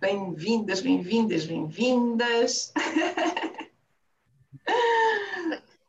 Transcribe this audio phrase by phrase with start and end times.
[0.00, 2.72] Bem-vindas, bem-vindas, bem-vindas.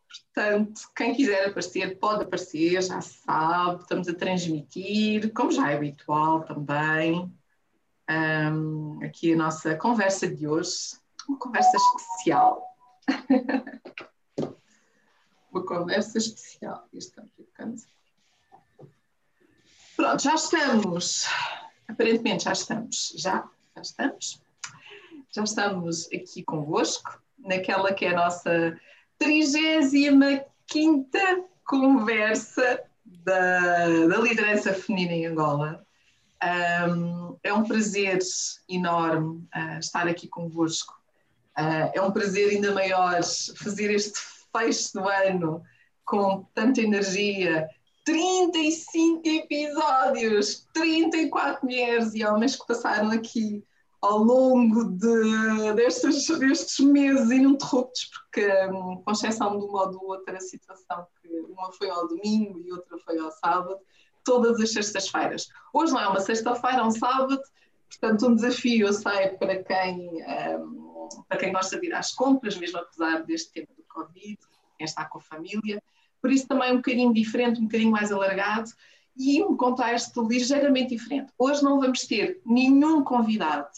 [0.06, 6.44] Portanto, quem quiser aparecer, pode aparecer, já sabe, estamos a transmitir, como já é habitual
[6.44, 7.34] também.
[8.10, 12.62] Um, aqui a nossa conversa de hoje, uma conversa especial.
[15.50, 16.86] uma conversa especial.
[16.92, 17.93] Estamos
[19.96, 21.26] Pronto, já estamos.
[21.86, 23.14] Aparentemente já estamos.
[23.16, 24.42] Já, já estamos.
[25.30, 28.78] Já estamos aqui convosco, naquela que é a nossa
[29.18, 30.44] 35
[31.64, 35.84] conversa da, da liderança feminina em Angola.
[36.42, 38.18] Um, é um prazer
[38.68, 40.92] enorme uh, estar aqui convosco.
[41.56, 43.22] Uh, é um prazer ainda maior
[43.56, 44.18] fazer este
[44.52, 45.62] fecho do ano
[46.04, 47.68] com tanta energia.
[48.04, 53.64] 35 episódios, 34 mulheres e homens que passaram aqui
[54.04, 59.96] ao longo de, destes, destes meses ininterruptos, porque, um, com exceção de uma ou de
[59.96, 63.78] outra situação, que uma foi ao domingo e outra foi ao sábado,
[64.22, 65.48] todas as sextas-feiras.
[65.72, 67.40] Hoje não é uma sexta-feira, é um sábado,
[67.88, 70.10] portanto, um desafio, eu sei, para quem,
[70.58, 74.38] um, para quem gosta de ir às compras, mesmo apesar deste tempo do Covid,
[74.76, 75.82] quem está com a família.
[76.24, 78.70] Por isso, também um bocadinho diferente, um bocadinho mais alargado
[79.14, 81.30] e um contexto ligeiramente diferente.
[81.38, 83.68] Hoje não vamos ter nenhum convidado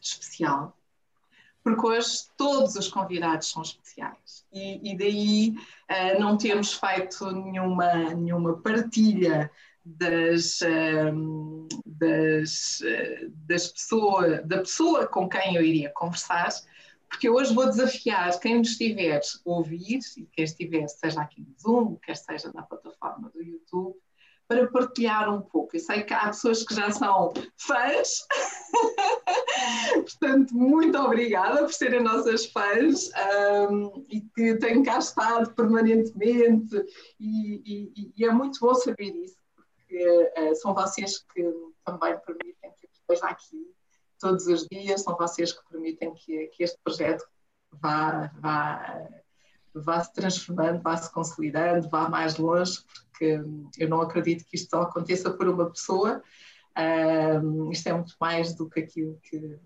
[0.00, 0.74] especial,
[1.62, 5.54] porque hoje todos os convidados são especiais e, e daí
[5.90, 9.50] uh, não temos feito nenhuma, nenhuma partilha
[9.84, 16.48] das, uh, das, uh, das pessoa, da pessoa com quem eu iria conversar,
[17.08, 21.54] porque hoje vou desafiar quem nos estiver a ouvir, e quem estiver, seja aqui no
[21.58, 23.96] Zoom, quer seja na plataforma do YouTube,
[24.46, 25.76] para partilhar um pouco.
[25.76, 28.26] Eu sei que há pessoas que já são fãs,
[29.94, 33.10] portanto, muito obrigada por serem nossas fãs
[33.70, 36.76] um, e que têm cá estado permanentemente,
[37.20, 41.42] e, e, e, é muito bom saber isso, porque uh, são vocês que
[41.84, 43.77] também permitem que eu esteja aqui
[44.18, 47.24] todos os dias, são vocês que permitem que, que este projeto
[47.72, 49.08] vá, vá,
[49.74, 52.78] vá se transformando, vá se consolidando, vá mais longe,
[53.10, 53.40] porque
[53.78, 56.22] eu não acredito que isto só aconteça por uma pessoa.
[57.72, 59.58] Isto é muito mais do que aquilo que,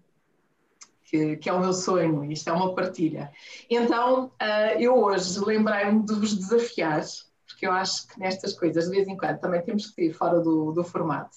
[1.04, 3.30] que, que, é o meu sonho, isto é uma partilha.
[3.68, 7.02] Então, uh, eu hoje lembrei-me de vos desafiar,
[7.46, 10.40] porque eu acho que nestas coisas, de vez em quando, também temos que ir fora
[10.40, 11.36] do, do formato.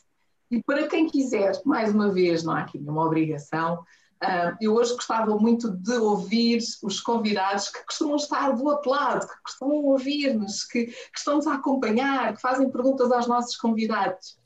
[0.51, 3.83] E para quem quiser, mais uma vez, não há aqui nenhuma obrigação,
[4.23, 9.27] Uh, eu hoje gostava muito de ouvir os convidados que costumam estar do outro lado,
[9.27, 14.39] que costumam ouvir-nos, que, que estão-nos a acompanhar, que fazem perguntas aos nossos convidados.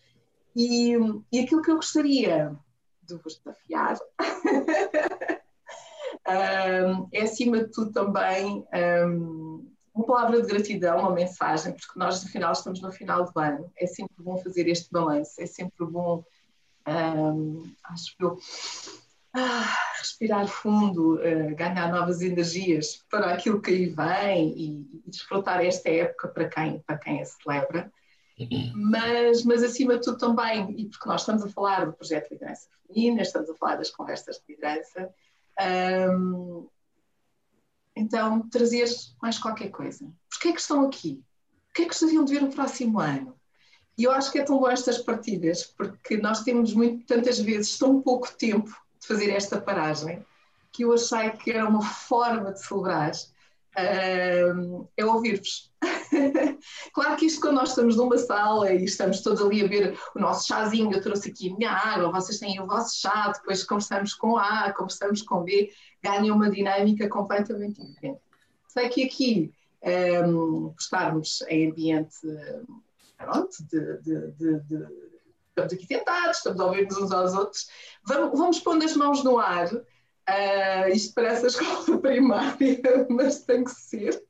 [0.55, 0.97] E,
[1.31, 2.57] e aquilo que eu gostaria
[3.03, 3.95] de vos desafiar
[6.27, 8.65] uh, é, acima de tudo, também
[9.07, 13.39] um, uma palavra de gratidão, uma mensagem, porque nós, no final, estamos no final do
[13.39, 13.71] ano.
[13.77, 16.23] É sempre bom fazer este balanço, é sempre bom,
[16.87, 18.37] um, acho eu
[19.33, 25.63] ah, respirar fundo, uh, ganhar novas energias para aquilo que aí vem e, e, desfrutar
[25.63, 27.91] esta época para quem, para quem a celebra.
[28.73, 32.35] Mas, mas, acima de tudo também, e porque nós estamos a falar do projeto de
[32.35, 35.13] liderança feminina, estamos a falar das conversas de liderança,
[36.09, 36.67] um,
[37.95, 38.87] então trazer
[39.21, 40.09] mais qualquer coisa.
[40.29, 41.23] Porquê é que estão aqui?
[41.69, 43.35] O que é que gostariam de ver no próximo ano?
[43.97, 47.77] E eu acho que é tão bom estas partilhas, porque nós temos muito, tantas vezes
[47.77, 48.69] tão pouco tempo
[48.99, 50.25] de fazer esta paragem,
[50.71, 55.68] que eu achei que era uma forma de celebrar, uh, é ouvir-vos.
[56.93, 60.19] claro que isto quando nós estamos numa sala e estamos todos ali a ver o
[60.19, 64.13] nosso chazinho, eu trouxe aqui a minha água, vocês têm o vosso chá, depois conversamos
[64.13, 65.71] com A, conversamos com B,
[66.03, 68.19] ganha uma dinâmica completamente diferente.
[68.67, 69.53] Sei que aqui,
[70.25, 72.19] um, estarmos em ambiente
[73.17, 75.09] pronto, de, de, de, de
[75.49, 77.67] estamos aqui sentados, estamos a ouvir-nos uns aos outros,
[78.05, 79.69] vamos, vamos pondo as mãos no ar.
[80.29, 82.79] Uh, a escola primária,
[83.09, 84.23] mas tem que ser,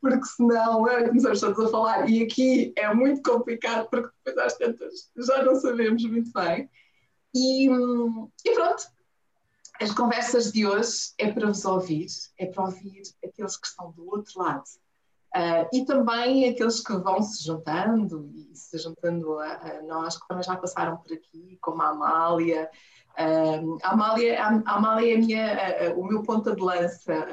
[0.00, 2.10] porque senão uh, começamos todos a falar.
[2.10, 6.68] E aqui é muito complicado, porque depois às tantas já não sabemos muito bem.
[7.34, 8.84] E, e pronto,
[9.80, 12.06] as conversas de hoje é para vos ouvir,
[12.38, 14.64] é para ouvir aqueles que estão do outro lado
[15.36, 20.26] Uh, e também aqueles que vão se juntando e se juntando a, a nós, que
[20.26, 22.70] também já passaram por aqui, como a Amália.
[23.18, 27.26] Uh, a Amália, a, a é uh, o meu ponta de lança,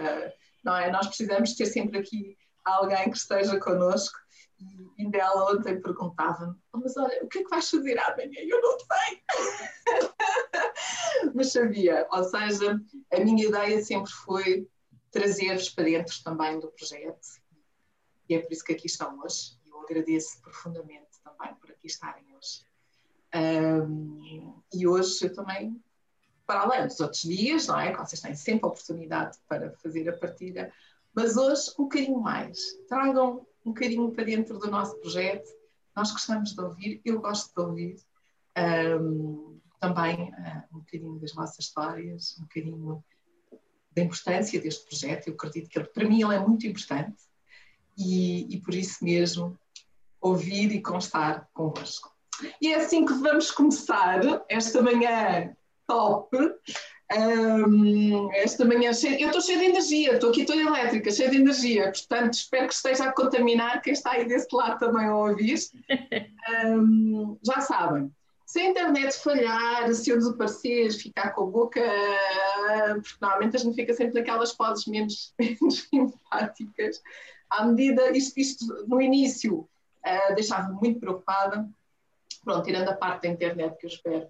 [0.64, 0.92] não é?
[0.92, 2.36] Nós precisamos ter sempre aqui
[2.66, 4.18] alguém que esteja connosco
[4.60, 8.40] E ainda ela ontem perguntava-me: oh, Mas olha, o que é que vais fazer amanhã?
[8.40, 9.24] Eu não sei.
[11.36, 12.08] mas sabia.
[12.12, 12.82] Ou seja,
[13.14, 14.68] a minha ideia sempre foi
[15.12, 17.20] trazer-vos para dentro também do projeto.
[18.28, 19.58] E é por isso que aqui estão hoje.
[19.68, 22.66] Eu agradeço profundamente também por aqui estarem hoje.
[24.74, 25.82] E hoje eu também,
[26.46, 27.92] para além dos outros dias, não é?
[27.92, 30.72] Que vocês têm sempre a oportunidade para fazer a partilha,
[31.14, 32.60] mas hoje um bocadinho mais.
[32.88, 35.50] Tragam um bocadinho para dentro do nosso projeto.
[35.96, 37.98] Nós gostamos de ouvir, eu gosto de ouvir
[39.00, 43.04] um, também uh, um bocadinho das vossas histórias, um bocadinho
[43.96, 45.28] da importância deste projeto.
[45.28, 47.24] Eu acredito que ele, para mim ele é muito importante
[47.98, 49.58] e, e por isso mesmo
[50.22, 52.15] ouvir e constar convosco.
[52.62, 55.56] E é assim que vamos começar esta manhã
[55.88, 56.38] top.
[57.16, 61.38] Um, esta manhã cheia, eu estou cheia de energia, estou aqui toda elétrica, cheia de
[61.38, 65.60] energia, portanto espero que esteja a contaminar quem está aí desse lado também a ouvir.
[66.66, 68.12] Um, já sabem,
[68.46, 71.82] se a internet falhar, se eu desaparecer, ficar com a boca,
[72.96, 77.02] porque normalmente a gente fica sempre naquelas poses menos, menos simpáticas,
[77.52, 81.70] à medida, isto, isto no início uh, deixava-me muito preocupada,
[82.46, 84.28] pronto, tirando a parte da internet que eu espero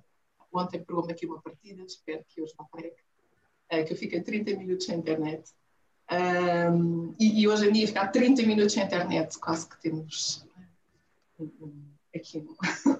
[0.56, 2.96] Ontem pegou-me aqui uma partida, espero que hoje não pegue,
[3.74, 5.52] uh, que eu fiquei 30 minutos sem internet.
[6.10, 10.48] Um, e, e, hoje em dia ficar 30 minutos sem internet, quase que temos
[11.38, 11.84] um, um,
[12.16, 12.38] aqui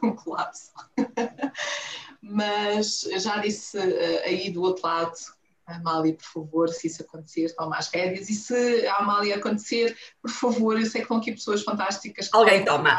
[0.04, 0.74] um, colapso.
[2.22, 5.14] Mas já disse uh, aí do outro lado,
[5.68, 8.30] Amália, por favor, se isso acontecer, toma as rédeas.
[8.30, 12.30] E se a Amália acontecer, por favor, eu sei que estão aqui pessoas fantásticas.
[12.32, 12.92] Alguém toma.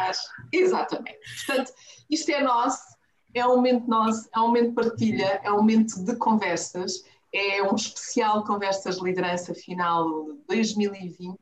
[0.52, 1.18] Exatamente.
[1.46, 1.72] Portanto,
[2.10, 2.96] isto é nosso
[3.38, 7.62] é um momento nosso, é um momento de partilha, é um momento de conversas, é
[7.62, 11.28] um especial Conversas de Liderança Final de 2020.
[11.28, 11.36] Uh,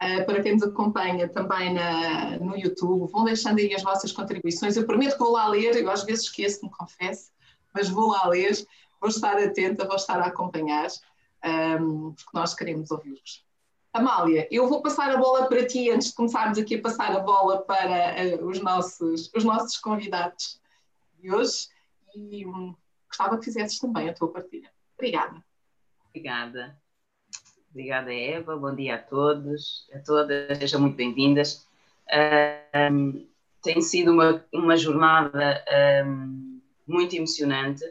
[0.00, 4.76] eh, para quem nos acompanha também na, no YouTube, vão deixando aí as vossas contribuições.
[4.76, 7.30] Eu prometo que vou lá ler, eu às vezes esqueço-me, confesso,
[7.72, 8.52] mas vou lá ler,
[9.02, 10.86] vou estar atenta, vou estar a acompanhar,
[11.44, 13.44] um, porque nós queremos ouvir-vos.
[13.92, 17.18] Amália, eu vou passar a bola para ti antes de começarmos aqui a passar a
[17.18, 20.60] bola para uh, os, nossos, os nossos convidados
[21.18, 21.66] de hoje
[22.14, 22.76] e hum,
[23.08, 24.70] gostava que fizesses também a tua partilha.
[24.96, 25.44] Obrigada.
[26.08, 26.78] Obrigada.
[27.70, 28.56] Obrigada, Eva.
[28.56, 30.58] Bom dia a todos, a todas.
[30.58, 31.66] Sejam muito bem-vindas.
[32.92, 33.26] Um,
[33.62, 35.64] tem sido uma, uma jornada
[36.06, 37.84] um, muito emocionante.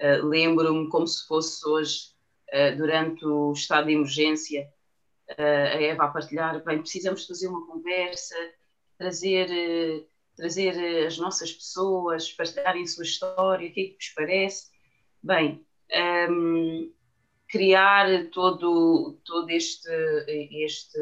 [0.00, 2.14] Uh, Lembro-me como se fosse hoje,
[2.52, 4.68] uh, durante o estado de emergência,
[5.30, 8.34] uh, a Eva a partilhar, bem, precisamos fazer uma conversa,
[8.96, 10.08] trazer
[10.40, 14.70] trazer eh, as nossas pessoas, partilharem a sua história, o que é que vos parece.
[15.22, 16.92] Bem, um, ehm,
[17.48, 19.90] criar todo, todo este,
[20.64, 20.98] este,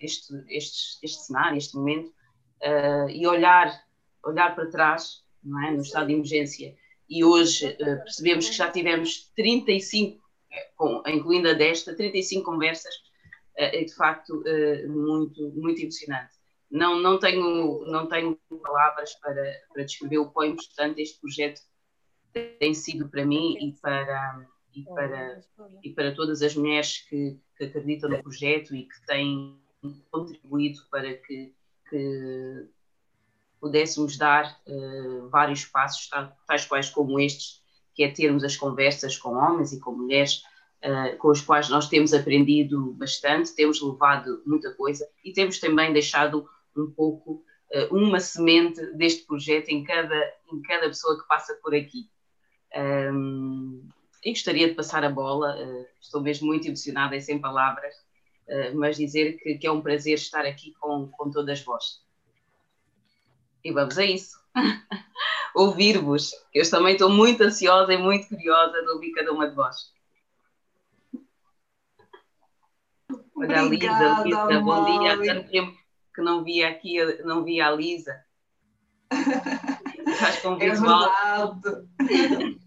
[0.00, 2.12] este, este, este cenário, este momento,
[2.62, 3.72] uh, e olhar,
[4.24, 5.70] olhar para trás, não é?
[5.70, 6.76] no estado de emergência.
[7.14, 10.20] E hoje uh, percebemos que já tivemos 35,
[10.74, 12.92] com, incluindo a desta, 35 conversas,
[13.56, 14.42] uh, de facto
[14.88, 16.34] muito, muito emocionante.
[16.68, 21.60] Não, não, tenho, não tenho palavras para, para descrever o quão importante este projeto
[22.58, 25.40] tem sido para mim e para, e para,
[25.84, 29.56] e para todas as mulheres que, que acreditam no projeto e que têm
[30.10, 31.54] contribuído para que,
[31.88, 32.66] que
[33.64, 36.10] pudéssemos dar uh, vários passos,
[36.46, 37.62] tais quais como estes,
[37.94, 40.42] que é termos as conversas com homens e com mulheres
[40.84, 45.94] uh, com os quais nós temos aprendido bastante, temos levado muita coisa e temos também
[45.94, 47.42] deixado um pouco
[47.72, 52.10] uh, uma semente deste projeto em cada, em cada pessoa que passa por aqui.
[52.76, 53.88] Um,
[54.22, 55.56] e gostaria de passar a bola,
[56.00, 57.94] estou mesmo muito emocionada e sem palavras,
[58.74, 62.02] mas dizer que, que, é um prazer estar aqui com, com todas vós.
[63.64, 64.38] E vamos a isso.
[65.54, 66.32] Ouvir-vos.
[66.52, 69.92] Eu também estou muito ansiosa e muito curiosa de ouvir cada uma de vós.
[73.36, 75.14] Olha, Lisa, Lisa, bom dia.
[75.14, 75.76] Há tanto tempo
[76.14, 78.14] que não via aqui, não via a Lisa.
[80.18, 81.88] Faz com é verdade.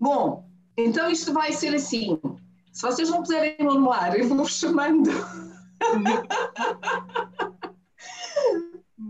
[0.00, 2.18] Bom, então isto vai ser assim.
[2.72, 5.10] Se vocês não puserem no ar, eu vou chamando.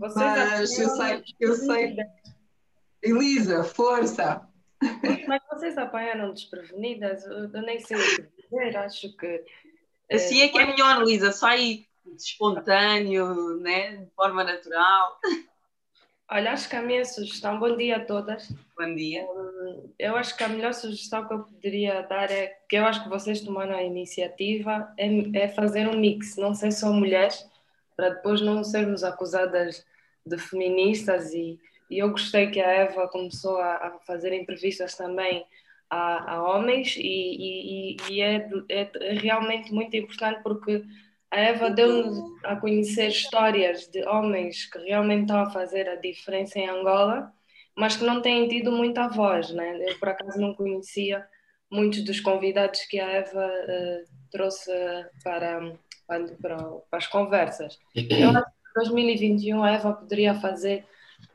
[0.01, 1.95] Vocês Mas eu sei, eu sei.
[3.03, 4.41] Elisa, força!
[5.27, 7.23] Mas vocês apanharam desprevenidas?
[7.23, 9.45] Eu nem sei o que dizer, acho que.
[10.11, 11.85] Assim é que é melhor, Elisa, só aí
[12.17, 13.97] espontâneo, né?
[13.97, 15.19] de forma natural.
[16.31, 18.51] Olha, acho que a minha sugestão, bom dia a todas.
[18.75, 19.23] Bom dia.
[19.99, 23.09] Eu acho que a melhor sugestão que eu poderia dar é que eu acho que
[23.09, 27.47] vocês tomaram a iniciativa, é, é fazer um mix, não sei só mulheres,
[27.95, 29.85] para depois não sermos acusadas
[30.25, 31.59] de feministas e,
[31.89, 35.45] e eu gostei que a Eva começou a, a fazer entrevistas também
[35.89, 40.83] a, a homens e, e, e é, é, realmente muito importante porque
[41.29, 46.59] a Eva deu-nos a conhecer histórias de homens que realmente estão a fazer a diferença
[46.59, 47.31] em Angola,
[47.75, 49.77] mas que não têm tido muita voz, né?
[49.89, 51.25] Eu por acaso não conhecia
[51.71, 54.71] muitos dos convidados que a Eva uh, trouxe
[55.23, 55.73] para,
[56.05, 56.57] para, para,
[56.91, 57.79] as conversas.
[57.95, 60.85] Eu acho 2021 a Eva poderia fazer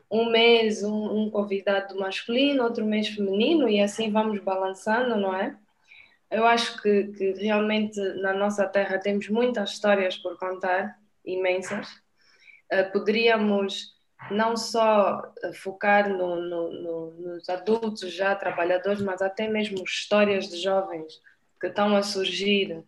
[0.09, 5.55] um mês um, um, convidado masculino, outro mês feminino, e assim vamos balançando, não é?
[6.29, 11.87] Eu acho que, que realmente na nossa terra temos muitas histórias por contar, imensas.
[12.71, 13.95] Uh, poderíamos
[14.31, 15.21] não só
[15.53, 21.21] focar no, no, no, nos adultos já trabalhadores, mas até mesmo histórias de jovens
[21.59, 22.83] que estão a surgir,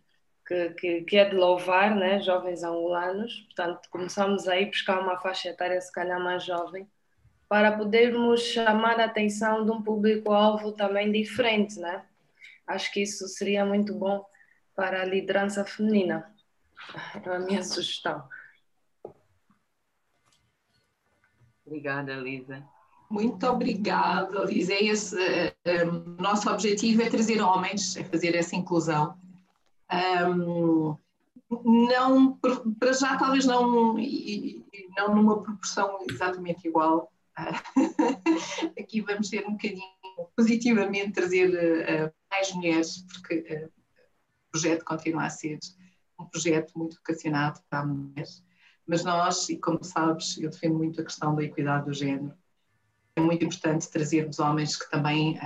[0.50, 2.20] que, que, que é de louvar, né?
[2.20, 3.42] jovens angolanos.
[3.42, 6.90] Portanto, começamos aí a buscar uma faixa etária se calhar mais jovem
[7.48, 12.04] para podermos chamar a atenção de um público-alvo também diferente, né?
[12.66, 14.24] Acho que isso seria muito bom
[14.74, 16.32] para a liderança feminina.
[17.24, 18.28] É a minha sugestão.
[21.64, 22.64] Obrigada, Lisa.
[23.08, 24.72] Muito obrigada, Lisa.
[24.72, 25.16] É esse,
[25.84, 29.16] um, nosso objetivo é trazer homens, é fazer essa inclusão.
[29.92, 30.96] Um,
[31.64, 32.38] não,
[32.78, 33.96] para já, talvez não,
[34.96, 37.12] não numa proporção exatamente igual,
[38.78, 39.82] aqui vamos ter um bocadinho
[40.36, 45.58] positivamente trazer uh, mais mulheres, porque uh, o projeto continua a ser
[46.18, 48.44] um projeto muito vocacionado para mulheres,
[48.86, 52.34] mas nós, e como sabes, eu defendo muito a questão da equidade do género,
[53.16, 55.38] é muito importante trazermos homens que também,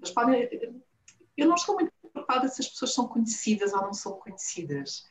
[0.00, 0.48] mas podem,
[1.36, 5.04] eu não estou muito preocupada se as pessoas são conhecidas ou não são conhecidas,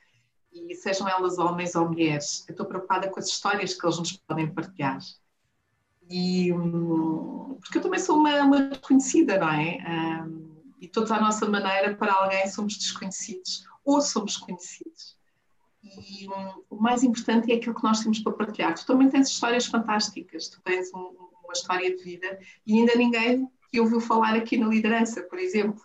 [0.52, 4.12] e sejam elas homens ou mulheres, eu estou preocupada com as histórias que eles nos
[4.14, 5.00] podem partilhar.
[6.10, 10.24] E, hum, porque eu também sou uma, uma desconhecida, não é?
[10.26, 15.18] Um, e todos à nossa maneira, para alguém, somos desconhecidos ou somos conhecidos.
[15.84, 18.74] E um, o mais importante é aquilo que nós temos para partilhar.
[18.74, 23.48] Tu também tens histórias fantásticas, tu tens um, uma história de vida e ainda ninguém
[23.72, 25.82] te ouviu falar aqui na liderança, por exemplo.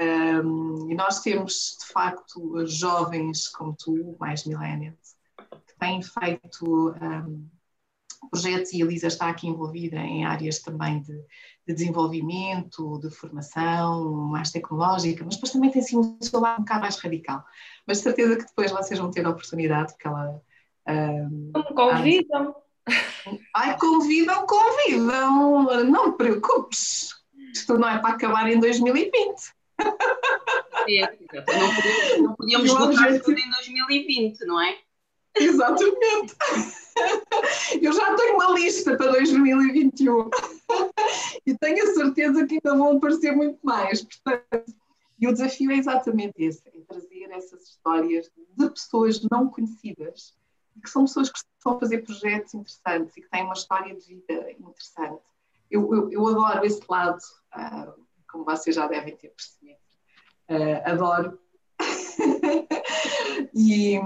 [0.00, 5.16] Um, e nós temos, de facto, jovens como tu, mais millennials,
[5.66, 7.48] que têm feito um,
[8.30, 11.20] projetos e a Elisa está aqui envolvida em áreas também de,
[11.66, 16.64] de desenvolvimento, de formação mais tecnológica, mas depois também tem assim um seu lado um
[16.64, 17.44] bocado mais radical.
[17.86, 20.40] Mas de certeza que depois vocês vão ter a oportunidade, porque ela.
[20.88, 22.54] Um, Como convidam?
[23.54, 27.14] Ai, convidam, convidam, não te preocupes,
[27.52, 29.57] isto não é para acabar em 2020.
[30.88, 34.78] É, não podíamos, não podíamos votar tudo em 2020, não é?
[35.36, 36.34] Exatamente.
[37.80, 40.30] Eu já tenho uma lista para 2021
[41.46, 44.02] e tenho a certeza que ainda vão aparecer muito mais.
[44.02, 44.74] Portanto,
[45.20, 50.34] e o desafio é exatamente esse: é trazer essas histórias de pessoas não conhecidas
[50.82, 54.06] que são pessoas que estão a fazer projetos interessantes e que têm uma história de
[54.06, 55.22] vida interessante.
[55.70, 57.18] Eu, eu, eu adoro esse lado,
[57.54, 57.92] uh,
[58.30, 59.78] como vocês já devem ter percebido.
[60.48, 61.38] Uh, adoro.
[63.54, 63.98] E,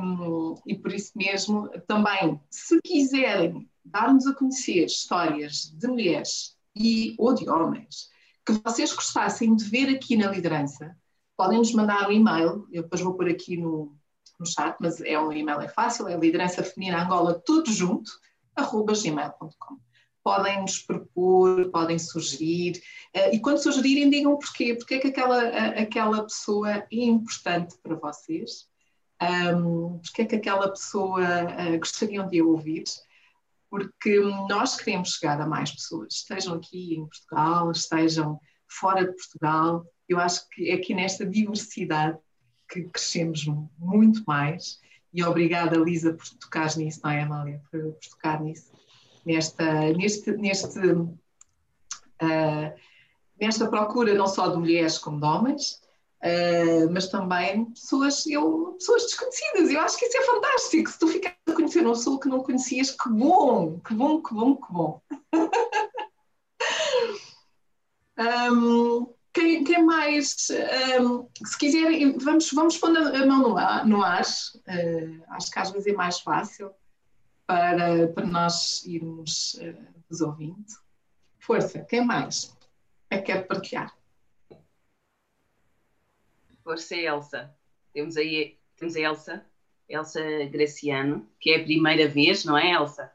[0.67, 7.35] e por isso mesmo, também, se quiserem dar-nos a conhecer histórias de mulheres e, ou
[7.35, 8.11] de homens
[8.45, 10.97] que vocês gostassem de ver aqui na liderança,
[11.37, 13.97] podem nos mandar um e-mail, eu depois vou pôr aqui no,
[14.39, 18.11] no chat, mas é um e-mail é fácil, é liderança feminina Angola, tudo junto,
[18.57, 19.79] arroba gmail.com
[20.23, 22.81] podem nos propor, podem sugerir,
[23.15, 27.97] uh, e quando sugerirem, digam porquê, porque é que aquela, aquela pessoa é importante para
[27.97, 28.69] vocês,
[29.21, 32.85] um, porque é que aquela pessoa uh, gostariam de ouvir,
[33.71, 39.85] porque nós queremos chegar a mais pessoas, estejam aqui em Portugal, estejam fora de Portugal,
[40.09, 42.19] eu acho que é aqui nesta diversidade
[42.69, 43.45] que crescemos
[43.79, 44.81] muito mais,
[45.13, 48.73] e obrigada Lisa por tocar nisso, não é Amália, por, por tocar nisso
[49.25, 51.19] nesta, neste, neste, uh,
[53.41, 55.81] nesta procura não só de mulheres como de homens,
[56.23, 59.71] uh, mas também pessoas, eu, pessoas desconhecidas.
[59.71, 60.91] Eu acho que isso é fantástico.
[60.91, 64.35] Se tu ficares a conhecer uma pessoa que não conhecias, que bom, que bom, que
[64.35, 65.01] bom, que bom.
[68.53, 70.49] um, quem, quem, mais?
[71.01, 73.87] Um, se quiserem, vamos, vamos pôr a mão no ar.
[73.87, 74.23] No ar.
[74.23, 76.73] Uh, acho que às vezes é mais fácil
[77.47, 80.65] para, para nós irmos uh, nos ouvindo.
[81.39, 82.57] Força, quem mais
[83.11, 83.95] é que quer partilhar?
[86.63, 87.55] Força, Elsa.
[87.93, 89.47] Temos aí temos a Elsa.
[89.89, 90.21] Elsa
[90.51, 93.13] Graciano, que é a primeira vez, não é, Elsa?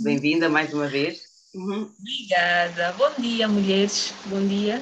[0.00, 1.48] Bem-vinda mais uma vez.
[1.54, 1.90] Uhum.
[1.98, 2.92] Obrigada.
[2.92, 4.12] Bom dia, mulheres.
[4.26, 4.80] Bom dia.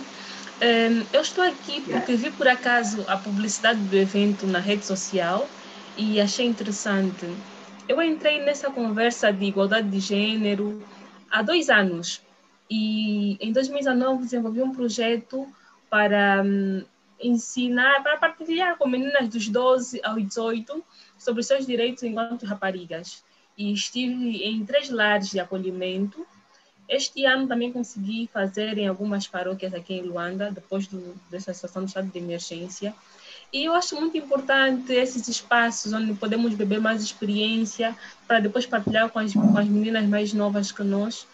[0.60, 5.48] Um, eu estou aqui porque vi por acaso a publicidade do evento na rede social
[5.96, 7.26] e achei interessante.
[7.90, 10.80] Eu entrei nessa conversa de igualdade de gênero
[11.28, 12.22] há dois anos
[12.70, 15.44] e em 2019 desenvolvi um projeto
[15.90, 16.84] para um,
[17.20, 20.84] ensinar, para partilhar com meninas dos 12 aos 18
[21.18, 23.24] sobre seus direitos enquanto raparigas.
[23.58, 26.24] E estive em três lares de acolhimento
[26.90, 31.84] este ano também consegui fazer em algumas paróquias aqui em Luanda, depois do, dessa situação
[31.84, 32.92] do estado de emergência.
[33.52, 39.10] E eu acho muito importante esses espaços onde podemos beber mais experiência para depois partilhar
[39.10, 41.26] com as, com as meninas mais novas que nós.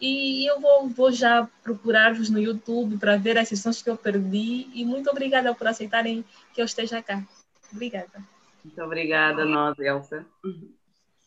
[0.00, 4.68] E eu vou, vou já procurar-vos no YouTube para ver as sessões que eu perdi.
[4.72, 7.22] E muito obrigada por aceitarem que eu esteja cá.
[7.72, 8.22] Obrigada.
[8.64, 10.24] Muito obrigada, nós, Elsa.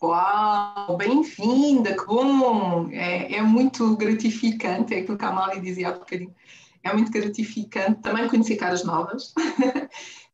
[0.02, 2.88] Uau, bem-vinda, que bom!
[2.92, 6.36] É, é, muito gratificante, é aquilo que a Amália dizia há bocadinho,
[6.84, 9.34] é muito gratificante também conhecer caras novas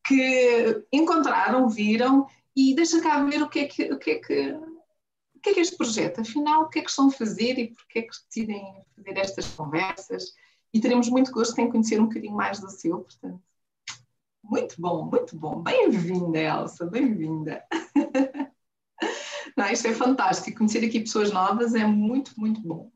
[0.05, 4.51] que encontraram, viram e deixa cá ver o que é que, o que, é que,
[5.35, 7.73] o que é que este projeto, afinal, o que é que estão a fazer e
[7.73, 10.33] porque é que decidem fazer estas conversas
[10.73, 13.41] e teremos muito gosto em conhecer um bocadinho mais do seu, portanto.
[14.43, 15.61] Muito bom, muito bom.
[15.61, 17.63] Bem-vinda, Elsa, bem-vinda.
[19.55, 20.57] Não, isto é fantástico.
[20.57, 22.91] Conhecer aqui pessoas novas é muito, muito bom.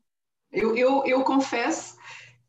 [0.51, 1.96] Eu, eu, eu confesso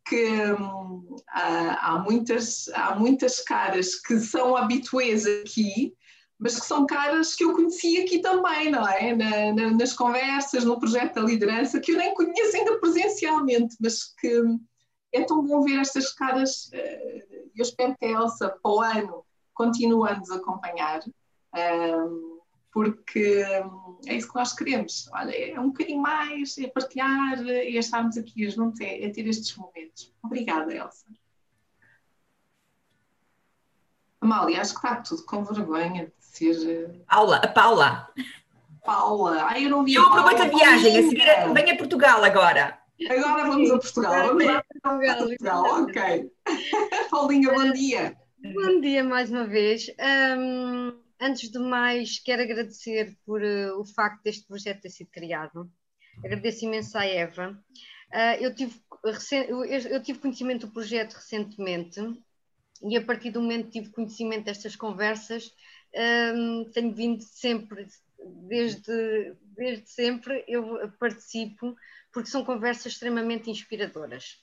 [0.08, 5.94] que hum, há, há, muitas, há muitas caras que são habituês aqui,
[6.38, 9.14] mas que são caras que eu conheci aqui também, não é?
[9.14, 14.14] Na, na, nas conversas, no projeto da liderança, que eu nem conheço ainda presencialmente, mas
[14.18, 14.60] que hum,
[15.12, 16.70] é tão bom ver estas caras.
[16.72, 17.24] Eh,
[17.56, 19.24] eu espero que a Elsa, para o ano,
[19.54, 21.00] continue a nos acompanhar.
[21.54, 22.37] Um,
[22.72, 25.08] porque hum, é isso que nós queremos.
[25.12, 29.56] Olha, é um bocadinho mais, é partilhar, é estarmos aqui juntos, é, é ter estes
[29.56, 30.12] momentos.
[30.22, 31.06] Obrigada, Elsa.
[34.20, 36.68] Amália, acho que está tudo com vergonha de ser.
[36.68, 38.08] Eh, Paula, a Paula.
[38.84, 39.94] Paula, ai eu não vi.
[39.94, 42.78] Eu aproveito a viagem, a seguir venho a Portugal agora.
[43.08, 44.12] Agora vamos a Portugal,
[44.82, 46.32] vamos a Portugal, ok.
[47.10, 48.16] Paulinha, bom dia.
[48.42, 49.88] Bom dia mais uma vez.
[50.00, 55.70] Um antes de mais, quero agradecer por uh, o facto deste projeto ter sido criado.
[56.24, 57.58] Agradeço imenso à Eva.
[58.12, 58.74] Uh, eu, tive,
[59.48, 62.00] eu, eu, tive conhecimento do projeto recentemente
[62.82, 65.52] e a partir do momento que tive conhecimento destas conversas,
[66.34, 67.86] um, tenho vindo sempre,
[68.48, 71.74] desde, desde sempre, eu participo,
[72.12, 74.40] porque são conversas extremamente inspiradoras.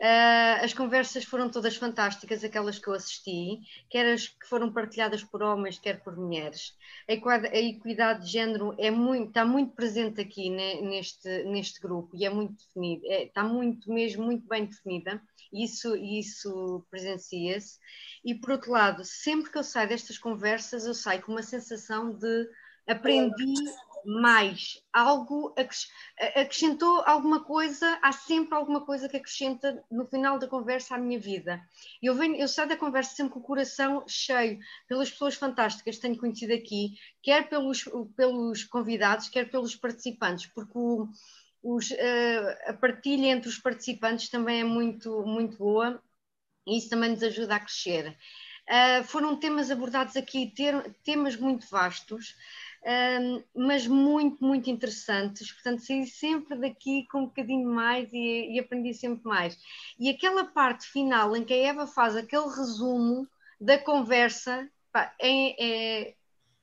[0.00, 5.22] Uh, as conversas foram todas fantásticas, aquelas que eu assisti, quer as que foram partilhadas
[5.22, 6.74] por homens, quer por mulheres.
[7.08, 12.30] A equidade de género é muito, está muito presente aqui neste, neste grupo e é
[12.30, 17.78] muito definida, é, está muito mesmo, muito bem definida, isso, isso presencia-se.
[18.24, 22.12] E por outro lado, sempre que eu saio destas conversas, eu saio com uma sensação
[22.12, 22.48] de
[22.86, 23.54] aprendi
[24.06, 25.54] mais, algo
[26.36, 31.18] acrescentou alguma coisa, há sempre alguma coisa que acrescenta no final da conversa à minha
[31.18, 31.60] vida.
[32.02, 36.02] Eu, venho, eu saio da conversa sempre com o coração cheio pelas pessoas fantásticas que
[36.02, 37.84] tenho conhecido aqui, quer pelos,
[38.16, 41.08] pelos convidados, quer pelos participantes, porque o,
[41.62, 41.88] os,
[42.66, 46.02] a partilha entre os participantes também é muito, muito boa
[46.66, 48.16] e isso também nos ajuda a crescer.
[48.68, 52.34] Uh, foram temas abordados aqui, ter, temas muito vastos,
[52.84, 55.50] um, mas muito, muito interessantes.
[55.52, 59.58] Portanto, saí sempre daqui com um bocadinho mais e, e, aprendi sempre mais.
[59.98, 63.26] E aquela parte final em que a Eva faz aquele resumo
[63.60, 66.14] da conversa pá, é, é,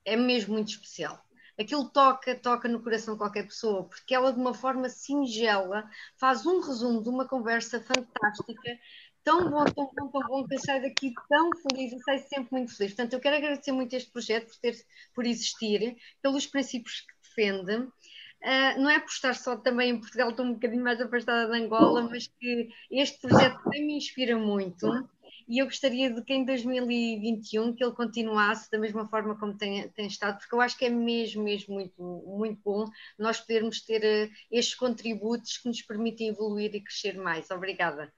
[0.04, 1.20] é mesmo muito especial.
[1.58, 6.46] Aquilo toca, toca no coração de qualquer pessoa, porque ela, de uma forma singela, faz
[6.46, 8.78] um resumo de uma conversa fantástica
[9.24, 12.48] tão bom, tão bom, tão bom, que eu saio daqui tão feliz, eu saio sempre
[12.50, 12.94] muito feliz.
[12.94, 14.76] Portanto, eu quero agradecer muito este projeto por, ter,
[15.14, 17.76] por existir, pelos princípios que defende.
[18.44, 21.56] Uh, não é por estar só também em Portugal, estou um bocadinho mais afastada de
[21.56, 24.88] Angola, mas que este projeto também me inspira muito
[25.48, 29.88] e eu gostaria de que em 2021 que ele continuasse da mesma forma como tem,
[29.90, 32.86] tem estado, porque eu acho que é mesmo, mesmo muito, muito bom
[33.18, 37.50] nós podermos ter uh, estes contributos que nos permitem evoluir e crescer mais.
[37.50, 38.12] Obrigada.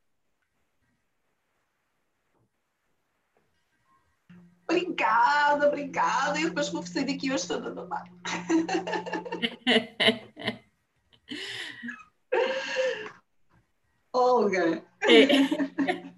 [4.74, 6.40] Obrigada, obrigada.
[6.40, 8.10] E depois vou sair daqui hoje toda a mamar.
[14.12, 14.84] Olga.
[15.02, 16.10] É.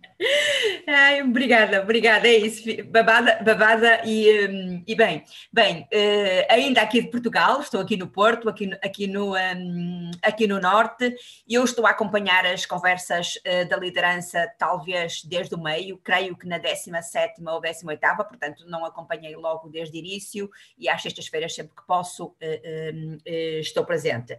[0.86, 7.02] Ai, obrigada, obrigada, é isso, babada, babada e, um, e bem, bem, uh, ainda aqui
[7.02, 11.14] de Portugal, estou aqui no Porto, aqui, aqui, no, um, aqui no Norte,
[11.46, 16.34] e eu estou a acompanhar as conversas uh, da liderança talvez desde o meio, creio
[16.34, 21.54] que na 17 ou 18 portanto não acompanhei logo desde o início, e às sextas-feiras
[21.54, 23.20] sempre que posso uh,
[23.60, 24.38] estou presente.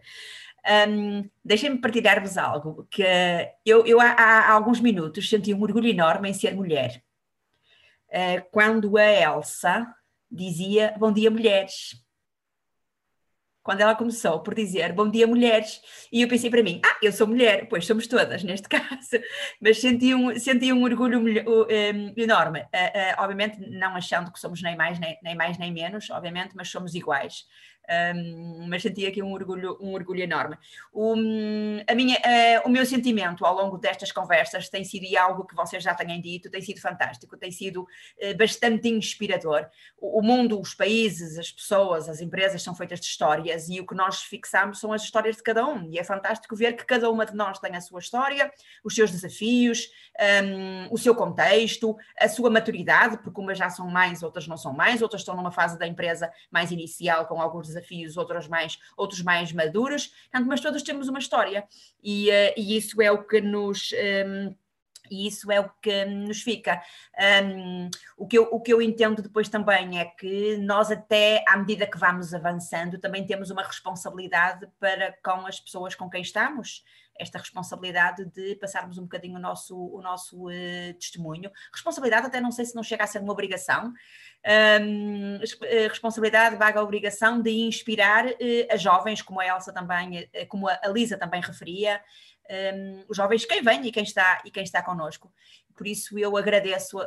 [0.66, 3.04] Um, Deixem-me partilhar-vos algo, que
[3.66, 7.02] eu, eu há, há, alguns minutos senti um orgulho enorme em ser mulher.
[8.10, 9.88] Uh, quando a Elsa
[10.30, 12.04] dizia Bom dia, mulheres.
[13.64, 15.82] Quando ela começou por dizer Bom dia, mulheres.
[16.12, 19.22] E eu pensei para mim, ah, eu sou mulher, pois somos todas neste caso,
[19.62, 22.60] mas senti um, senti um orgulho um, enorme.
[22.60, 26.56] Uh, uh, obviamente, não achando que somos nem mais nem, nem mais nem menos, obviamente,
[26.56, 27.46] mas somos iguais
[27.90, 30.58] um, mas senti aqui um orgulho, um orgulho enorme.
[30.92, 31.14] O,
[31.88, 35.56] a minha, uh, o meu sentimento ao longo destas conversas tem sido, e algo que
[35.56, 39.68] vocês já tenham dito, tem sido fantástico, tem sido uh, bastante inspirador.
[39.98, 43.88] O, o, mundo, os países, as pessoas, as empresas são feitas de histórias e o
[43.88, 45.90] que nós fixamos são as histórias de cada um.
[45.90, 48.52] E é fantástico ver que cada uma de nós tem a sua história,
[48.84, 49.90] os seus desafios,
[50.44, 54.74] um, o seu contexto, a sua maturidade, porque umas já são mais, outras não são
[54.74, 59.22] mais, outras estão numa fase da empresa mais inicial com alguns desafios, outros mais, outros
[59.22, 60.14] mais maduros,
[60.46, 61.68] mas todos temos uma história
[62.04, 63.92] e, uh, e isso é o que nos.
[64.26, 64.56] Um,
[65.10, 66.82] e isso é o que nos fica.
[67.44, 71.56] Um, o, que eu, o que eu entendo depois também é que nós, até à
[71.56, 76.84] medida que vamos avançando, também temos uma responsabilidade para com as pessoas com quem estamos
[77.20, 81.52] esta responsabilidade de passarmos um bocadinho o nosso, o nosso uh, testemunho.
[81.74, 83.94] Responsabilidade, até não sei se não chega a ser uma obrigação,
[84.82, 85.40] um,
[85.90, 88.34] responsabilidade, vaga obrigação de inspirar uh,
[88.72, 92.02] as jovens, como a Elsa também, uh, como a Lisa também referia,
[92.50, 95.32] um, os jovens, quem vem e quem está, e quem está connosco.
[95.76, 96.98] Por isso eu agradeço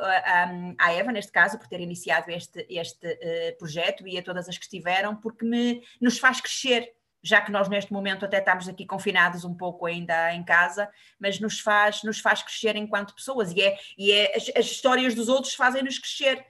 [0.77, 4.57] à Eva, neste caso, por ter iniciado este, este uh, projeto e a todas as
[4.57, 8.85] que estiveram, porque me, nos faz crescer já que nós neste momento até estamos aqui
[8.85, 13.61] confinados um pouco ainda em casa, mas nos faz, nos faz crescer enquanto pessoas e,
[13.61, 16.45] é, e é, as, as histórias dos outros fazem-nos crescer.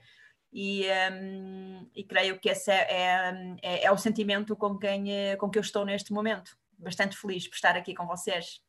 [0.54, 5.06] E, um, e, creio que esse é, é, é, é, o sentimento com, quem,
[5.38, 6.54] com que eu estou neste momento.
[6.76, 8.60] Bastante feliz por estar aqui com vocês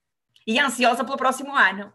[0.45, 1.91] e ansiosa pelo próximo ano.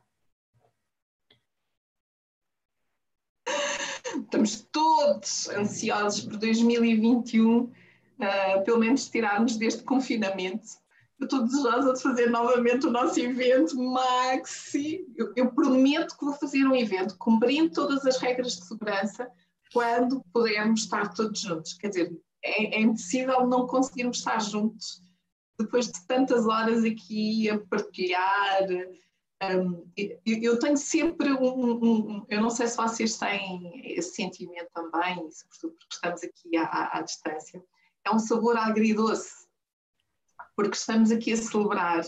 [4.22, 7.72] Estamos todos ansiosos por 2021
[8.18, 10.66] uh, pelo menos tirarmos deste confinamento.
[11.18, 15.04] Eu estou desejosa de fazer novamente o nosso evento Maxi.
[15.16, 19.28] Eu, eu prometo que vou fazer um evento cumprindo todas as regras de segurança
[19.72, 21.72] quando pudermos estar todos juntos.
[21.74, 25.02] Quer dizer, é, é impossível não conseguirmos estar juntos
[25.58, 28.68] depois de tantas horas aqui a partilhar.
[29.42, 34.68] Um, eu, eu, tenho sempre um, um, Eu não sei se vocês têm esse sentimento
[34.72, 37.62] também, sobretudo porque estamos aqui à, à distância
[38.04, 39.46] é um sabor agridoce,
[40.56, 42.02] porque estamos aqui a celebrar,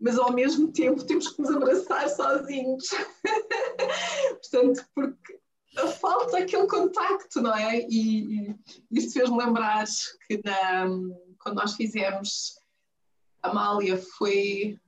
[0.00, 2.88] mas ao mesmo tempo temos que nos abraçar sozinhos.
[4.50, 5.38] Portanto, porque
[6.00, 7.80] falta aquele contacto, não é?
[7.88, 8.56] E, e
[8.92, 9.84] isto fez-me lembrar
[10.26, 10.86] que na,
[11.38, 12.56] quando nós fizemos
[13.42, 14.78] Amália foi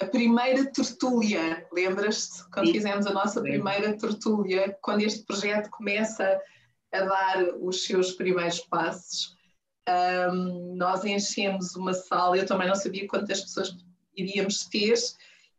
[0.00, 2.48] a primeira tertúlia, lembras-te?
[2.50, 2.72] Quando Sim.
[2.72, 6.40] fizemos a nossa primeira tertúlia, quando este projeto começa
[6.92, 9.36] a dar os seus primeiros passos.
[9.88, 13.74] Um, nós enchemos uma sala, eu também não sabia quantas pessoas
[14.14, 14.94] iríamos ter,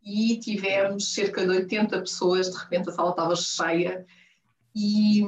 [0.04, 4.06] e tivemos cerca de 80 pessoas, de repente a sala estava cheia,
[4.76, 5.22] e,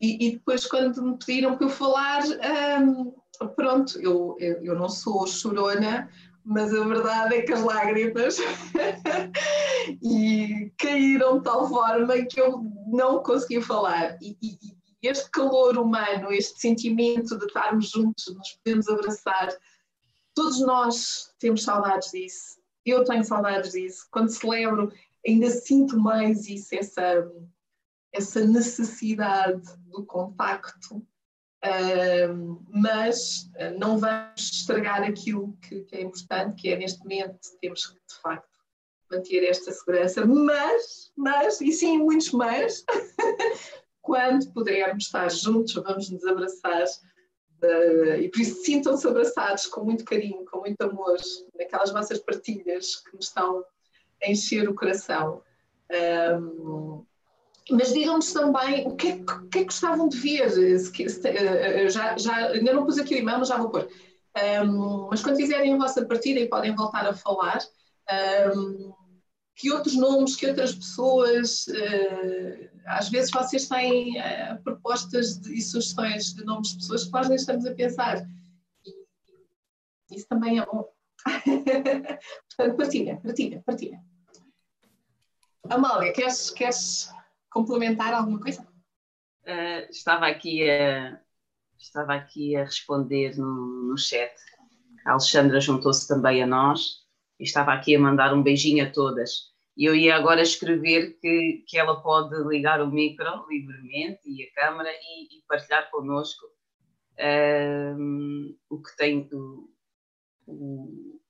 [0.00, 2.22] e, e depois quando me pediram para eu falar,
[2.80, 3.14] um,
[3.54, 6.10] pronto, eu, eu, eu não sou chorona,
[6.44, 8.38] mas a verdade é que as lágrimas
[10.02, 14.18] e caíram de tal forma que eu não conseguia falar.
[14.20, 19.56] E, e, este calor humano, este sentimento de estarmos juntos, nos podemos abraçar,
[20.34, 22.58] todos nós temos saudades disso.
[22.84, 24.06] Eu tenho saudades disso.
[24.10, 24.92] Quando celebro,
[25.26, 27.30] ainda sinto mais isso, essa,
[28.12, 31.04] essa necessidade do contacto
[31.64, 37.38] Uh, mas uh, não vamos estragar aquilo que, que, é importante, que é neste momento
[37.60, 38.55] temos que de facto
[39.10, 42.84] manter esta segurança, mas, mas, e sim muitos mas,
[44.02, 46.84] quando pudermos estar juntos, vamos nos abraçar
[47.62, 51.16] uh, e por isso sintam-se abraçados com muito carinho, com muito amor,
[51.58, 53.64] naquelas vossas partilhas que nos estão
[54.22, 55.42] a encher o coração.
[56.40, 57.04] Um,
[57.70, 60.50] mas digam-nos também o que, é, o que, é que gostavam de ver.
[60.50, 63.88] Se, se, uh, já, já, ainda não pus aqui o e-mail, mas já vou pôr.
[64.36, 67.58] Um, mas quando fizerem a vossa partida e podem voltar a falar,
[68.54, 68.94] um,
[69.54, 75.62] que outros nomes, que outras pessoas, uh, às vezes vocês têm uh, propostas de, e
[75.62, 78.22] sugestões de nomes de pessoas que nós nem estamos a pensar.
[78.84, 80.84] E isso também é bom.
[81.24, 84.00] Portanto, partilha, partilha, partilha.
[85.68, 87.10] Amália, queres, queres
[87.50, 88.62] complementar alguma coisa?
[89.42, 91.20] Uh, estava aqui a
[91.78, 94.32] estava aqui a responder no, no chat.
[95.04, 97.05] A Alexandra juntou-se também a nós
[97.38, 99.54] estava aqui a mandar um beijinho a todas.
[99.76, 104.52] E eu ia agora escrever que, que ela pode ligar o micro livremente e a
[104.54, 106.46] câmara e, e partilhar connosco
[107.18, 109.68] uh, o que tem o,
[110.46, 111.20] o,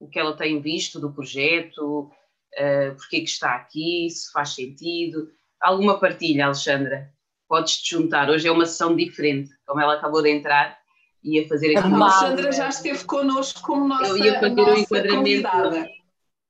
[0.00, 4.50] o, que ela tem visto do projeto, uh, porque é que está aqui, se faz
[4.50, 5.30] sentido.
[5.58, 7.10] Alguma partilha, Alexandra?
[7.48, 8.28] Podes te juntar.
[8.28, 10.78] Hoje é uma sessão diferente, como ela acabou de entrar
[11.24, 11.92] ia fazer aqui.
[11.92, 15.48] A Alexandra já esteve connosco como nossa Eu ia fazer o enquadramento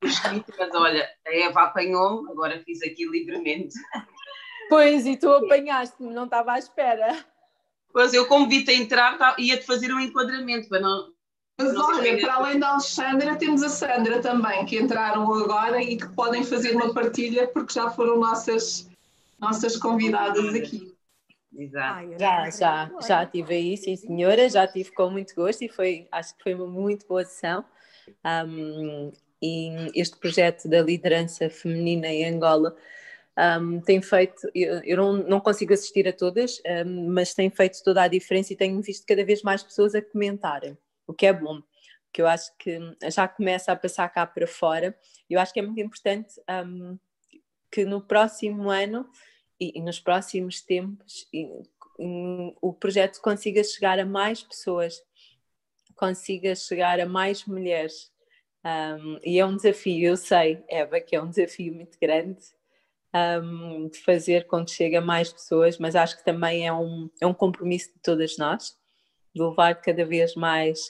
[0.06, 3.74] escrito, mas olha, a Eva apanhou-me, agora fiz aqui livremente.
[4.68, 7.24] Pois, e tu apanhaste-me, não estava à espera.
[7.92, 11.12] Pois, eu como vi-te entrar, tá, ia-te fazer um enquadramento para não.
[11.58, 15.96] Mas não olha, para além da Alexandra, temos a Sandra também, que entraram agora e
[15.96, 18.88] que podem fazer uma partilha, porque já foram nossas,
[19.38, 20.93] nossas convidadas aqui.
[21.56, 22.18] Exato.
[22.18, 26.36] já, já, já tive aí, sim senhora, já tive com muito gosto e foi, acho
[26.36, 27.64] que foi uma muito boa sessão.
[28.24, 29.12] Um,
[29.42, 32.76] e este projeto da liderança feminina em Angola
[33.60, 37.82] um, tem feito, eu, eu não, não, consigo assistir a todas, um, mas tem feito
[37.82, 41.32] toda a diferença e tenho visto cada vez mais pessoas a comentarem, o que é
[41.32, 41.60] bom,
[42.12, 42.78] que eu acho que
[43.10, 44.96] já começa a passar cá para fora.
[45.28, 46.96] Eu acho que é muito importante um,
[47.70, 49.08] que no próximo ano
[49.60, 51.48] e, e nos próximos tempos e,
[51.98, 55.02] um, o projeto consiga chegar a mais pessoas,
[55.94, 58.12] consiga chegar a mais mulheres.
[58.64, 62.40] Um, e é um desafio, eu sei, Eva, que é um desafio muito grande
[63.14, 67.08] um, de fazer com que chegue a mais pessoas, mas acho que também é um,
[67.20, 68.76] é um compromisso de todas nós,
[69.34, 70.80] de levar cada vez mais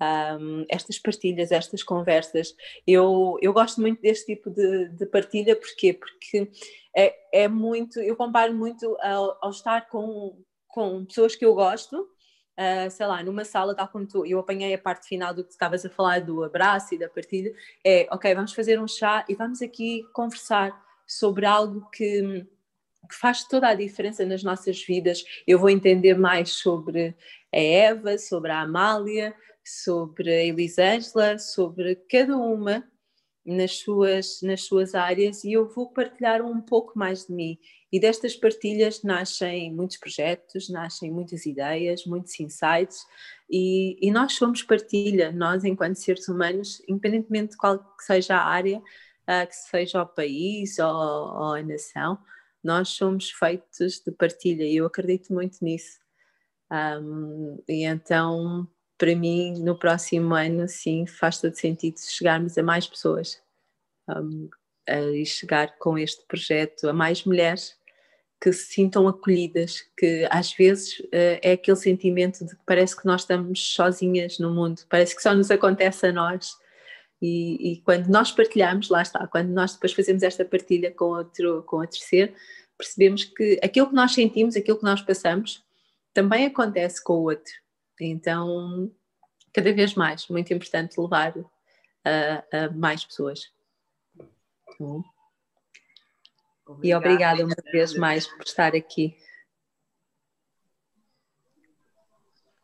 [0.00, 2.54] um, estas partilhas, estas conversas.
[2.86, 5.92] Eu, eu gosto muito deste tipo de, de partilha, porquê?
[5.92, 6.50] Porque
[6.96, 11.96] é, é muito, eu comparo muito ao, ao estar com, com pessoas que eu gosto,
[12.00, 15.52] uh, sei lá, numa sala, tal como tu, eu apanhei a parte final do que
[15.52, 17.52] estavas a falar do abraço e da partilha,
[17.84, 22.46] é, ok, vamos fazer um chá e vamos aqui conversar sobre algo que,
[23.08, 25.22] que faz toda a diferença nas nossas vidas.
[25.46, 27.14] Eu vou entender mais sobre
[27.52, 32.84] a Eva, sobre a Amália, sobre a Elisângela, sobre cada uma
[33.44, 37.58] nas suas, nas suas áreas e eu vou partilhar um pouco mais de mim.
[37.92, 43.04] E destas partilhas nascem muitos projetos, nascem muitas ideias, muitos insights
[43.50, 48.44] e, e nós somos partilha, nós enquanto seres humanos, independentemente de qual que seja a
[48.46, 52.18] área, uh, que seja o país ou, ou a nação,
[52.62, 56.00] nós somos feitos de partilha e eu acredito muito nisso.
[56.72, 62.86] Um, e então para mim, no próximo ano, sim, faz todo sentido chegarmos a mais
[62.86, 63.40] pessoas
[64.08, 64.48] um,
[64.88, 67.76] e chegar com este projeto a mais mulheres
[68.40, 73.06] que se sintam acolhidas, que às vezes uh, é aquele sentimento de que parece que
[73.06, 76.54] nós estamos sozinhas no mundo, parece que só nos acontece a nós.
[77.22, 81.62] E, e, quando nós partilhamos, lá está, quando nós depois fazemos esta partilha com outro,
[81.62, 82.34] com outro ser,
[82.76, 85.64] percebemos que aquilo que nós sentimos, aquilo que nós passamos,
[86.12, 87.63] também acontece com o outro.
[88.00, 88.90] Então,
[89.52, 91.34] cada vez mais, muito importante levar
[92.04, 93.52] a, a mais pessoas.
[94.78, 95.02] Bom.
[96.66, 99.16] Obrigada, e obrigada uma vez mais por estar aqui.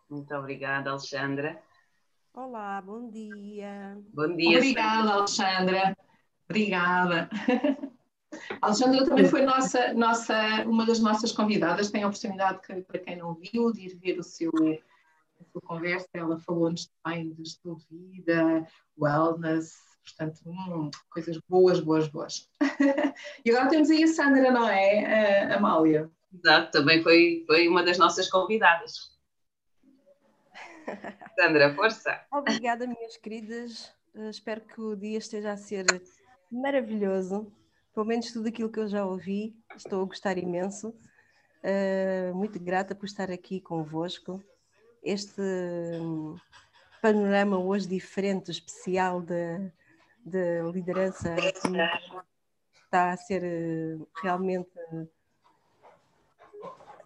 [0.09, 1.62] Muito obrigada, Alexandra.
[2.35, 3.97] Olá, bom dia.
[4.12, 4.59] Bom dia.
[4.59, 5.97] Obrigada, Alexandra.
[6.49, 7.29] Obrigada.
[8.61, 11.90] Alexandra também foi nossa, nossa, uma das nossas convidadas.
[11.90, 14.51] Tem a oportunidade, que, para quem não viu, de ir ver o seu
[15.40, 18.66] a sua conversa, ela falou-nos também de estilo de vida,
[18.98, 19.74] wellness,
[20.05, 22.48] portanto, hum, coisas boas, boas, boas.
[23.44, 26.11] e agora temos aí a Sandra, não é, a Amália?
[26.33, 29.18] Exato, também foi, foi uma das nossas convidadas.
[31.38, 32.20] Sandra, força!
[32.33, 33.92] Obrigada, minhas queridas.
[34.14, 35.87] Uh, espero que o dia esteja a ser
[36.50, 37.53] maravilhoso.
[37.94, 40.94] Pelo menos tudo aquilo que eu já ouvi, estou a gostar imenso.
[41.62, 44.42] Uh, muito grata por estar aqui convosco
[45.03, 46.37] este hum,
[47.01, 49.71] panorama hoje diferente, especial de
[50.73, 51.35] liderança
[52.91, 54.71] está a ser eh, realmente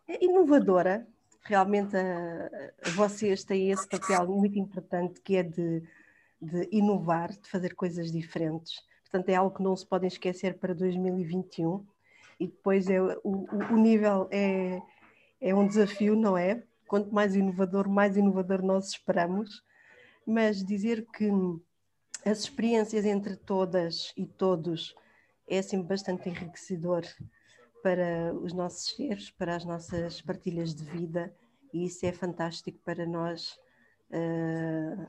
[0.08, 1.06] eh, inovadora.
[1.42, 5.82] Realmente eh, vocês têm esse papel muito importante que é de,
[6.40, 8.82] de inovar, de fazer coisas diferentes.
[9.02, 11.86] portanto é algo que não se podem esquecer para 2021.
[12.40, 14.82] E depois é, o, o nível é,
[15.40, 16.64] é um desafio, não é?
[16.86, 19.62] Quanto mais inovador, mais inovador nós esperamos.
[20.26, 21.30] Mas dizer que
[22.24, 24.94] as experiências entre todas e todos
[25.46, 27.04] é assim bastante enriquecedor
[27.82, 31.34] para os nossos seres, para as nossas partilhas de vida,
[31.72, 33.58] e isso é fantástico para nós
[34.10, 35.06] uh,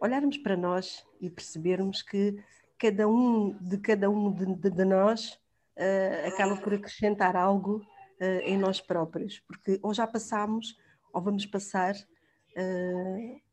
[0.00, 2.40] olharmos para nós e percebermos que
[2.78, 5.32] cada um de cada um de, de, de nós
[5.76, 7.84] uh, acaba por acrescentar algo
[8.20, 10.76] uh, em nós próprios, porque ou já passamos
[11.12, 11.96] ou vamos passar,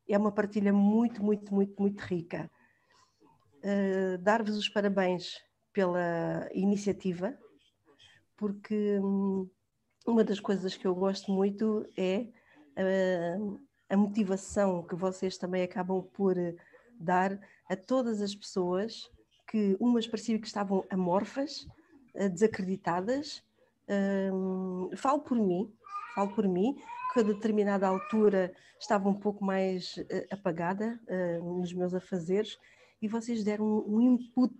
[0.08, 2.48] é uma partilha muito, muito, muito, muito rica.
[4.20, 5.40] Dar-vos os parabéns
[5.72, 7.36] pela iniciativa,
[8.36, 9.50] porque hum,
[10.08, 12.26] uma das coisas que eu gosto muito é
[12.78, 16.34] uh, a motivação que vocês também acabam por
[16.98, 19.10] dar a todas as pessoas
[19.46, 21.66] que umas pareciam que estavam amorfas,
[22.14, 23.42] uh, desacreditadas.
[23.88, 25.72] Uh, falo por mim,
[26.14, 26.76] falo por mim,
[27.12, 31.00] que a determinada altura estava um pouco mais uh, apagada
[31.42, 32.58] nos meus afazeres
[33.00, 34.58] e vocês deram um, um input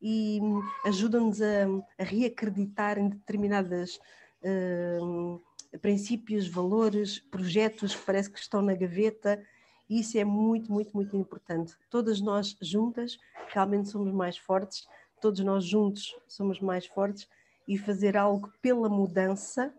[0.00, 0.40] e
[0.84, 1.66] ajudam-nos a,
[1.98, 3.98] a, reacreditar em determinadas
[4.42, 5.40] uh,
[5.80, 9.42] princípios, valores, projetos que parece que estão na gaveta.
[9.88, 11.74] Isso é muito, muito, muito importante.
[11.90, 14.86] Todas nós juntas realmente somos mais fortes,
[15.20, 17.28] todos nós juntos somos mais fortes
[17.66, 19.74] e fazer algo pela mudança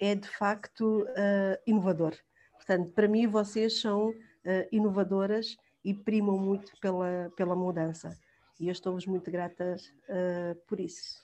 [0.00, 2.16] é de facto uh, inovador.
[2.54, 4.14] Portanto, para mim, vocês são uh,
[4.70, 8.16] inovadoras e primam muito pela, pela mudança
[8.62, 9.76] e eu estou-vos muito grata
[10.08, 11.20] uh, por isso.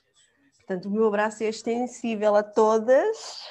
[0.56, 3.44] Portanto, o meu abraço é extensível a todas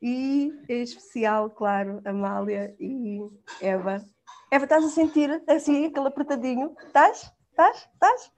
[0.00, 3.18] e em especial, claro, Amália e
[3.60, 4.04] Eva.
[4.52, 6.76] Eva, estás a sentir assim aquele apertadinho?
[6.86, 7.32] Estás?
[7.50, 7.88] Estás?
[7.92, 8.32] Estás?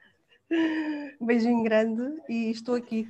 [0.50, 3.08] Um beijinho grande e estou aqui.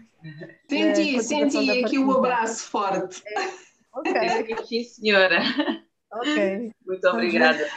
[0.69, 3.23] Senti, senti aqui o um abraço forte.
[3.27, 3.65] É.
[3.93, 4.57] Ok.
[4.67, 5.41] Sim, senhora.
[6.11, 6.73] Ok.
[6.87, 7.69] Muito obrigada.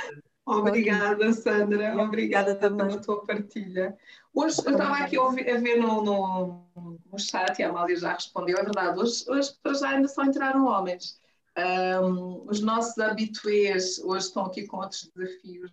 [0.45, 2.01] Obrigada, Sandra.
[2.01, 3.97] Obrigada também pela tua partilha.
[4.33, 8.57] Hoje eu estava aqui a, ver no, no, no chat e a Amália já respondeu,
[8.57, 8.97] é verdade.
[8.97, 11.19] Hoje, hoje para já ainda só entraram homens.
[11.57, 15.71] Um, os nossos habituês hoje estão aqui com outros desafios.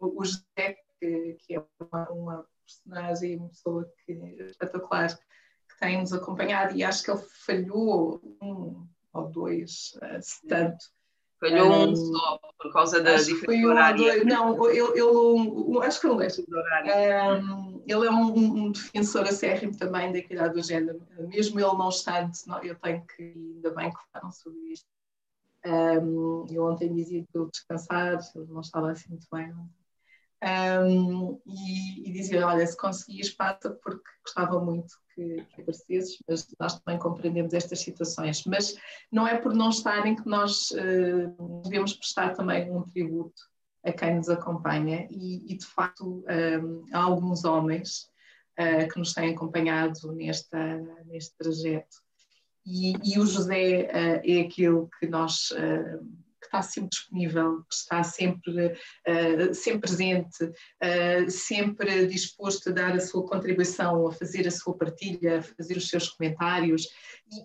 [0.00, 5.98] Um, o José, que, que é uma, uma personagem, uma pessoa que, espetacular, que tem
[5.98, 10.86] nos acompanhado e acho que ele falhou um ou dois, uh, se tanto
[11.42, 14.22] Falhou um, um só por causa da diferença horária.
[14.22, 16.28] Um, não, ele, ele um, acho que não é.
[17.32, 21.02] Um, ele é um, defensor acérrimo também da equidade do género.
[21.18, 22.30] Mesmo ele não estando,
[22.62, 23.22] eu tenho que,
[23.56, 24.86] ainda bem que falaram sobre isto.
[25.64, 29.52] Eu ontem dizia que eu descansar, ele não estava assim muito bem.
[30.42, 36.80] Um, e, e olha, se conseguias passa porque gostava muito que, que aparecesses, mas nós
[36.80, 38.42] também compreendemos estas situações.
[38.44, 38.74] Mas
[39.10, 43.40] não é por não estarem que nós uh, devemos prestar também um tributo
[43.84, 48.08] a quem nos acompanha e, e de facto um, há alguns homens
[48.58, 50.76] uh, que nos têm acompanhado nesta,
[51.06, 51.96] neste trajeto
[52.64, 55.52] e, e o José uh, é aquele que nós
[56.52, 63.00] está sempre disponível, que está sempre, uh, sempre presente, uh, sempre disposto a dar a
[63.00, 66.86] sua contribuição, a fazer a sua partilha, a fazer os seus comentários.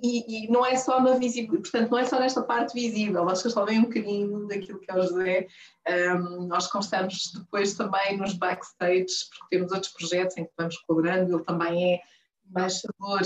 [0.04, 3.30] E, e, e não é só na visível, portanto, não é só nesta parte visível,
[3.30, 5.48] acho que só vem um bocadinho daquilo que é o José.
[5.88, 11.34] Um, nós constamos depois também nos backstage, porque temos outros projetos em que vamos colaborando,
[11.34, 12.02] ele também é
[12.50, 13.22] embaixador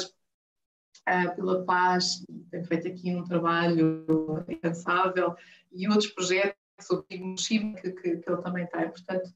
[1.09, 4.05] uh, pela paz, tem feito aqui um trabalho
[4.47, 5.35] incansável
[5.71, 8.89] e outros projetos sobre o que, que, que ele também tem.
[8.89, 9.31] Portanto,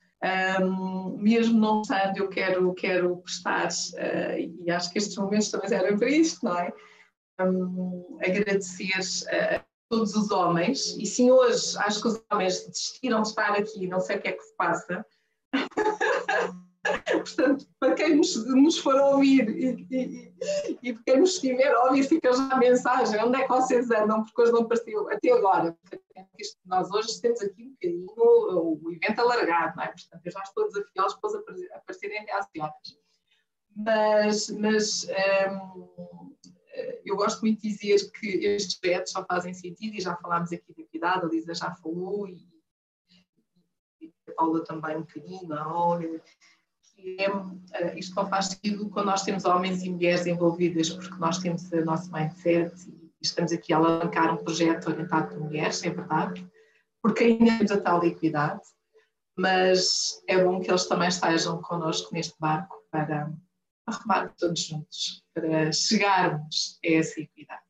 [0.61, 5.69] um, mesmo não estando, eu quero, quero prestar, uh, e acho que estes momentos também
[5.69, 6.73] servem para isto, não é?
[7.39, 8.91] Um, agradecer
[9.29, 13.87] a todos os homens, e sim, hoje acho que os homens desistiram de estar aqui,
[13.87, 15.05] não sei o que é que se passa.
[17.23, 20.33] Portanto, para quem nos, nos for ouvir e, e,
[20.81, 23.89] e para quem nos estiver a ouvir, fica já a mensagem: onde é que vocês
[23.91, 24.23] andam?
[24.23, 25.77] Porque hoje não apareceu até agora.
[26.65, 29.87] Nós hoje temos aqui um bocadinho o evento alargado, não é?
[29.87, 31.17] Portanto, eu já estou a desafiá-los
[31.73, 33.05] a aparecerem até às horas.
[33.75, 35.07] Mas, mas
[35.49, 36.35] hum,
[37.05, 40.73] eu gosto muito de dizer que estes projetos só fazem sentido, e já falámos aqui
[40.73, 42.47] de equidade, a Lisa já falou, e,
[44.01, 46.21] e a Paula também um bocadinho, a Olga
[46.95, 51.37] que é, isto só faz sentido quando nós temos homens e mulheres envolvidas, porque nós
[51.39, 55.89] temos o nosso mindset e estamos aqui a alavancar um projeto orientado para mulheres, é
[55.89, 56.47] verdade,
[57.01, 58.61] porque ainda temos a tal equidade.
[59.37, 63.29] mas é bom que eles também estejam connosco neste barco para
[63.85, 67.61] arrumar todos juntos, para chegarmos a essa equidade.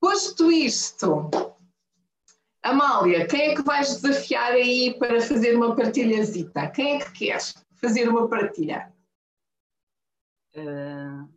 [0.00, 1.30] Posto isto,
[2.62, 6.68] Amália, quem é que vais desafiar aí para fazer uma partilhazita?
[6.68, 8.92] Quem é que queres fazer uma partilha?
[10.54, 11.28] Uh,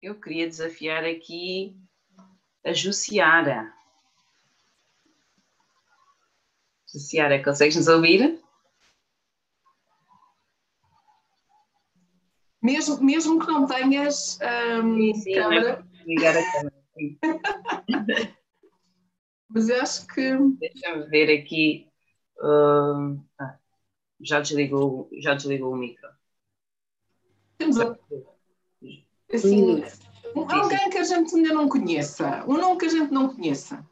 [0.00, 1.76] eu queria desafiar aqui
[2.64, 3.72] a Jussiara.
[6.90, 8.40] Jussiara, consegues nos ouvir?
[12.62, 14.38] Mesmo, mesmo que não tenhas
[14.82, 15.84] um, sim, sim, câmera.
[16.06, 16.82] Ligar a câmera.
[19.48, 20.36] Mas eu acho que.
[20.58, 21.88] Deixa-me ver aqui.
[22.38, 23.58] Uh, ah,
[24.22, 26.08] já, desligou, já desligou o micro.
[27.58, 27.76] Temos
[29.32, 29.84] assim,
[30.34, 32.44] alguém que a gente ainda não conheça.
[32.46, 33.84] Um nome que a gente não conheça.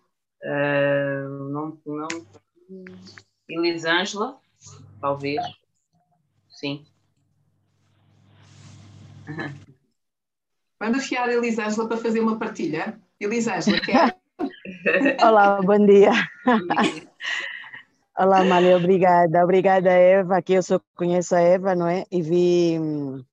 [0.43, 2.09] Uh, não, não.
[3.49, 4.41] Elisângela,
[5.01, 5.43] talvez.
[6.49, 6.87] Sim.
[10.79, 13.01] Vamos afiar a Elisângela para fazer uma partilha.
[13.19, 14.19] Elisângela, quer?
[15.23, 16.13] Olá, bom dia.
[18.23, 19.43] Olá, Mália, obrigada.
[19.43, 22.05] Obrigada, Eva, que eu só conheço a Eva, não é?
[22.11, 23.25] E vi hum,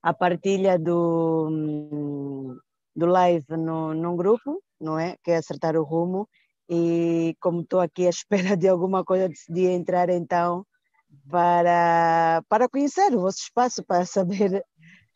[0.00, 2.56] a partilha do, hum,
[2.94, 5.16] do live no, num grupo, não é?
[5.24, 6.28] Que é acertar o rumo.
[6.70, 8.10] E como estou aqui à
[8.54, 10.64] espera de alguma coisa, decidi entrar então
[11.28, 14.64] para, para conhecer o vosso espaço, para saber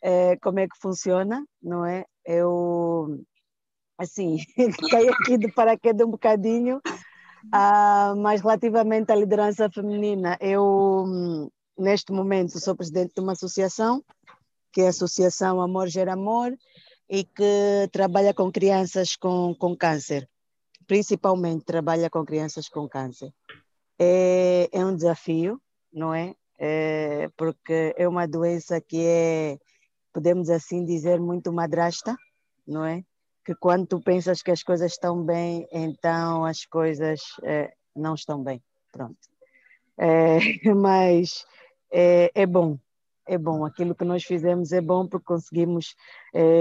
[0.02, 2.04] é, como é que funciona, não é?
[2.24, 3.24] Eu,
[3.96, 4.38] assim,
[4.90, 6.80] caí aqui de paraquedas um bocadinho,
[7.52, 14.02] ah, mas relativamente à liderança feminina, eu, neste momento, sou presidente de uma associação,
[14.72, 16.56] que é a Associação Amor Gera Amor,
[17.08, 20.28] e que trabalha com crianças com, com câncer,
[20.86, 23.32] principalmente trabalha com crianças com câncer.
[23.98, 25.60] É, é um desafio,
[25.92, 26.34] não é?
[26.58, 27.30] é?
[27.36, 29.58] Porque é uma doença que é
[30.12, 32.16] podemos assim dizer, muito madrasta,
[32.66, 33.04] não é?
[33.48, 38.44] Que quando tu pensas que as coisas estão bem, então as coisas é, não estão
[38.44, 38.62] bem.
[38.92, 39.16] Pronto.
[39.96, 40.38] É,
[40.76, 41.46] mas
[41.90, 42.78] é, é, bom,
[43.26, 43.64] é bom.
[43.64, 45.94] Aquilo que nós fizemos é bom porque conseguimos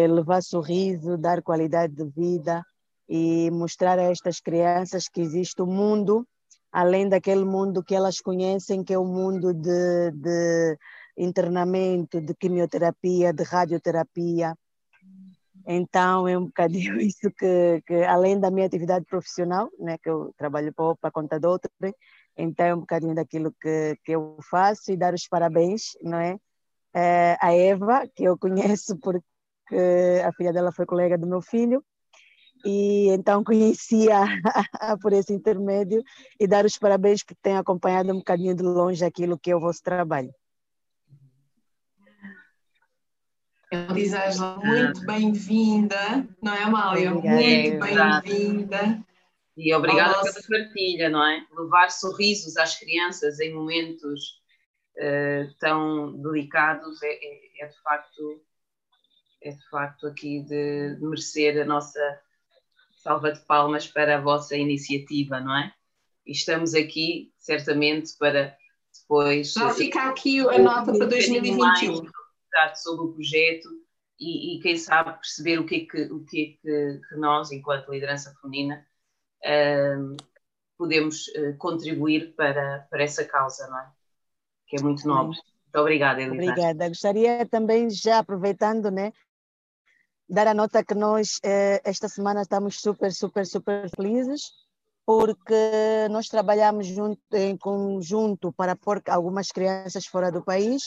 [0.09, 2.63] levar sorriso, dar qualidade de vida
[3.09, 6.25] e mostrar a estas crianças que existe um mundo
[6.71, 10.77] além daquele mundo que elas conhecem, que é o mundo de, de
[11.17, 14.55] internamento, de quimioterapia, de radioterapia.
[15.69, 20.33] Então, é um bocadinho isso que, que além da minha atividade profissional, né, que eu
[20.37, 21.69] trabalho para conta de outra,
[22.37, 26.37] então é um bocadinho daquilo que, que eu faço e dar os parabéns, não é?
[26.95, 29.25] é a Eva, que eu conheço porque
[30.25, 31.83] a filha dela foi colega do meu filho,
[32.65, 34.23] e então conhecia
[35.01, 36.01] por esse intermédio
[36.39, 39.59] e dar os parabéns porque tem acompanhado um bocadinho de longe aquilo que é o
[39.59, 40.33] vosso trabalho.
[43.71, 47.11] Elisângela, muito bem-vinda, não é, Amália?
[47.11, 47.23] Muito
[47.79, 49.03] bem-vinda.
[49.57, 50.47] E obrigada nosso...
[50.47, 51.45] pela partilha, não é?
[51.51, 54.41] Levar sorrisos às crianças em momentos
[54.97, 58.41] uh, tão delicados é, é, é, de facto
[59.41, 61.99] é de facto aqui de, de merecer a nossa
[62.95, 65.73] salva de palmas para a vossa iniciativa, não é?
[66.25, 68.55] E estamos aqui certamente para
[68.93, 69.51] depois.
[69.53, 72.09] Já fica aqui a nota para 2021
[72.75, 73.69] sobre o projeto
[74.19, 77.51] e, e, quem sabe perceber o que é que, o que, é que, que nós,
[77.51, 78.83] enquanto liderança feminina,
[79.43, 80.17] uh,
[80.75, 83.91] podemos uh, contribuir para, para essa causa, não é?
[84.67, 85.37] Que é muito nobre.
[85.37, 86.51] Muito obrigada, Elisa.
[86.51, 86.87] Obrigada.
[86.87, 89.13] Gostaria também, já aproveitando, né,
[90.27, 94.41] dar a nota que nós, eh, esta semana, estamos super, super, super felizes
[95.05, 100.83] porque nós trabalhamos junto, em conjunto para pôr algumas crianças fora do país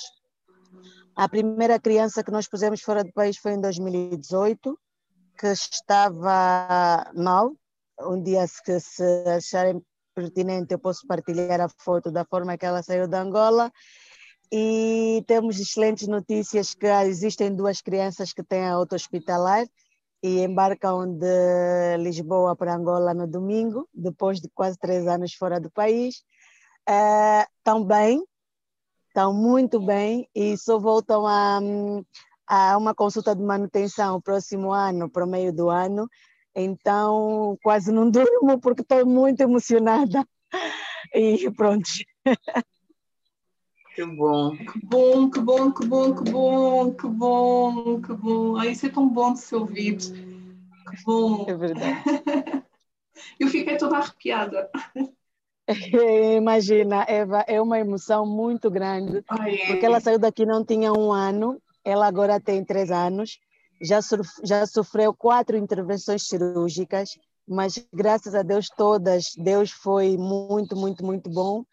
[1.21, 4.75] a primeira criança que nós pusemos fora do país foi em 2018,
[5.39, 7.53] que estava mal.
[8.01, 9.83] Um dia, se, se acharem
[10.15, 13.71] pertinente, eu posso partilhar a foto da forma que ela saiu da Angola.
[14.51, 19.67] E temos excelentes notícias que existem duas crianças que têm a auto-hospitalar
[20.23, 25.71] e embarcam de Lisboa para Angola no domingo, depois de quase três anos fora do
[25.71, 26.25] país.
[26.89, 28.25] Uh, estão bem,
[29.11, 31.59] estão muito bem e só voltam a,
[32.47, 36.09] a uma consulta de manutenção próximo ano, para o meio do ano.
[36.55, 40.25] Então, quase não durmo porque estou muito emocionada.
[41.13, 41.89] E pronto.
[43.95, 44.57] Que bom.
[44.57, 48.57] Que bom, que bom, que bom, que bom, que bom, que bom.
[48.57, 49.97] Ah, isso é tão bom de se ouvir.
[49.99, 51.45] Que bom.
[51.49, 52.03] É verdade.
[53.39, 54.71] Eu fiquei toda arrepiada.
[56.37, 59.67] Imagina, Eva, é uma emoção muito grande, é.
[59.67, 63.39] porque ela saiu daqui não tinha um ano, ela agora tem três anos,
[63.81, 64.01] já,
[64.45, 67.11] já sofreu quatro intervenções cirúrgicas,
[67.49, 71.65] mas graças a Deus todas, Deus foi muito, muito, muito bom.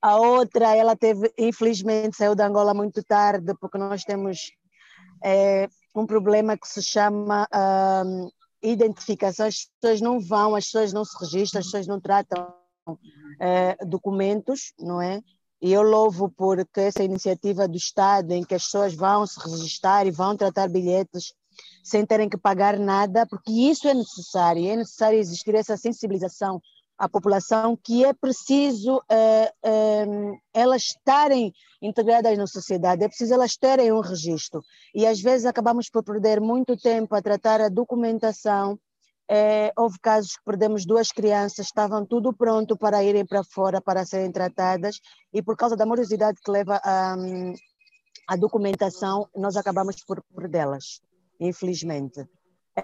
[0.00, 4.50] A outra, ela teve, infelizmente, saiu da Angola muito tarde, porque nós temos
[5.24, 8.02] eh, um problema que se chama ah,
[8.60, 9.46] identificação.
[9.46, 12.52] As pessoas não vão, as pessoas não se registram, as pessoas não tratam
[13.40, 15.20] eh, documentos, não é?
[15.60, 20.06] E eu louvo porque essa iniciativa do Estado, em que as pessoas vão se registrar
[20.06, 21.32] e vão tratar bilhetes
[21.84, 26.60] sem terem que pagar nada, porque isso é necessário, é necessário existir essa sensibilização
[26.98, 30.06] à população que é preciso eh, eh,
[30.54, 34.62] elas estarem integradas na sociedade, é preciso elas terem um registro.
[34.94, 38.78] E às vezes acabamos por perder muito tempo a tratar a documentação.
[39.34, 44.04] Eh, houve casos que perdemos duas crianças, estavam tudo pronto para irem para fora para
[44.04, 45.00] serem tratadas,
[45.32, 47.16] e por causa da morosidade que leva a,
[48.28, 51.00] a documentação, nós acabamos por perdê-las,
[51.40, 52.28] infelizmente.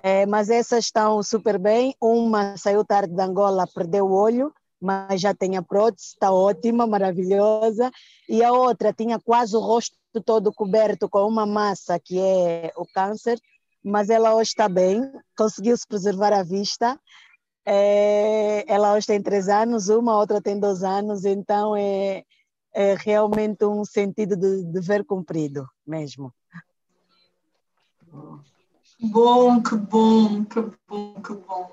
[0.03, 1.95] É, mas essas estão super bem.
[2.01, 6.87] Uma saiu tarde de Angola, perdeu o olho, mas já tem a prótese, está ótima,
[6.87, 7.91] maravilhosa.
[8.27, 12.87] E a outra tinha quase o rosto todo coberto com uma massa que é o
[12.87, 13.39] câncer,
[13.89, 16.99] mas ela hoje está bem, conseguiu se preservar a vista.
[17.67, 22.23] É, ela hoje tem três anos, uma, outra tem dois anos, então é,
[22.75, 26.33] é realmente um sentido de dever cumprido mesmo.
[29.01, 31.73] Bom, que bom, que bom, que bom.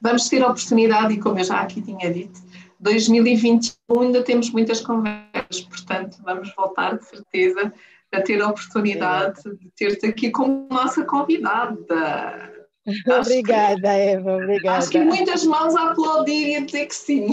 [0.00, 2.40] Vamos ter a oportunidade, e como eu já aqui tinha dito,
[2.78, 7.72] 2021 ainda temos muitas conversas, portanto, vamos voltar de certeza
[8.16, 12.54] a ter a oportunidade de ter-te aqui como nossa convidada.
[13.20, 14.78] Obrigada, Eva, obrigada.
[14.78, 17.26] Acho que muitas mãos a aplaudir e a dizer que sim.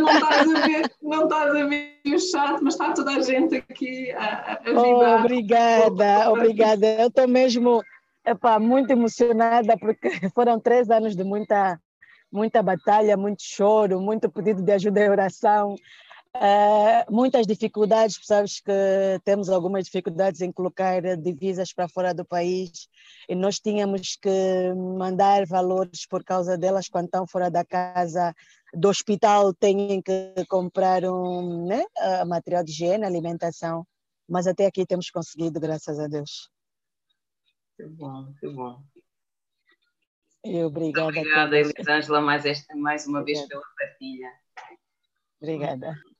[0.00, 3.54] não estás a ver, não estás a ver o chat, mas está toda a gente
[3.54, 6.84] aqui a, a Oh, obrigada, obrigada.
[6.84, 7.80] Eu estou mesmo
[8.26, 11.80] epá, muito emocionada porque foram três anos de muita,
[12.30, 15.76] muita batalha, muito choro, muito pedido de ajuda e oração,
[16.40, 18.72] eh, muitas dificuldades, sabes que
[19.24, 22.88] temos algumas dificuldades em colocar divisas para fora do país
[23.28, 28.34] e nós tínhamos que mandar valores por causa delas quando estão fora da casa
[28.74, 31.84] do hospital, têm que comprar um né,
[32.26, 33.86] material de higiene, alimentação
[34.28, 36.50] mas até aqui temos conseguido, graças a Deus.
[37.76, 38.82] Que bom, que bom.
[40.44, 41.08] E obrigada.
[41.08, 41.58] Obrigada.
[41.58, 43.62] Elisângela, mais, esta, mais uma vez Obrigada.
[43.62, 44.32] pela partilha.
[45.40, 46.15] Obrigada.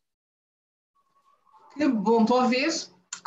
[1.77, 2.69] Que bom, estou a ver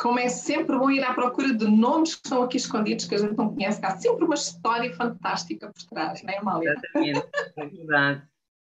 [0.00, 3.18] como é sempre bom ir à procura de nomes que estão aqui escondidos, que a
[3.18, 6.70] gente não conhece, que há sempre uma história fantástica por trás, não é, Amália?
[6.70, 8.22] Exatamente, é verdade.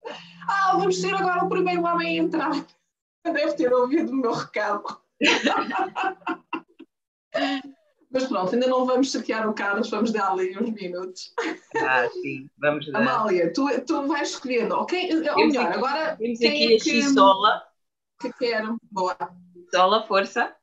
[0.45, 2.51] Ah, vamos ser agora o primeiro homem a entrar.
[3.23, 4.83] Deve ter ouvido o meu recado.
[8.11, 11.33] Mas pronto, ainda não vamos chatear o Carlos, vamos dar-lhe uns minutos.
[11.77, 13.01] Ah, sim, vamos dar.
[13.01, 15.09] Amália, tu, tu vais escolhendo, ok?
[15.29, 17.63] Ou melhor, agora Temos quem aqui é a que, Xisola.
[18.19, 18.63] que quer?
[18.91, 19.17] Boa.
[19.73, 20.55] Xisola, força.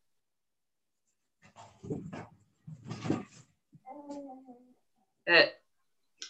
[5.27, 5.57] Eh,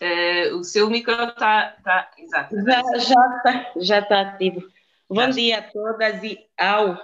[0.01, 1.77] eh, o seu micro está.
[1.85, 2.57] Tá, exato.
[2.65, 4.67] Já está já tá ativo.
[5.11, 6.99] Bom dia a todas e ao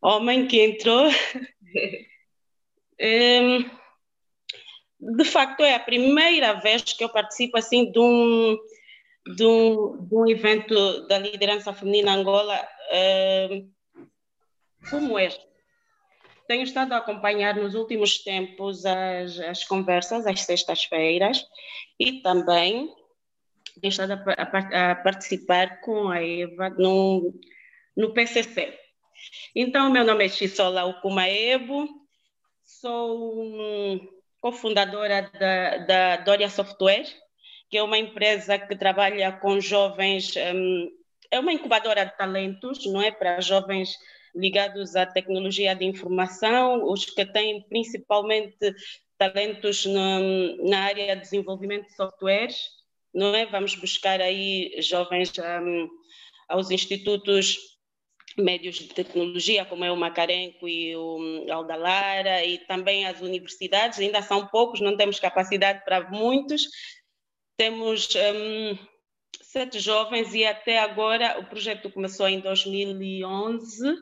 [0.00, 1.10] homem que entrou.
[2.98, 3.70] Em,
[4.98, 8.58] de facto, é a primeira vez que eu participo assim de um,
[9.36, 12.58] de um, de um evento da liderança feminina Angola
[12.90, 13.70] em,
[14.88, 15.44] como este.
[16.46, 21.46] Tenho estado a acompanhar nos últimos tempos as, as conversas às sextas-feiras
[21.98, 22.92] e também
[23.80, 27.34] tenho estado a, a a participar com a Eva no,
[27.96, 28.78] no PCC.
[29.54, 31.88] Então, meu nome é Chisola Ukumaebo,
[32.64, 34.08] sou um,
[34.40, 37.06] cofundadora da, da Doria Software,
[37.68, 40.90] que é uma empresa que trabalha com jovens, hum,
[41.30, 43.10] é uma incubadora de talentos, não é?
[43.10, 43.96] Para jovens
[44.34, 48.74] ligados à tecnologia de informação, os que têm principalmente
[49.18, 50.20] talentos na,
[50.62, 52.56] na área de desenvolvimento de softwares,
[53.12, 53.44] não é?
[53.46, 55.88] Vamos buscar aí jovens hum,
[56.48, 57.58] aos institutos
[58.38, 64.22] médios de tecnologia, como é o Macarenco e o Aldalara, e também as universidades, ainda
[64.22, 66.62] são poucos, não temos capacidade para muitos.
[67.56, 68.78] Temos hum,
[69.50, 73.96] sete jovens e até agora o projeto começou em 2011.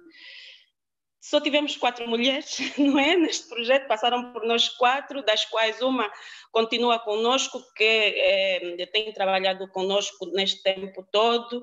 [1.21, 3.17] só tivemos quatro mulheres, não é?
[3.17, 6.11] Neste projeto passaram por nós quatro, das quais uma
[6.53, 11.63] continua conosco, que é, tem trabalhado conosco neste tempo todo.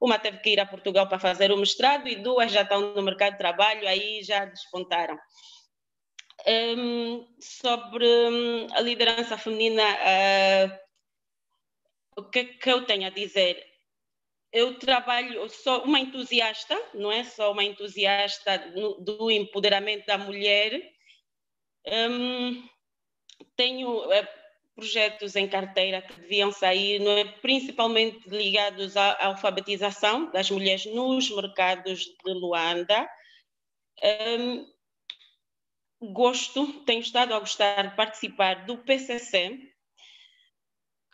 [0.00, 3.02] Uma teve que ir a Portugal para fazer o mestrado e duas já estão no
[3.02, 5.18] mercado de trabalho, aí já despontaram.
[6.46, 10.83] Um, sobre hum, a liderança feminina, uh,
[12.16, 13.74] o que, que eu tenho a dizer?
[14.54, 18.56] eu trabalho, sou uma entusiasta, não é só uma entusiasta
[19.00, 20.80] do empoderamento da mulher.
[21.84, 22.64] Um,
[23.56, 24.22] tenho é,
[24.76, 27.24] projetos em carteira que deviam sair, não é?
[27.24, 33.10] principalmente ligados à alfabetização das mulheres nos mercados de Luanda.
[34.38, 39.73] Um, gosto, tenho estado a gostar de participar do PCC,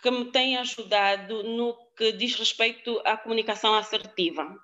[0.02, 4.56] que me tem ajudado no que diz respeito à comunicação assertiva.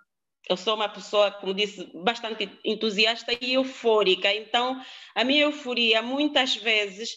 [0.49, 4.81] Eu sou uma pessoa, como disse, bastante entusiasta e eufórica, então
[5.15, 7.17] a minha euforia muitas vezes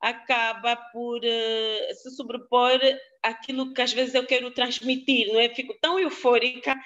[0.00, 2.78] acaba por uh, se sobrepor
[3.22, 5.48] aquilo que às vezes eu quero transmitir, não é?
[5.48, 6.76] Fico tão eufórica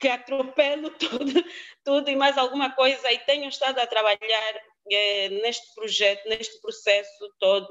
[0.00, 1.44] que atropelo tudo,
[1.84, 4.54] tudo e mais alguma coisa e tenho estado a trabalhar
[4.90, 7.68] é, neste projeto, neste processo todo,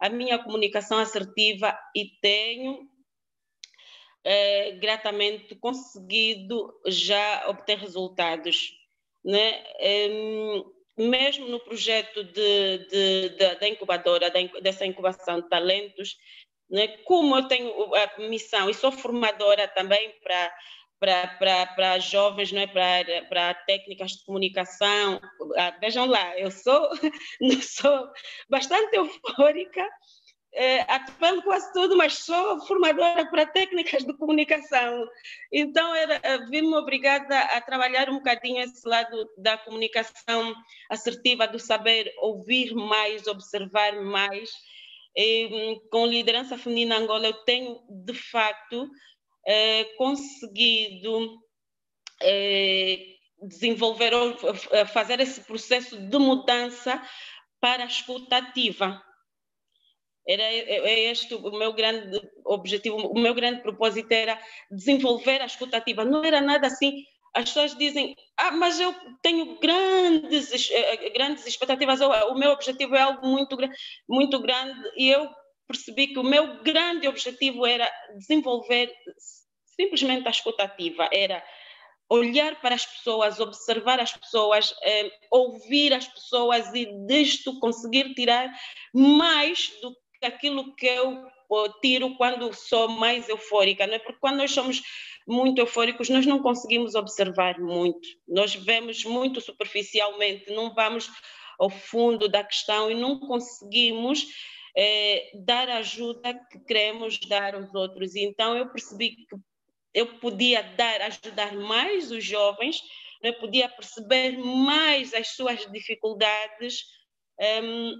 [0.00, 2.88] a minha comunicação assertiva e tenho
[4.24, 8.72] é, gratamente conseguido já obter resultados.
[9.24, 9.64] Né?
[9.78, 10.08] É,
[10.96, 16.16] mesmo no projeto de, de, de, da incubadora, dessa incubação de talentos,
[16.68, 16.88] né?
[17.04, 20.54] como eu tenho a missão e sou formadora também para
[20.98, 22.66] para jovens, não é?
[22.66, 25.20] para, técnicas de comunicação.
[25.56, 26.88] Ah, vejam lá, eu sou,
[27.62, 28.08] sou
[28.48, 29.88] bastante eufórica,
[30.52, 35.06] é, atropelo quase tudo, mas sou formadora para técnicas de comunicação.
[35.52, 40.54] Então, eh, vi-me obrigada a trabalhar um bocadinho esse lado da comunicação
[40.90, 44.50] assertiva, do saber ouvir mais, observar mais.
[45.14, 48.90] E, hum, com liderança feminina Angola, eu tenho, de facto,
[49.96, 51.38] conseguido
[52.22, 52.98] é,
[53.42, 54.36] desenvolver ou
[54.86, 57.02] fazer esse processo de mudança
[57.60, 59.02] para a escuta ativa.
[60.26, 64.38] Era é, é este o meu grande objetivo, o meu grande propósito era
[64.70, 66.04] desenvolver a escuta ativa.
[66.04, 67.04] Não era nada assim.
[67.34, 70.50] As pessoas dizem, ah, mas eu tenho grandes,
[71.14, 73.56] grandes expectativas, o meu objetivo é algo muito,
[74.08, 75.28] muito grande, e eu
[75.68, 78.92] percebi que o meu grande objetivo era desenvolver
[79.76, 81.44] simplesmente a escutativa, era
[82.10, 88.50] olhar para as pessoas, observar as pessoas, eh, ouvir as pessoas e disto conseguir tirar
[88.94, 91.22] mais do que aquilo que eu
[91.80, 93.98] tiro quando sou mais eufórica, não é?
[93.98, 94.82] Porque quando nós somos
[95.26, 101.10] muito eufóricos, nós não conseguimos observar muito, nós vemos muito superficialmente, não vamos
[101.58, 104.26] ao fundo da questão e não conseguimos
[104.80, 108.14] eh, dar a ajuda que queremos dar aos outros.
[108.14, 109.36] Então eu percebi que
[109.92, 112.80] eu podia dar, ajudar mais os jovens,
[113.20, 116.84] eu podia perceber mais as suas dificuldades.
[117.60, 117.92] Um,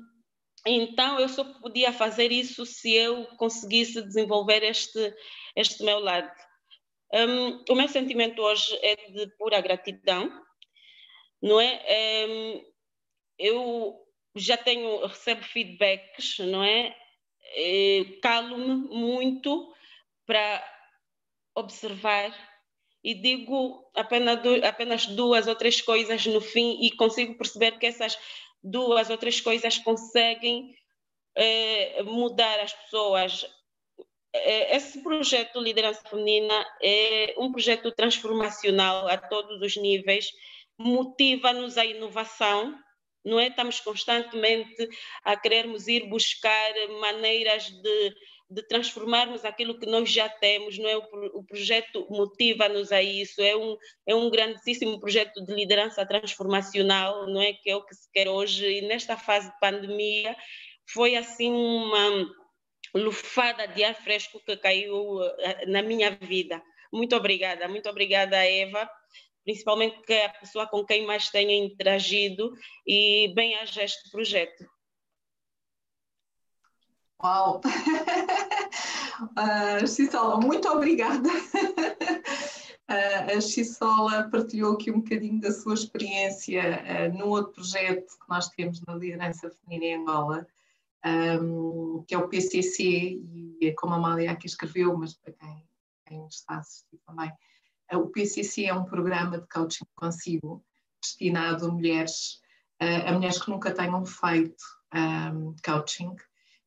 [0.64, 5.12] então, eu só podia fazer isso se eu conseguisse desenvolver este,
[5.56, 6.30] este meu lado.
[7.12, 10.30] Um, o meu sentimento hoje é de pura gratidão,
[11.42, 12.26] não é?
[12.28, 12.64] Um,
[13.38, 16.94] eu já tenho, recebo feedbacks, não é?
[18.22, 19.72] Calo-me muito
[20.26, 20.62] para
[21.54, 22.32] observar
[23.02, 28.18] e digo apenas, apenas duas ou três coisas no fim e consigo perceber que essas
[28.62, 30.74] duas ou três coisas conseguem
[31.34, 33.46] eh, mudar as pessoas.
[34.34, 40.30] Eh, esse projeto Liderança Feminina é um projeto transformacional a todos os níveis,
[40.76, 42.76] motiva-nos à inovação,
[43.24, 43.48] não é?
[43.48, 44.88] Estamos constantemente
[45.24, 48.14] a querermos ir buscar maneiras de
[48.50, 50.96] de transformarmos aquilo que nós já temos, não é?
[50.96, 51.02] O,
[51.34, 57.42] o projeto motiva-nos a isso, é um, é um grandíssimo projeto de liderança transformacional, não
[57.42, 57.52] é?
[57.52, 60.34] Que é o que se quer hoje, e nesta fase de pandemia
[60.90, 62.34] foi assim uma
[62.94, 66.62] lufada de ar fresco que caiu eh, na minha vida.
[66.90, 68.88] Muito obrigada, muito obrigada, Eva,
[69.48, 72.52] principalmente que é a pessoa com quem mais tenho interagido
[72.86, 74.68] e bem-aja este projeto.
[77.24, 77.62] Uau!
[79.22, 81.30] uh, Xisola, muito obrigada.
[82.90, 88.50] Uh, a Xisola partilhou aqui um bocadinho da sua experiência uh, outro projeto que nós
[88.50, 90.46] temos na liderança feminina em Angola,
[91.40, 95.66] um, que é o PCC, e é como a Amália aqui escreveu, mas para quem,
[96.06, 97.32] quem está a assistir também,
[97.92, 100.64] o PCC é um programa de coaching consigo,
[101.02, 102.40] destinado a mulheres,
[102.80, 104.62] a mulheres que nunca tenham feito
[104.94, 106.14] um, coaching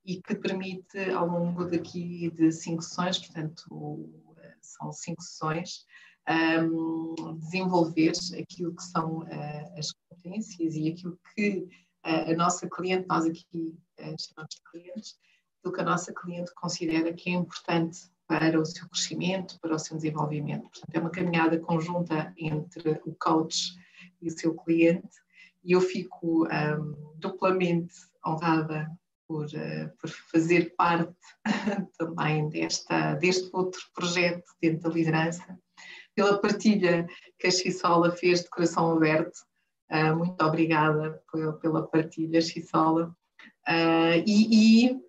[0.05, 3.63] e que permite, ao longo daqui de cinco sessões, portanto,
[4.61, 5.85] são cinco sessões,
[6.29, 11.67] um, desenvolver aquilo que são uh, as competências e aquilo que
[12.05, 15.19] uh, a nossa cliente, nós aqui uh, chamamos de clientes,
[15.59, 17.99] aquilo que a nossa cliente considera que é importante
[18.31, 20.61] para o seu crescimento, para o seu desenvolvimento.
[20.69, 23.75] Portanto, é uma caminhada conjunta entre o coach
[24.21, 25.09] e o seu cliente
[25.61, 27.93] e eu fico um, duplamente
[28.25, 28.89] honrada
[29.27, 31.13] por, uh, por, fazer parte
[31.99, 35.59] também desta, deste outro projeto dentro da liderança,
[36.15, 37.05] pela partilha
[37.37, 39.39] que a Xissola fez de coração aberto.
[39.91, 41.21] Uh, muito obrigada
[41.61, 43.13] pela partilha, Xissola.
[43.67, 45.01] Uh, e, e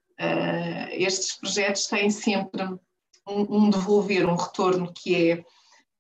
[0.91, 2.63] estes projetos têm sempre
[3.27, 5.45] um, um devolver, um retorno que é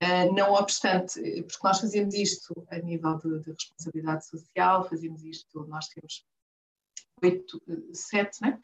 [0.02, 5.64] Uh, não obstante, porque nós fazemos isto a nível de, de responsabilidade social, fazemos isto,
[5.68, 6.26] nós temos
[7.22, 7.62] oito,
[7.92, 8.58] sete, né?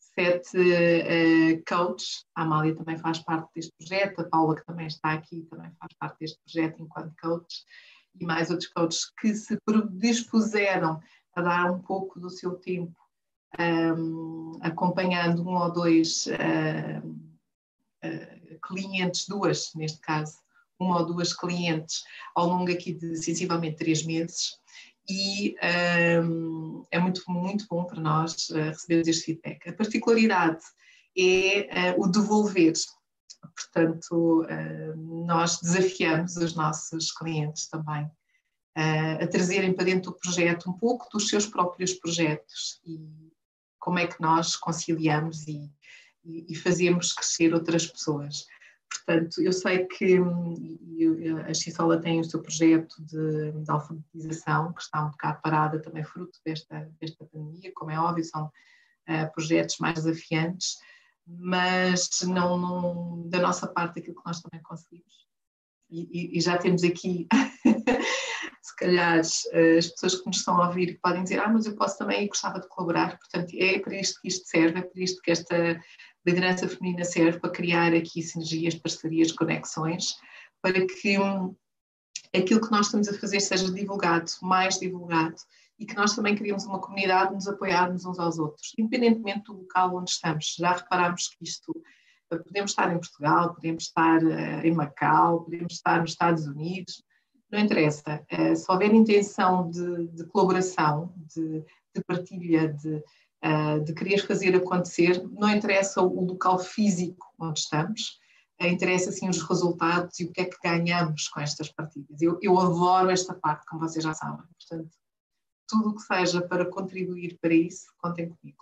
[0.00, 5.12] sete uh, coaches, a Amália também faz parte deste projeto, a Paula que também está
[5.12, 7.64] aqui também faz parte deste projeto enquanto coach,
[8.18, 9.56] e mais outros coaches que se
[9.92, 11.00] dispuseram
[11.36, 12.98] a dar um pouco do seu tempo
[13.58, 17.29] um, acompanhando um ou dois uh,
[18.62, 20.38] clientes, duas neste caso,
[20.78, 22.02] uma ou duas clientes
[22.34, 24.60] ao longo aqui de sensivelmente três meses
[25.10, 25.56] e
[26.22, 29.68] um, é muito, muito bom para nós uh, recebermos este feedback.
[29.68, 30.62] A particularidade
[31.18, 32.74] é uh, o devolver.
[33.56, 38.08] Portanto, uh, nós desafiamos os nossos clientes também
[39.20, 42.98] a trazerem para dentro do projeto um pouco dos seus próprios projetos e
[43.78, 45.68] como é que nós conciliamos e,
[46.24, 48.46] e, e fazemos crescer outras pessoas.
[48.90, 50.18] Portanto, eu sei que
[51.48, 56.02] a Xisola tem o seu projeto de, de, alfabetização, que está um bocado parada, também
[56.02, 60.78] fruto desta, desta pandemia, como é óbvio, são uh, projetos mais desafiantes,
[61.24, 65.28] mas não, não, da nossa parte aquilo que nós também conseguimos.
[65.88, 67.28] E, e, e já temos aqui,
[68.62, 69.40] se calhar, as
[69.88, 72.60] pessoas que nos estão a ouvir podem dizer, ah, mas eu posso também e gostava
[72.60, 75.80] de colaborar, portanto, é para isto que isto serve, é para isto que esta
[76.26, 80.16] liderança feminina serve para criar aqui sinergias, parcerias, conexões,
[80.62, 81.54] para que um,
[82.34, 85.36] aquilo que nós estamos a fazer seja divulgado, mais divulgado,
[85.78, 89.96] e que nós também criemos uma comunidade, nos apoiarmos uns aos outros, independentemente do local
[89.96, 90.54] onde estamos.
[90.58, 91.72] Já reparámos que isto,
[92.30, 97.02] eh, podemos estar em Portugal, podemos estar uh, em Macau, podemos estar nos Estados Unidos,
[97.50, 98.22] não interessa.
[98.30, 101.64] Uh, se houver intenção de, de colaboração, de,
[101.94, 103.02] de partilha, de,
[103.44, 108.18] uh, de querer fazer acontecer, não interessa o local físico onde estamos,
[108.60, 112.20] uh, interessa sim os resultados e o que é que ganhamos com estas partidas.
[112.20, 114.90] Eu, eu adoro esta parte, como vocês já sabem, portanto,
[115.68, 118.58] tudo o que seja para contribuir para isso, contem comigo.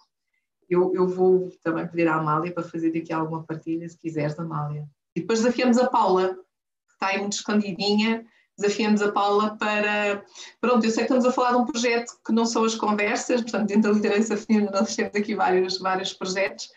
[0.69, 4.87] Eu, eu vou também pedir à Amália para fazer daqui alguma partilha, se quiseres, Amália.
[5.17, 8.27] E depois desafiamos a Paula, que está aí muito escondidinha,
[8.59, 10.25] desafiamos a Paula para.
[10.61, 13.41] Pronto, eu sei que estamos a falar de um projeto que não são as conversas,
[13.43, 16.69] portanto, dentro da liderança feminina nós temos aqui vários, vários projetos,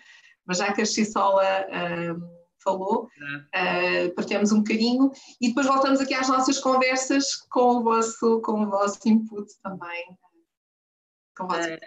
[0.46, 2.22] mas já que a Xissola uh,
[2.64, 5.12] falou, uh, partilhamos um bocadinho
[5.42, 10.06] e depois voltamos aqui às nossas conversas com o vosso, com o vosso input também.
[11.36, 11.78] Com o vosso uh,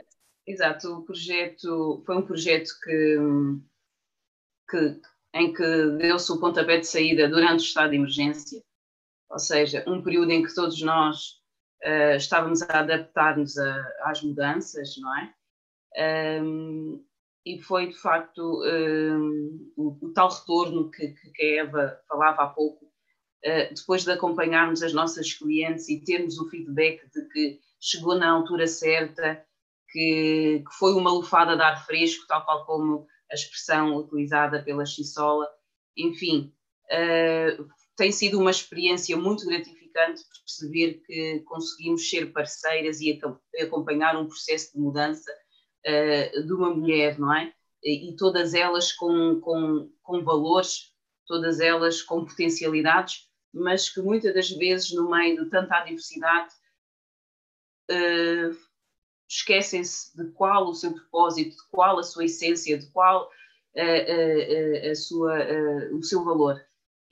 [0.47, 3.18] exato, o projeto foi um projeto que,
[4.68, 5.01] que
[5.36, 8.62] em que deu-se o pontapé de saída durante o estado de emergência
[9.35, 11.41] ou seja, um período em que todos nós
[11.85, 13.59] uh, estávamos a adaptar-nos
[14.03, 16.41] às mudanças, não é?
[16.41, 17.05] Um,
[17.45, 22.47] e foi de facto um, o, o, tal retorno que, que, a Eva falava há
[22.47, 28.14] pouco, uh, depois de acompanharmos as nossas clientes e termos o feedback de que chegou
[28.14, 29.45] na altura certa,
[29.91, 34.87] que, que foi uma lufada de ar fresco, tal qual como a expressão utilizada pela
[34.87, 35.49] Xissola,
[35.97, 36.55] enfim,
[36.87, 39.84] uh, tem sido uma experiência muito gratificante
[40.45, 43.20] perceber que conseguimos ser parceiras e
[43.61, 45.30] acompanhar um processo de mudança
[45.86, 47.53] uh, de uma mulher, não é?
[47.82, 50.92] E todas elas com, com, com valores,
[51.26, 56.53] todas elas com potencialidades, mas que muitas das vezes, no meio de tanta diversidade,
[57.90, 58.57] uh,
[59.28, 63.28] esquecem-se de qual o seu propósito, de qual a sua essência, de qual
[63.76, 65.38] uh, a sua,
[65.92, 66.61] o seu valor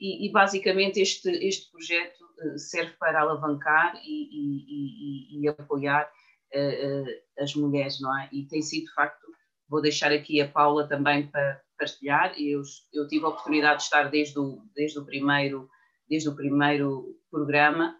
[0.03, 6.11] e, e basicamente este, este projeto eh, serve para alavancar e, e, e apoiar
[6.53, 8.29] uh, as mulheres, não é?
[8.33, 9.25] E tem sido, de facto,
[9.69, 12.61] vou deixar aqui a Paula também para partilhar, eu,
[12.93, 15.69] eu tive a oportunidade de estar desde o, desde o, primeiro,
[16.07, 17.97] desde o primeiro programa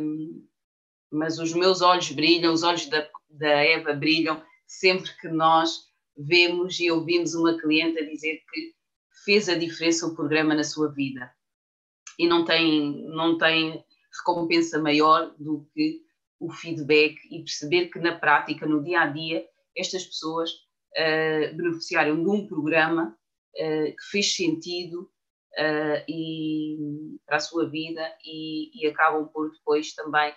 [0.00, 0.46] um,
[1.12, 5.84] mas os meus olhos brilham, os olhos da, da Eva brilham sempre que nós
[6.16, 8.74] vemos e ouvimos uma cliente a dizer que
[9.24, 11.30] fez a diferença o programa na sua vida.
[12.18, 13.84] E não tem, não tem
[14.18, 16.02] recompensa maior do que
[16.38, 19.44] o feedback e perceber que na prática, no dia a dia,
[19.76, 23.16] estas pessoas uh, beneficiaram de um programa
[23.56, 25.10] uh, que fez sentido
[25.58, 26.76] uh, e,
[27.26, 30.32] para a sua vida e, e, acabam por depois também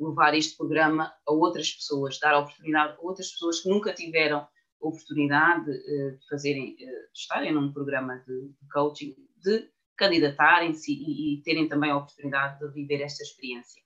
[0.00, 4.46] levar este programa a outras pessoas, dar a oportunidade a outras pessoas que nunca tiveram
[4.80, 11.90] oportunidade de fazerem, de estarem num programa de coaching, de candidatarem-se e, e terem também
[11.90, 13.82] a oportunidade de viver esta experiência.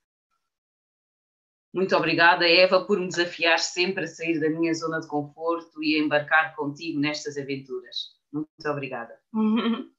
[1.73, 5.95] Muito obrigada, Eva, por me desafiar sempre a sair da minha zona de conforto e
[5.95, 8.15] a embarcar contigo nestas aventuras.
[8.31, 9.19] Muito obrigada.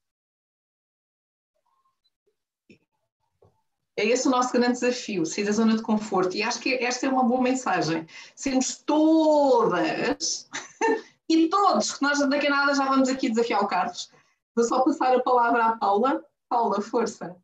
[3.99, 6.37] É esse o nosso grande desafio, sair da zona de conforto.
[6.37, 8.05] E acho que esta é uma boa mensagem.
[8.35, 10.47] Sermos todas
[11.29, 14.09] e todos, que nós daqui a nada já vamos aqui desafiar o Carlos.
[14.55, 16.23] Vou só passar a palavra à Paula.
[16.49, 17.35] Paula, força.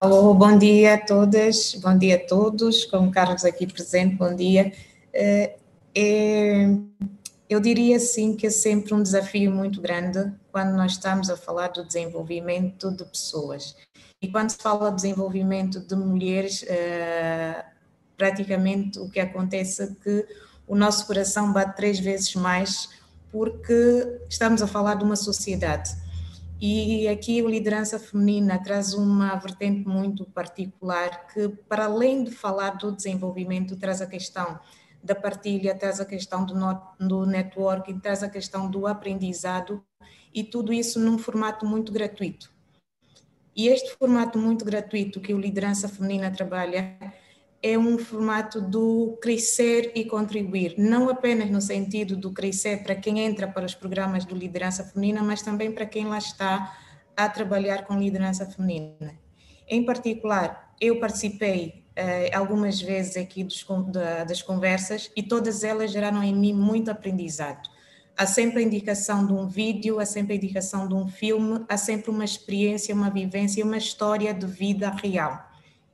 [0.00, 4.34] Alô, bom dia a todas, bom dia a todos, com o Carlos aqui presente, bom
[4.34, 4.72] dia.
[5.12, 5.56] É,
[7.48, 11.68] eu diria sim que é sempre um desafio muito grande quando nós estamos a falar
[11.68, 13.74] do desenvolvimento de pessoas.
[14.20, 17.64] E quando se fala de desenvolvimento de mulheres, é,
[18.16, 20.26] praticamente o que acontece é que
[20.66, 22.88] o nosso coração bate três vezes mais
[23.30, 25.90] porque estamos a falar de uma sociedade
[26.64, 32.76] e aqui o liderança feminina traz uma vertente muito particular que, para além de falar
[32.76, 34.60] do desenvolvimento, traz a questão
[35.02, 36.54] da partilha, traz a questão do,
[37.00, 39.84] do networking, traz a questão do aprendizado
[40.32, 42.48] e tudo isso num formato muito gratuito.
[43.56, 46.96] E este formato muito gratuito que o liderança feminina trabalha
[47.62, 53.20] é um formato do crescer e contribuir, não apenas no sentido do crescer para quem
[53.20, 56.76] entra para os programas de liderança feminina, mas também para quem lá está
[57.16, 59.14] a trabalhar com liderança feminina.
[59.68, 65.92] Em particular, eu participei eh, algumas vezes aqui dos, da, das conversas e todas elas
[65.92, 67.70] geraram em mim muito aprendizado.
[68.16, 71.76] Há sempre a indicação de um vídeo, há sempre a indicação de um filme, há
[71.76, 75.51] sempre uma experiência, uma vivência, uma história de vida real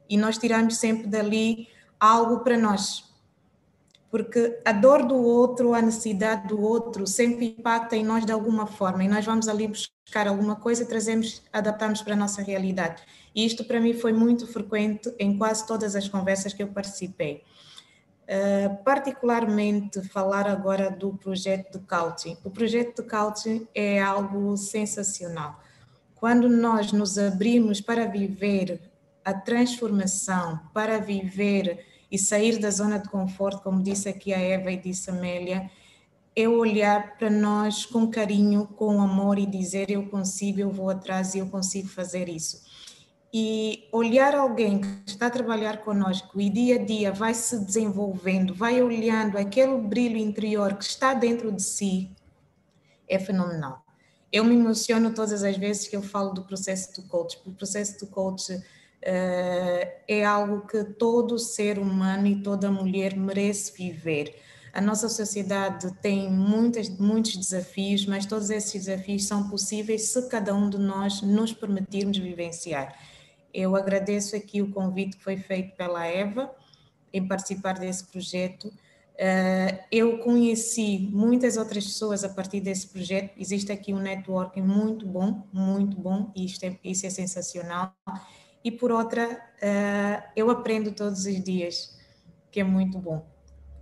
[0.09, 3.09] e nós tiramos sempre dali algo para nós.
[4.11, 8.66] Porque a dor do outro, a necessidade do outro sempre impacta em nós de alguma
[8.66, 13.02] forma e nós vamos ali buscar alguma coisa, trazemos, adaptamos para a nossa realidade.
[13.34, 17.44] E isto para mim foi muito frequente em quase todas as conversas que eu participei.
[18.24, 22.36] Uh, particularmente falar agora do projeto de coaching.
[22.44, 25.62] O projeto de coaching é algo sensacional.
[26.14, 28.88] Quando nós nos abrimos para viver
[29.29, 34.72] a transformação para viver e sair da zona de conforto, como disse aqui a Eva
[34.72, 35.70] e disse a Amélia,
[36.35, 41.35] é olhar para nós com carinho, com amor e dizer eu consigo, eu vou atrás
[41.35, 42.62] e eu consigo fazer isso.
[43.35, 48.55] E olhar alguém que está a trabalhar conosco e dia a dia vai se desenvolvendo,
[48.55, 52.11] vai olhando aquele brilho interior que está dentro de si,
[53.07, 53.85] é fenomenal.
[54.33, 57.99] Eu me emociono todas as vezes que eu falo do processo do coach, o processo
[57.99, 58.59] do coach
[59.03, 64.34] é algo que todo ser humano e toda mulher merece viver.
[64.72, 70.55] A nossa sociedade tem muitas, muitos desafios, mas todos esses desafios são possíveis se cada
[70.55, 72.94] um de nós nos permitirmos vivenciar.
[73.53, 76.55] Eu agradeço aqui o convite que foi feito pela Eva
[77.12, 78.70] em participar desse projeto.
[79.16, 83.32] Eh, eu conheci muitas outras pessoas a partir desse projeto.
[83.38, 87.92] Existe aqui um networking muito bom, muito bom, e isto é, isso é sensacional
[88.69, 89.27] e por outra,
[89.62, 91.97] uh, eu aprendo todos os dias,
[92.51, 93.27] que é muito bom.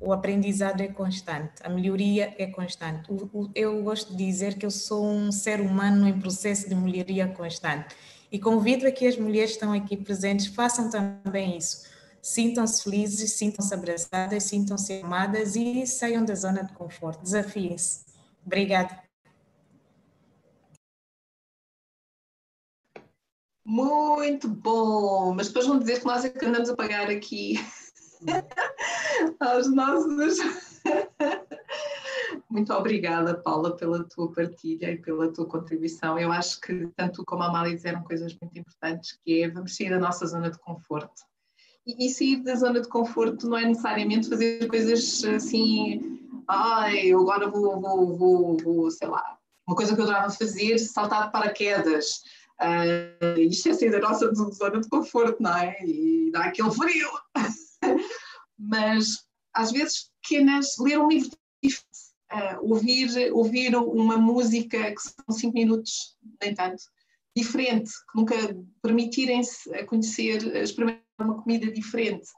[0.00, 3.08] O aprendizado é constante, a melhoria é constante.
[3.52, 7.96] Eu gosto de dizer que eu sou um ser humano em processo de melhoria constante.
[8.30, 11.84] E convido a que as mulheres que estão aqui presentes façam também isso.
[12.22, 17.24] Sintam-se felizes, sintam-se abraçadas, sintam-se amadas e saiam da zona de conforto.
[17.24, 18.04] Desafiem-se.
[18.44, 19.05] Obrigada.
[23.66, 25.34] Muito bom!
[25.34, 27.54] Mas depois vão dizer que nós é que andamos a pagar aqui
[29.40, 30.38] aos nossos.
[32.48, 36.16] Muito obrigada, Paula, pela tua partilha e pela tua contribuição.
[36.16, 39.74] Eu acho que tanto tu como a Amália disseram coisas muito importantes, que é vamos
[39.74, 41.22] sair da nossa zona de conforto.
[41.84, 47.20] E, e sair da zona de conforto não é necessariamente fazer coisas assim, ai, eu
[47.20, 49.36] agora vou, vou, vou, vou sei lá,
[49.66, 52.22] uma coisa que eu adorava fazer, saltar de paraquedas,
[52.60, 55.76] Uh, isto é sair da nossa zona de conforto, não é?
[55.84, 57.08] E dá aquele frio.
[58.58, 61.30] Mas, às vezes, pequenas, ler um livro
[62.32, 66.82] uh, ouvir, ouvir uma música que são cinco minutos, nem tanto,
[67.36, 68.34] diferente, que nunca
[68.82, 72.28] permitirem-se a conhecer, a experimentar uma comida diferente.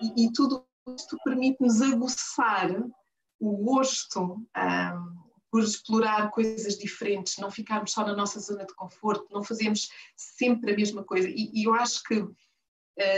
[0.00, 2.70] E, e tudo isto permite-nos aguçar
[3.40, 4.20] o gosto
[4.56, 5.21] um,
[5.52, 10.72] por explorar coisas diferentes, não ficarmos só na nossa zona de conforto, não fazemos sempre
[10.72, 11.28] a mesma coisa.
[11.28, 12.32] E, e eu acho que uh,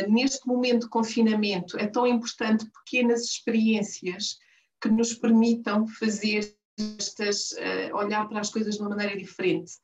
[0.08, 4.36] neste momento de confinamento é tão importante pequenas experiências
[4.82, 9.74] que nos permitam fazer estas, uh, olhar para as coisas de uma maneira diferente.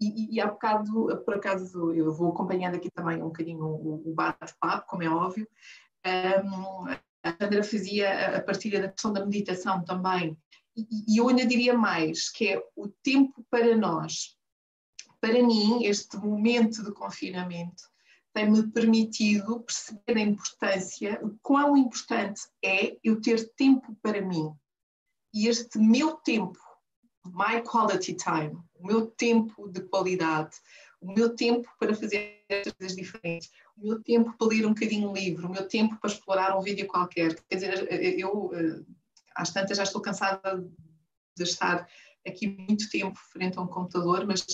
[0.00, 4.14] E, e há bocado, por acaso, eu vou acompanhando aqui também um bocadinho o, o
[4.14, 5.48] bate-papo, como é óbvio.
[6.06, 6.86] Um,
[7.24, 10.38] a Sandra fazia a partilha da questão da meditação também.
[10.76, 14.36] E, eu ainda diria mais, que é o tempo para nós.
[15.20, 17.82] Para mim, este momento de confinamento
[18.34, 24.52] tem-me permitido perceber a importância, o quão importante é eu ter tempo para mim.
[25.32, 26.58] E este meu tempo
[27.32, 30.56] my quality time, o meu tempo de qualidade,
[31.00, 32.44] o meu tempo para fazer
[32.78, 36.10] coisas diferentes, o meu tempo para ler um bocadinho um livro, o meu tempo para
[36.10, 37.34] explorar um vídeo qualquer.
[37.48, 38.82] Quer dizer, eu eh,
[39.36, 40.64] às tantas já estou cansada
[41.36, 41.86] de estar
[42.26, 44.44] aqui muito tempo frente a um computador, mas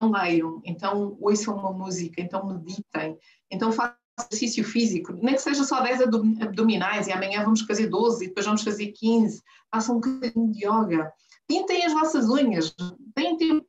[0.00, 3.16] não leiam, então ouçam uma música, então meditem,
[3.50, 8.24] então façam exercício físico, nem que seja só 10 abdominais e amanhã vamos fazer 12
[8.24, 11.12] e depois vamos fazer 15, façam um bocadinho de yoga.
[11.46, 12.74] Pintem as vossas unhas,
[13.14, 13.66] têm tempo.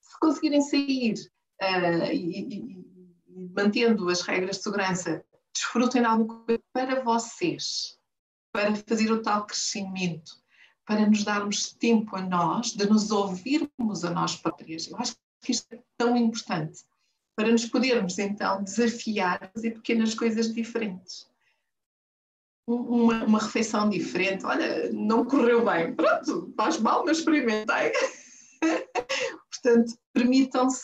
[0.00, 1.14] Se conseguirem sair
[1.62, 2.84] uh, e, e,
[3.54, 5.24] mantendo as regras de segurança,
[5.54, 7.97] desfrutem de alguma coisa para vocês,
[8.58, 10.32] para fazer o tal crescimento,
[10.84, 14.88] para nos darmos tempo a nós, de nos ouvirmos a nós próprias.
[14.88, 16.82] Eu acho que isto é tão importante
[17.36, 21.28] para nos podermos então desafiar a fazer pequenas coisas diferentes
[22.66, 24.44] uma, uma refeição diferente.
[24.44, 25.94] Olha, não correu bem.
[25.94, 27.92] Pronto, faz mal, mas experimentei.
[29.62, 30.82] Portanto, permitam-se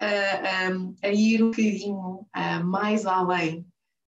[0.00, 3.66] uh, um, a ir um bocadinho uh, mais além,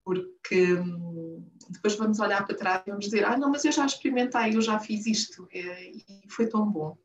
[0.04, 3.86] porque um, depois vamos olhar para trás e vamos dizer: Ah, não, mas eu já
[3.86, 6.96] experimentei, eu já fiz isto e foi tão bom.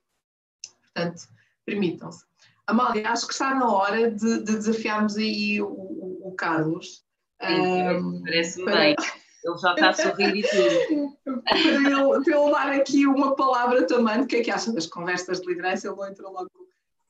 [0.82, 1.28] Portanto,
[1.66, 2.26] permitam-se.
[2.68, 7.06] Amália, acho que está na hora de, de desafiarmos aí o, o, o Carlos.
[7.42, 8.76] um, Parece-me para...
[8.76, 8.96] bem.
[9.44, 11.18] Ele já está a sorrir e tudo.
[11.44, 14.88] para, ele, para ele dar aqui uma palavra também, o que é que acha das
[14.88, 15.88] conversas de liderança?
[15.88, 16.50] Ele não entrou logo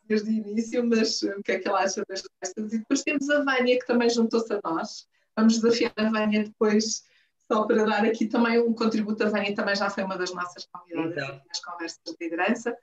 [0.04, 2.74] desde o início, mas o que é que ele acha das conversas?
[2.74, 5.08] E depois temos a Vânia, que também juntou-se a nós.
[5.38, 7.06] Vamos desafiar a Vânia depois,
[7.52, 9.24] só para dar aqui também um contributo.
[9.24, 11.42] A Vânia também já foi uma das nossas convidadas então.
[11.48, 12.76] nas conversas de liderança.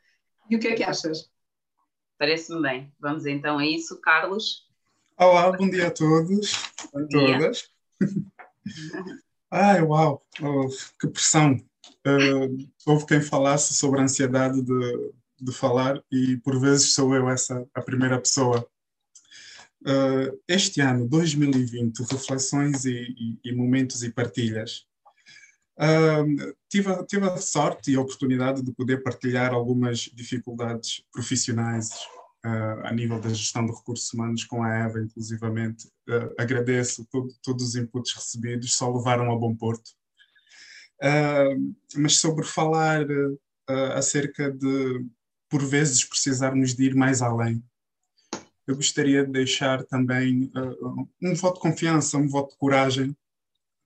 [0.48, 1.30] E o que é que achas?
[2.18, 2.92] Parece-me bem.
[3.00, 4.68] Vamos então a isso, Carlos.
[5.18, 6.52] Olá, bom dia a todos.
[6.92, 7.38] Bom dia.
[7.38, 7.70] Todas.
[9.50, 11.56] Ai, uau, oh, que pressão.
[12.06, 17.28] Uh, houve quem falasse sobre a ansiedade de, de falar e por vezes sou eu
[17.28, 18.66] essa a primeira pessoa.
[19.82, 24.86] Uh, este ano, 2020, reflexões e, e, e momentos e partilhas.
[25.76, 31.90] Uh, tive, tive a sorte e a oportunidade de poder partilhar algumas dificuldades profissionais
[32.44, 35.88] uh, a nível da gestão de recursos humanos com a Eva, inclusivamente.
[36.08, 39.90] Uh, agradeço todo, todos os inputs recebidos, só levaram a bom porto.
[41.96, 43.04] Mas sobre falar
[43.96, 45.04] acerca de,
[45.50, 47.60] por vezes, precisarmos de ir mais além,
[48.66, 50.50] eu gostaria de deixar também
[51.22, 53.16] um voto de confiança, um voto de coragem,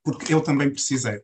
[0.04, 1.22] porque eu também precisei.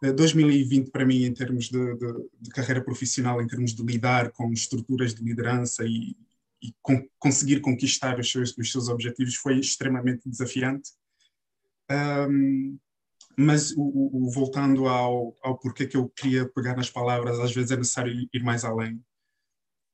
[0.00, 4.52] 2020 para mim em termos de, de, de, carreira profissional, em termos de lidar com
[4.52, 6.16] estruturas de liderança e,
[6.62, 6.72] e
[7.18, 10.90] conseguir conquistar os seus, os seus objetivos foi extremamente desafiante.
[11.90, 12.78] Um,
[13.36, 17.70] mas o, o, voltando ao, ao porquê que eu queria pegar nas palavras, às vezes
[17.70, 19.00] é necessário ir mais além.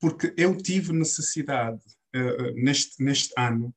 [0.01, 2.04] Porque eu tive necessidade, uh,
[2.55, 3.75] neste, neste ano,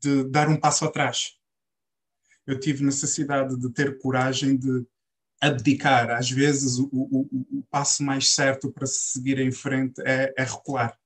[0.00, 1.32] de dar um passo atrás.
[2.46, 4.86] Eu tive necessidade de ter coragem de
[5.40, 6.10] abdicar.
[6.10, 7.28] Às vezes, o, o,
[7.58, 10.96] o, passo mais certo para se seguir em frente é, é recuar.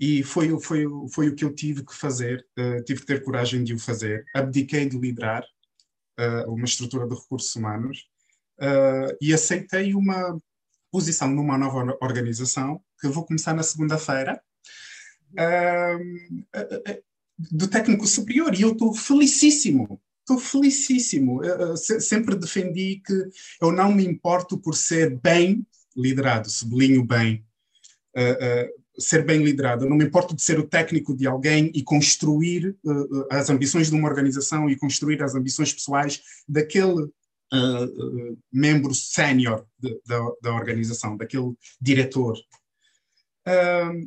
[0.00, 3.64] E foi, foi, foi o que eu tive que fazer, uh, tive que ter coragem
[3.64, 4.24] de o fazer.
[4.34, 5.44] Abdiquei de liderar
[6.18, 8.08] uh, uma estrutura de recursos humanos
[8.60, 10.40] uh, e aceitei uma
[10.90, 14.40] posição numa nova organização, que vou começar na segunda-feira,
[17.38, 18.54] do técnico superior.
[18.54, 21.42] E eu estou felicíssimo estou felicíssimo.
[21.42, 23.14] Eu, sempre defendi que
[23.62, 25.66] eu não me importo por ser bem
[25.96, 27.44] liderado, sublinho bem.
[28.14, 29.86] Uh, uh, ser bem liderada.
[29.86, 33.94] Não me importo de ser o técnico de alguém e construir uh, as ambições de
[33.96, 37.08] uma organização e construir as ambições pessoais daquele
[38.52, 39.64] membro sénior
[40.04, 42.36] da, da organização, daquele diretor.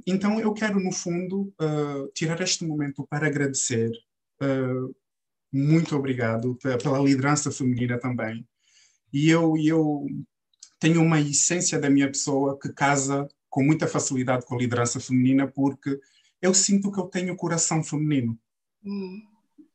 [0.06, 1.54] Então, eu quero, no fundo,
[2.14, 3.92] tirar este momento para agradecer.
[5.52, 8.46] muito obrigado pela liderança feminina também.
[9.14, 10.06] E eu, eu
[10.80, 15.46] tenho uma essência da minha pessoa que casa com muita facilidade com a liderança feminina,
[15.46, 16.00] porque
[16.42, 18.40] eu sinto que eu tenho coração feminino.
[18.84, 19.22] Hum.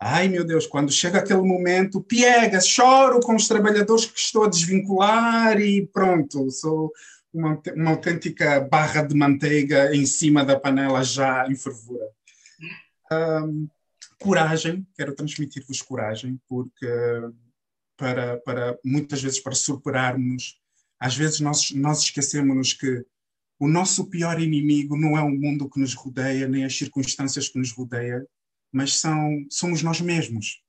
[0.00, 4.48] Ai, meu Deus, quando chega aquele momento, piegas, choro com os trabalhadores que estou a
[4.48, 6.92] desvincular e pronto, sou
[7.32, 12.06] uma, uma autêntica barra de manteiga em cima da panela já em fervura.
[13.12, 13.68] Um,
[14.18, 16.86] coragem, quero transmitir-vos coragem, porque
[17.96, 20.58] para, para muitas vezes para superarmos,
[20.98, 23.04] às vezes nós, nós esquecemos que
[23.58, 27.58] o nosso pior inimigo não é o mundo que nos rodeia, nem as circunstâncias que
[27.58, 28.26] nos rodeiam,
[28.72, 30.62] mas são, somos nós mesmos.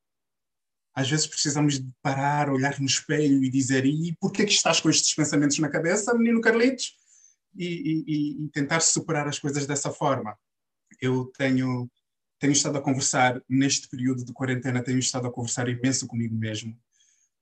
[0.97, 4.79] Às vezes precisamos de parar, olhar no espelho e dizer: e por que, que estás
[4.79, 6.95] com estes pensamentos na cabeça, menino Carlitos?
[7.55, 7.67] E,
[8.07, 10.35] e, e tentar superar as coisas dessa forma.
[10.99, 11.87] Eu tenho,
[12.39, 16.75] tenho estado a conversar, neste período de quarentena, tenho estado a conversar imenso comigo mesmo.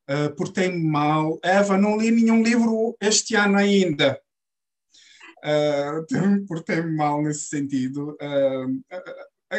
[0.10, 1.40] Uh, portei-me mal.
[1.42, 4.20] Eva, não li nenhum livro este ano ainda.
[5.46, 8.18] Uh, portei-me mal nesse sentido.
[8.20, 8.82] Uh,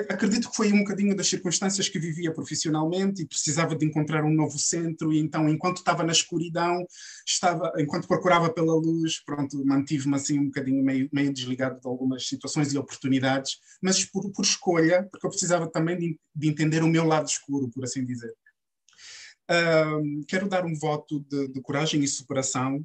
[0.09, 4.33] acredito que foi um bocadinho das circunstâncias que vivia profissionalmente e precisava de encontrar um
[4.33, 6.85] novo centro e então enquanto estava na escuridão
[7.27, 12.27] estava enquanto procurava pela luz pronto mantive-me assim um bocadinho meio, meio desligado de algumas
[12.27, 16.89] situações e oportunidades mas por, por escolha porque eu precisava também de, de, entender o
[16.89, 18.35] meu lado escuro por assim dizer
[19.51, 22.85] uh, quero dar um voto de, de coragem e superação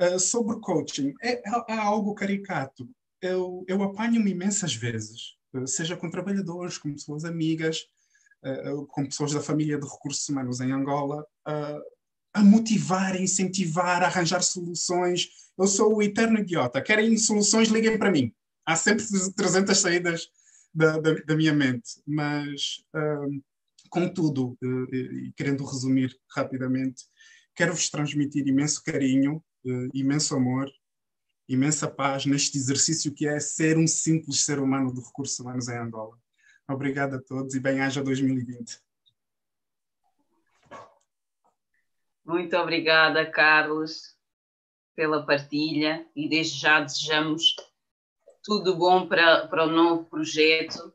[0.00, 2.88] Uh, sobre coaching, é, é, é, algo caricato.
[3.20, 5.36] Eu, eu apanho-me imensas vezes,
[5.66, 7.86] seja com trabalhadores, com pessoas amigas,
[8.44, 11.26] uh, com pessoas da família de recursos humanos em Angola,
[12.34, 15.28] a motivar, a incentivar, a arranjar soluções.
[15.58, 16.80] Eu sou o eterno idiota.
[16.80, 18.32] Querem soluções, liguem para mim.
[18.64, 19.04] Há sempre
[19.36, 20.28] 300 saídas
[20.74, 22.00] da, da, da minha mente.
[22.06, 22.82] Mas,
[23.90, 24.56] contudo,
[24.90, 27.04] e querendo resumir rapidamente,
[27.54, 29.44] quero-vos transmitir imenso carinho
[29.94, 30.70] imenso amor,
[31.54, 35.76] imensa paz neste exercício que é ser um simples ser humano de recursos humanos em
[35.76, 36.18] Angola.
[36.68, 38.80] Obrigado a todos e bem-aja 2020.
[42.24, 44.16] Muito obrigada, Carlos,
[44.94, 47.56] pela partilha e desde já desejamos
[48.42, 50.92] tudo bom para, para o novo projeto.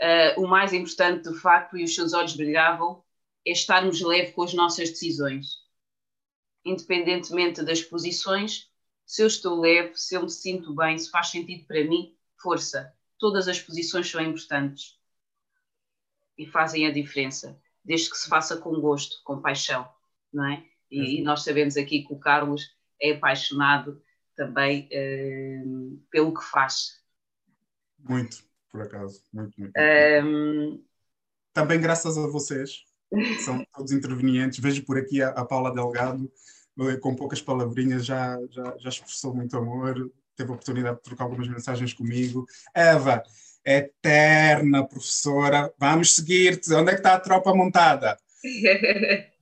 [0.00, 3.02] Uh, o mais importante, de facto, e os seus olhos brilhavam,
[3.46, 5.62] é estarmos leve com as nossas decisões
[6.64, 8.70] independentemente das posições,
[9.06, 12.92] se eu estou leve, se eu me sinto bem, se faz sentido para mim, força.
[13.18, 14.98] Todas as posições são importantes
[16.36, 19.88] e fazem a diferença, desde que se faça com gosto, com paixão,
[20.32, 20.64] não é?
[20.90, 24.02] E, e nós sabemos aqui que o Carlos é apaixonado
[24.36, 27.00] também uh, pelo que faz.
[27.98, 28.38] Muito,
[28.70, 29.72] por acaso, muito, muito.
[30.24, 30.84] Um...
[31.52, 32.84] Também graças a vocês,
[33.44, 34.58] são todos intervenientes.
[34.58, 36.30] Vejo por aqui a, a Paula Delgado,
[37.00, 41.48] com poucas palavrinhas, já, já, já expressou muito amor, teve a oportunidade de trocar algumas
[41.48, 42.46] mensagens comigo.
[42.74, 43.22] Eva,
[43.64, 46.72] eterna professora, vamos seguir-te.
[46.72, 48.16] Onde é que está a tropa montada?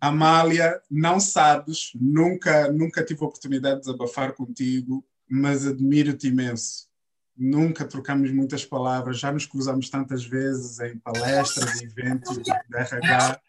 [0.00, 6.92] Amália, não sabes, nunca, nunca tive a oportunidade de desabafar contigo, mas admiro-te imenso
[7.36, 13.40] nunca trocamos muitas palavras, já nos cruzamos tantas vezes em palestras, eventos de RH,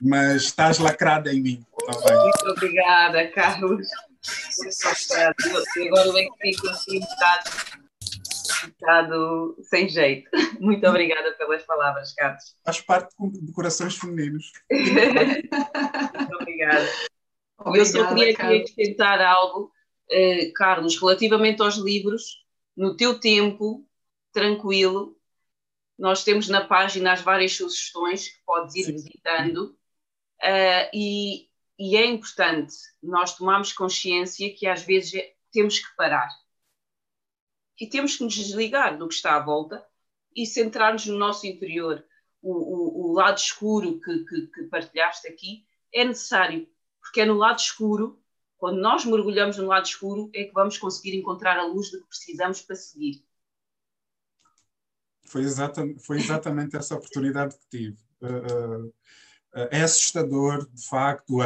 [0.00, 2.22] mas estás lacrada em mim também.
[2.22, 3.86] Muito obrigada, Carlos.
[5.76, 7.00] E agora é que fico assim
[8.78, 10.30] bocado sem jeito.
[10.60, 12.56] Muito obrigada pelas palavras, Carlos.
[12.64, 14.52] Faz parte de corações femininos.
[14.70, 16.88] Muito obrigada.
[17.58, 19.72] Obrigada, Eu só queria acrescentar algo,
[20.10, 22.44] eh, Carlos, relativamente aos livros
[22.76, 23.86] no teu tempo,
[24.32, 25.16] tranquilo.
[25.98, 28.92] Nós temos na página as várias sugestões que podes ir Sim.
[28.92, 29.76] visitando.
[30.42, 31.48] Uh, e,
[31.78, 36.28] e, é importante nós tomarmos consciência que às vezes é, temos que parar
[37.80, 39.84] e temos que nos desligar do que está à volta
[40.34, 42.04] e centrar-nos no nosso interior.
[42.42, 46.68] O, o, o lado escuro que, que, que partilhaste aqui é necessário,
[47.00, 48.22] porque é no lado escuro
[48.58, 52.08] quando nós mergulhamos no lado escuro, é que vamos conseguir encontrar a luz do que
[52.08, 53.24] precisamos para seguir.
[55.26, 57.98] Foi, exata, foi exatamente essa oportunidade que tive.
[58.22, 58.92] Uh,
[59.70, 61.38] é assustador, de facto.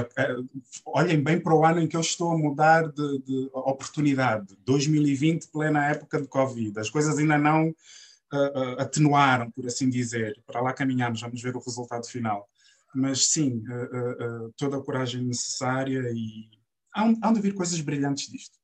[0.87, 4.57] Olhem bem para o ano em que eu estou a mudar de, de oportunidade.
[4.65, 6.78] 2020, plena época de Covid.
[6.81, 10.43] As coisas ainda não uh, uh, atenuaram, por assim dizer.
[10.47, 12.49] Para lá caminhamos, vamos ver o resultado final.
[12.95, 16.51] Mas sim, uh, toda a coragem necessária e
[16.97, 18.59] hão, hão de vir coisas brilhantes disto.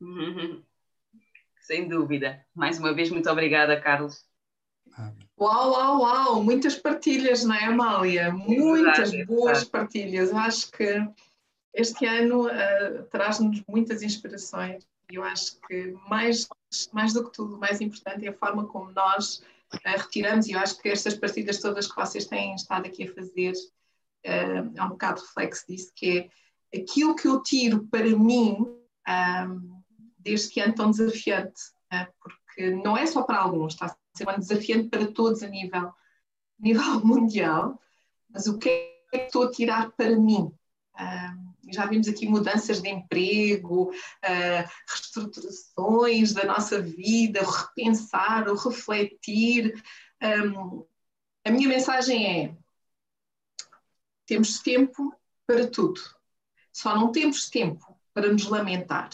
[1.60, 2.42] Sem dúvida.
[2.54, 4.27] Mais uma vez, muito obrigada, Carlos.
[5.40, 6.42] Uau, uau, uau!
[6.42, 8.32] Muitas partilhas, não é, Amália?
[8.32, 10.30] Muitas verdade, boas partilhas.
[10.30, 11.08] Eu acho que
[11.74, 16.48] este ano uh, traz-nos muitas inspirações e eu acho que mais,
[16.92, 19.38] mais do que tudo, o mais importante é a forma como nós
[19.72, 23.14] uh, retiramos, e eu acho que estas partilhas todas que vocês têm estado aqui a
[23.14, 26.30] fazer uh, é um bocado reflexo disso, que
[26.72, 28.56] é aquilo que eu tiro para mim
[29.08, 29.82] um,
[30.18, 31.62] deste ano tão desafiante,
[32.20, 35.92] porque não é só para alguns, está ser um desafiante para todos a nível,
[36.58, 37.80] nível mundial,
[38.28, 40.52] mas o que é que estou a tirar para mim?
[40.94, 48.56] Uh, já vimos aqui mudanças de emprego, uh, reestruturações da nossa vida, o repensar, o
[48.56, 49.82] refletir.
[50.22, 50.84] Um,
[51.44, 52.56] a minha mensagem é:
[54.26, 55.14] temos tempo
[55.46, 56.00] para tudo,
[56.72, 59.10] só não temos tempo para nos lamentar.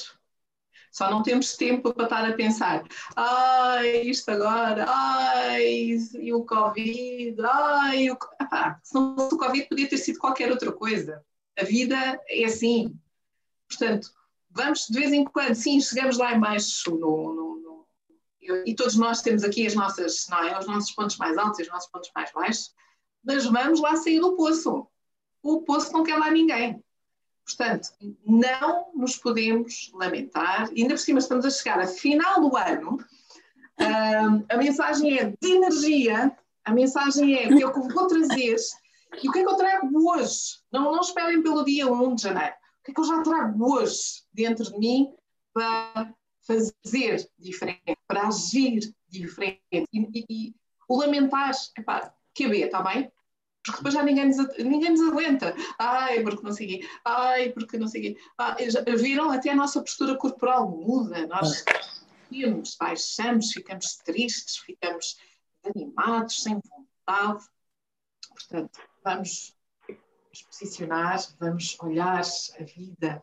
[0.95, 2.85] Só não temos tempo para estar a pensar,
[3.17, 8.19] ai, isto agora, ai, e o Covid, ai, o...
[8.41, 11.21] Epá, se não fosse o Covid podia ter sido qualquer outra coisa.
[11.59, 11.97] A vida
[12.29, 12.97] é assim.
[13.69, 14.09] Portanto,
[14.49, 17.87] vamos de vez em quando, sim, chegamos lá em baixo no, no, no,
[18.65, 21.63] e todos nós temos aqui as nossas, não é, os nossos pontos mais altos e
[21.63, 22.73] os nossos pontos mais baixos,
[23.25, 24.87] mas vamos lá sair do poço.
[25.43, 26.84] O poço não quer lá ninguém.
[27.45, 27.91] Portanto,
[28.27, 32.97] não nos podemos lamentar, e ainda por cima estamos a chegar a final do ano.
[33.79, 38.57] Uh, a mensagem é de energia, a mensagem é que eu vou trazer,
[39.23, 40.59] e o que é que eu trago hoje?
[40.73, 42.55] Não, não esperem pelo dia 1 de janeiro.
[42.55, 45.15] O que é que eu já trago hoje dentro de mim
[45.53, 46.13] para
[46.47, 49.61] fazer diferente, para agir diferente?
[49.73, 50.55] E, e, e
[50.89, 53.11] o lamentar, epá, QB, está bem?
[53.65, 55.55] Porque depois já ninguém nos, ninguém nos aguenta.
[55.79, 56.89] Ai, porque não sei quê.
[57.03, 58.21] Ai, porque não sei quê.
[58.37, 58.57] Ah,
[58.99, 59.31] viram?
[59.31, 61.27] Até a nossa postura corporal muda.
[61.27, 61.65] Nós
[62.29, 65.17] ficamos, baixamos, ficamos tristes, ficamos
[65.65, 67.45] animados, sem vontade.
[68.29, 69.57] Portanto, vamos
[69.89, 73.23] nos posicionar, vamos olhar a vida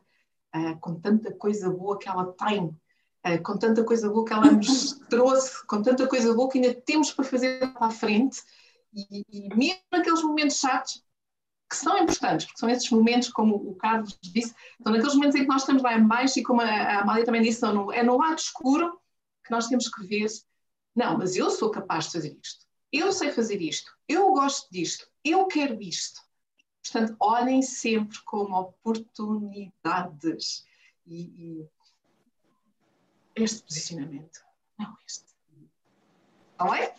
[0.55, 4.49] uh, com tanta coisa boa que ela tem, uh, com tanta coisa boa que ela
[4.49, 8.41] nos trouxe, com tanta coisa boa que ainda temos para fazer para a frente
[8.93, 11.03] e, e mesmo naqueles momentos chatos,
[11.69, 14.53] que são importantes, porque são esses momentos, como o Carlos disse,
[14.83, 17.41] são naqueles momentos em que nós estamos lá em baixo e como a Amália também
[17.41, 18.99] disse, no, é no lado escuro
[19.45, 20.27] que nós temos que ver,
[20.93, 25.07] não, mas eu sou capaz de fazer isto, eu sei fazer isto, eu gosto disto,
[25.23, 26.19] eu quero isto.
[26.83, 30.65] Portanto, olhem sempre como oportunidades
[31.05, 31.69] e, e
[33.35, 34.41] este posicionamento,
[34.77, 35.31] não este.
[36.51, 36.91] Está bem?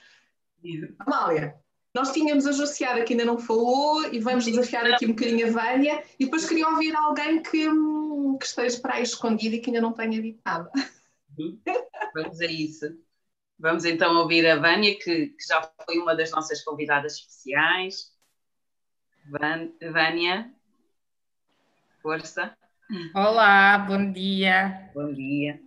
[1.00, 1.60] Amália.
[1.94, 5.50] Nós tínhamos a Josiara que ainda não falou e vamos desafiar aqui um bocadinho a
[5.50, 9.68] Vânia e depois queria ouvir alguém que, hum, que esteja para aí escondido e que
[9.68, 10.70] ainda não tenha dito nada.
[11.38, 11.60] Uhum.
[12.14, 12.86] Vamos a isso.
[13.58, 18.10] Vamos então ouvir a Vânia, que, que já foi uma das nossas convidadas especiais.
[19.30, 20.50] Vânia,
[22.02, 22.56] força.
[23.14, 24.90] Olá, bom dia.
[24.94, 25.60] Bom dia.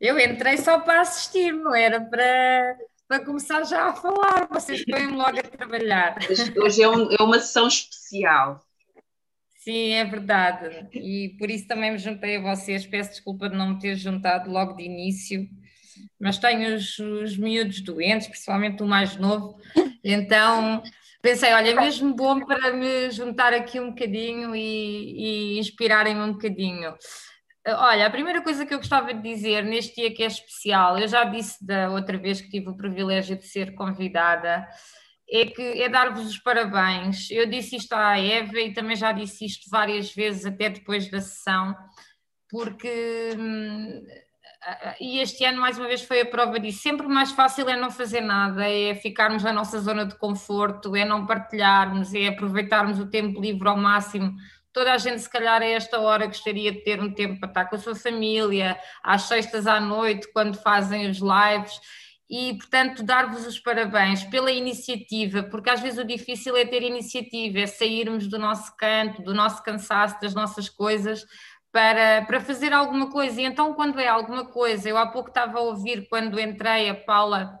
[0.00, 2.78] Eu entrei só para assistir, não era para
[3.08, 6.18] para começar já a falar, vocês põem logo a trabalhar.
[6.62, 8.62] Hoje é, um, é, uma sessão especial.
[9.60, 10.86] Sim, é verdade.
[10.92, 12.86] E por isso também me juntei a vocês.
[12.86, 15.48] Peço desculpa de não me ter juntado logo de início,
[16.20, 19.58] mas tenho os, os miúdos doentes, principalmente o mais novo.
[20.04, 20.82] Então
[21.22, 26.32] pensei, olha, é mesmo bom para me juntar aqui um bocadinho e, e inspirarem-me um
[26.32, 26.94] bocadinho.
[27.66, 31.06] Olha, a primeira coisa que eu gostava de dizer neste dia que é especial, eu
[31.06, 34.66] já disse da outra vez que tive o privilégio de ser convidada,
[35.30, 37.30] é que é dar-vos os parabéns.
[37.30, 41.20] Eu disse isto à Eva e também já disse isto várias vezes, até depois da
[41.20, 41.76] sessão,
[42.48, 44.02] porque hum,
[45.00, 46.82] e este ano mais uma vez foi a prova disso.
[46.82, 51.04] Sempre mais fácil é não fazer nada, é ficarmos na nossa zona de conforto, é
[51.04, 54.34] não partilharmos, é aproveitarmos o tempo livre ao máximo
[54.72, 57.64] toda a gente, se calhar, a esta hora gostaria de ter um tempo para estar
[57.66, 61.80] com a sua família, às sextas à noite, quando fazem os lives.
[62.30, 67.60] E, portanto, dar-vos os parabéns pela iniciativa, porque às vezes o difícil é ter iniciativa,
[67.60, 71.24] é sairmos do nosso canto, do nosso cansaço, das nossas coisas,
[71.72, 73.40] para, para fazer alguma coisa.
[73.40, 76.94] E então, quando é alguma coisa, eu há pouco estava a ouvir, quando entrei, a
[76.94, 77.58] Paula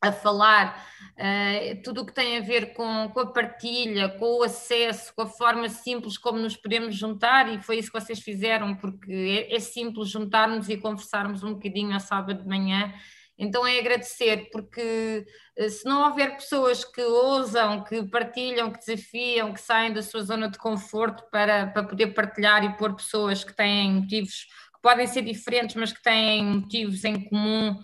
[0.00, 0.86] a falar,
[1.16, 5.22] uh, tudo o que tem a ver com, com a partilha, com o acesso, com
[5.22, 9.56] a forma simples como nos podemos juntar, e foi isso que vocês fizeram, porque é,
[9.56, 12.92] é simples juntarmos e conversarmos um bocadinho ao sábado de manhã.
[13.38, 15.26] Então é agradecer, porque
[15.58, 20.22] uh, se não houver pessoas que ousam, que partilham, que desafiam, que saem da sua
[20.22, 24.44] zona de conforto para, para poder partilhar e pôr pessoas que têm motivos
[24.74, 27.76] que podem ser diferentes, mas que têm motivos em comum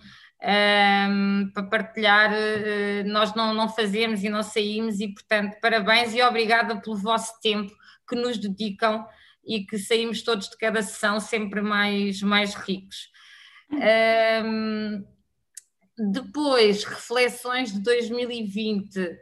[0.43, 6.21] um, para partilhar, uh, nós não, não fazemos e não saímos, e portanto, parabéns e
[6.21, 7.73] obrigada pelo vosso tempo
[8.07, 9.07] que nos dedicam
[9.45, 13.09] e que saímos todos de cada sessão sempre mais, mais ricos.
[13.71, 15.05] Um,
[16.11, 19.17] depois, reflexões de 2020.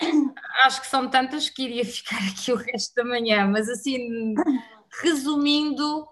[0.64, 4.34] Acho que são tantas que iria ficar aqui o resto da manhã, mas assim,
[5.02, 6.08] resumindo,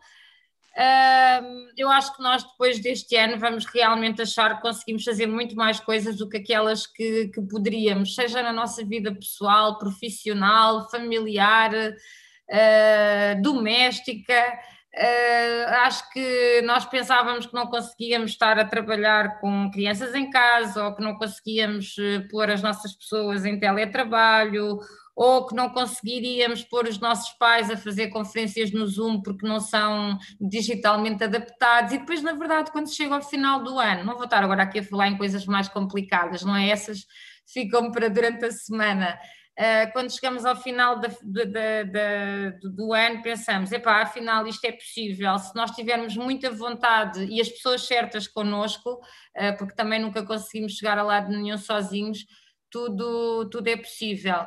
[1.77, 5.81] eu acho que nós depois deste ano vamos realmente achar que conseguimos fazer muito mais
[5.81, 13.43] coisas do que aquelas que, que poderíamos, seja na nossa vida pessoal, profissional, familiar, uh,
[13.43, 14.59] doméstica.
[14.95, 20.85] Uh, acho que nós pensávamos que não conseguíamos estar a trabalhar com crianças em casa
[20.85, 24.79] ou que não conseguíamos uh, pôr as nossas pessoas em teletrabalho
[25.17, 29.59] ou que não conseguiríamos pôr os nossos pais a fazer conferências no Zoom porque não
[29.59, 31.95] são digitalmente adaptados.
[31.95, 34.81] E depois, na verdade, quando chega ao final do ano, não vou estar agora aqui
[34.81, 36.69] a falar em coisas mais complicadas, não é?
[36.69, 37.07] Essas
[37.51, 39.19] ficam para durante a semana.
[39.59, 45.71] Uh, quando chegamos ao final do ano, pensamos: epá, afinal isto é possível, se nós
[45.71, 51.03] tivermos muita vontade e as pessoas certas connosco, uh, porque também nunca conseguimos chegar a
[51.03, 52.27] lado nenhum sozinhos,
[52.71, 54.45] tudo, tudo é possível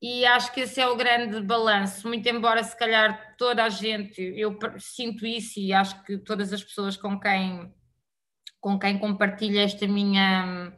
[0.00, 4.22] e acho que esse é o grande balanço, muito embora se calhar toda a gente,
[4.36, 7.72] eu sinto isso e acho que todas as pessoas com quem,
[8.60, 10.72] com quem compartilho esta minha,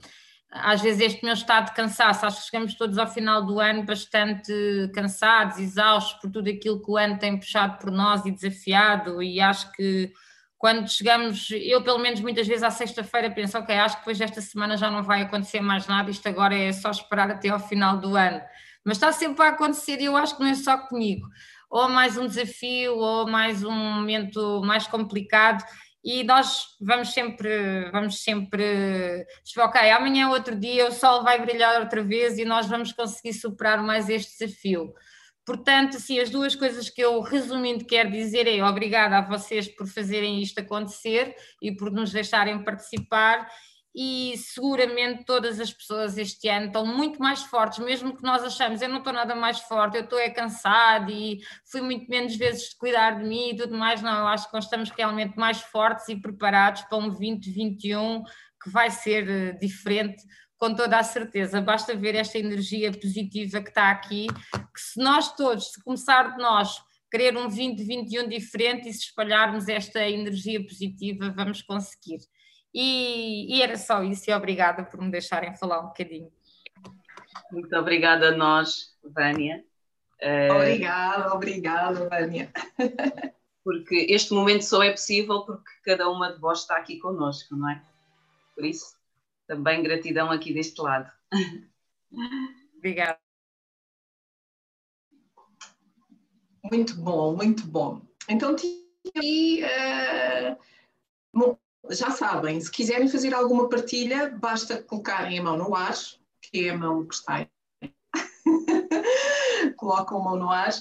[0.51, 3.85] às vezes este meu estado de cansaço, acho que chegamos todos ao final do ano
[3.85, 9.23] bastante cansados, exaustos por tudo aquilo que o ano tem puxado por nós e desafiado.
[9.23, 10.13] E acho que
[10.59, 14.41] quando chegamos, eu pelo menos muitas vezes à sexta-feira penso, ok, acho que depois desta
[14.41, 17.99] semana já não vai acontecer mais nada, isto agora é só esperar até ao final
[17.99, 18.41] do ano
[18.85, 21.27] mas está sempre a acontecer e eu acho que não é só comigo.
[21.71, 25.65] Ou mais um desafio, ou mais um momento mais complicado,
[26.03, 29.27] e nós vamos sempre, vamos sempre,
[29.59, 33.35] ok, amanhã é outro dia, o sol vai brilhar outra vez e nós vamos conseguir
[33.35, 34.95] superar mais este desafio.
[35.45, 39.87] Portanto, assim, as duas coisas que eu resumindo quero dizer é obrigada a vocês por
[39.87, 43.49] fazerem isto acontecer e por nos deixarem participar
[43.95, 48.81] e seguramente todas as pessoas este ano estão muito mais fortes, mesmo que nós achamos,
[48.81, 51.41] eu não estou nada mais forte, eu estou é cansado e
[51.71, 54.65] fui muito menos vezes cuidar de mim e tudo mais, não, eu acho que nós
[54.65, 58.23] estamos realmente mais fortes e preparados para um 2021
[58.63, 60.23] que vai ser eh, diferente
[60.61, 65.35] com toda a certeza, basta ver esta energia positiva que está aqui, que se nós
[65.35, 66.77] todos, se começar de nós,
[67.11, 72.19] querer um 2021 diferente e se espalharmos esta energia positiva, vamos conseguir.
[72.73, 76.31] E, e, era só isso, e obrigada por me deixarem falar um bocadinho.
[77.51, 79.65] Muito obrigada a nós, Vânia.
[80.21, 82.53] Eh, obrigada, obrigada, Vânia.
[83.65, 87.71] porque este momento só é possível porque cada uma de vós está aqui connosco, não
[87.71, 87.83] é?
[88.55, 88.97] Por isso,
[89.47, 91.11] também gratidão aqui deste lado.
[92.77, 93.19] Obrigada.
[96.71, 98.03] Muito bom, muito bom.
[98.29, 98.81] Então, tinha
[99.17, 99.63] aí.
[99.65, 101.59] Uh,
[101.89, 105.95] já sabem, se quiserem fazer alguma partilha, basta colocarem a mão no ar,
[106.43, 107.49] que é a mão que está aí.
[109.77, 110.73] Colocam a mão no ar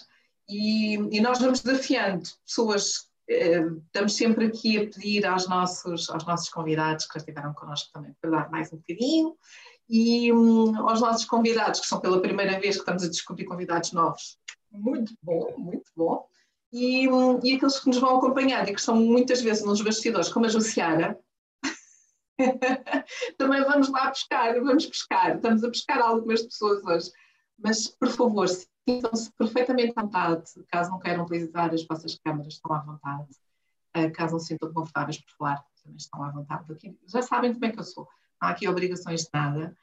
[0.47, 3.09] e, e nós vamos desafiando pessoas.
[3.29, 8.15] Eh, estamos sempre aqui a pedir aos nossos, aos nossos convidados que estiveram connosco também
[8.19, 9.37] para dar mais um bocadinho
[9.87, 13.91] e um, aos nossos convidados, que são pela primeira vez que estamos a descobrir convidados
[13.91, 14.37] novos.
[14.71, 16.28] Muito bom, muito bom
[16.71, 20.45] e, e aqueles que nos vão acompanhar e que estão muitas vezes nos bastidores, como
[20.45, 21.19] a Jussiara,
[23.37, 27.11] também vamos lá pescar, vamos pescar, estamos a pescar algumas pessoas hoje,
[27.57, 32.73] mas por favor, sintam-se perfeitamente à vontade, caso não queiram utilizar as vossas câmaras, estão
[32.73, 33.27] à vontade,
[33.97, 36.71] uh, caso não se sintam confortáveis por falar, também estão à vontade.
[36.71, 38.07] Aqui, já sabem como é que eu sou,
[38.41, 39.75] não há aqui obrigações de nada,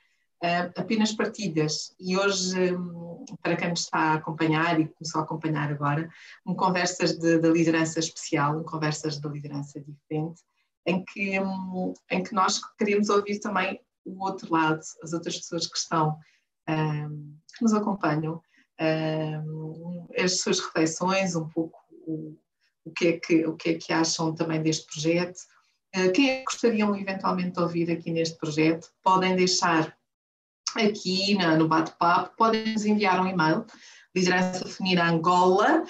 [0.76, 1.94] apenas partilhas.
[1.98, 6.08] E hoje, um, para quem me está a acompanhar e começou a acompanhar agora,
[6.44, 10.40] um conversas de liderança especial, um conversas de liderança diferente,
[10.86, 15.66] em que, um, em que nós queremos ouvir também o outro lado, as outras pessoas
[15.66, 16.16] que estão,
[16.68, 18.40] um, que nos acompanham,
[20.16, 22.38] as suas reflexões, um pouco o,
[22.84, 25.40] o, que é que, o que é que acham também deste projeto,
[25.96, 28.90] Uh, quem é que gostariam eventualmente de ouvir aqui neste projeto?
[29.02, 29.95] Podem deixar
[30.82, 33.64] aqui no, no bate-papo, podem nos enviar um e-mail,
[34.14, 35.84] liderança feminina Angola,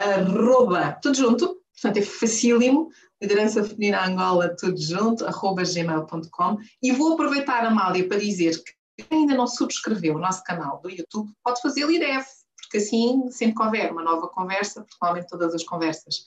[0.00, 2.88] arroba, tudo junto, portanto é facílimo,
[3.20, 8.72] liderança feminina Angola, tudo junto, arroba gmail.com e vou aproveitar, Amália, para dizer que
[9.04, 12.26] quem ainda não subscreveu o nosso canal do YouTube, pode fazer e deve,
[12.60, 16.24] porque assim, sempre que houver uma nova conversa, provavelmente todas as conversas,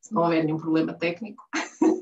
[0.00, 1.42] se não houver nenhum problema técnico,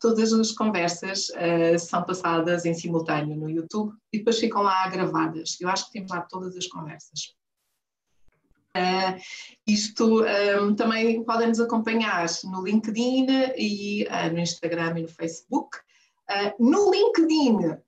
[0.00, 5.56] todas as conversas uh, são passadas em simultâneo no YouTube e depois ficam lá gravadas.
[5.60, 7.34] Eu acho que temos lá todas as conversas.
[8.76, 9.18] Uh,
[9.66, 15.08] isto um, ehm, também podem nos acompanhar no LinkedIn e uh, no Instagram e no
[15.08, 15.78] Facebook.
[16.58, 17.78] no LinkedIn,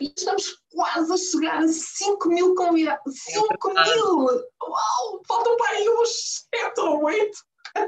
[0.00, 3.14] estamos quase a chegar a 5 mil convidados.
[3.18, 4.26] 5 mil!
[4.62, 5.22] Uau!
[5.28, 7.38] Faltam para aí uns 7 ou 8.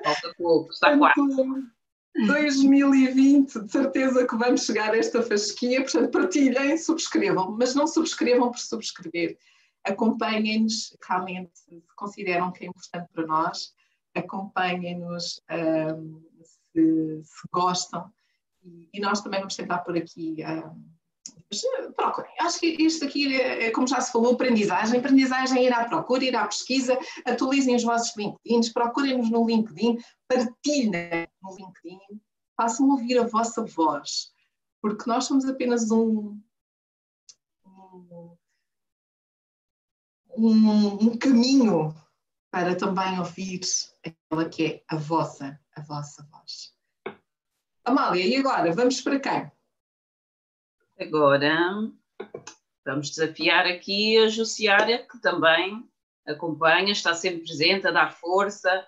[0.05, 1.78] Falta pouco, está quase.
[2.27, 8.51] 2020, de certeza que vamos chegar a esta fasquia, portanto, partilhem, subscrevam, mas não subscrevam
[8.51, 9.39] por subscrever.
[9.85, 13.73] Acompanhem-nos, realmente, se consideram que é importante para nós,
[14.15, 18.11] acompanhem-nos um, se, se, gostam,
[18.65, 20.37] e, e, nós também vamos tentar por aqui.
[20.45, 20.98] Um,
[21.97, 22.31] procurem.
[22.41, 24.99] Acho que isto aqui, é, é, como já se falou, aprendizagem.
[24.99, 29.99] Aprendizagem ir à procura, ir à pesquisa, atualizem os vossos LinkedIns, procurem-nos no LinkedIn,
[30.29, 32.21] partilhem no LinkedIn,
[32.57, 34.33] façam ouvir a vossa voz,
[34.83, 36.41] porque nós somos apenas um,
[40.37, 41.95] um, um caminho
[42.51, 43.61] para também ouvir
[44.05, 46.75] aquela que é a vossa, a vossa voz.
[47.85, 48.73] Amália, e agora?
[48.73, 49.58] Vamos para quem?
[51.01, 51.93] Agora
[52.85, 55.89] vamos desafiar aqui a Jussiara, que também
[56.27, 58.85] acompanha, está sempre presente, a dar força,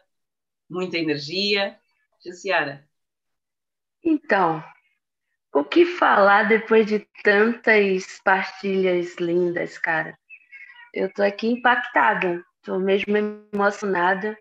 [0.68, 1.78] muita energia.
[2.24, 2.84] Jussiara.
[4.04, 4.62] Então,
[5.54, 10.18] o que falar depois de tantas partilhas lindas, cara?
[10.92, 13.16] Eu estou aqui impactada, estou mesmo
[13.52, 14.36] emocionada.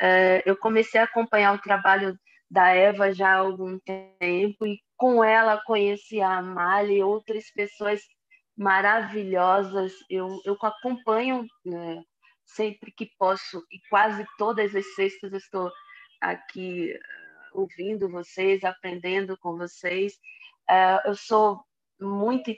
[0.00, 2.18] Uh, eu comecei a acompanhar o trabalho
[2.54, 8.00] da Eva já há algum tempo e com ela conheci a Amália e outras pessoas
[8.56, 9.92] maravilhosas.
[10.08, 12.00] Eu, eu acompanho né,
[12.44, 15.68] sempre que posso e quase todas as sextas estou
[16.20, 20.12] aqui uh, ouvindo vocês, aprendendo com vocês.
[20.70, 21.60] Uh, eu sou
[22.00, 22.54] muito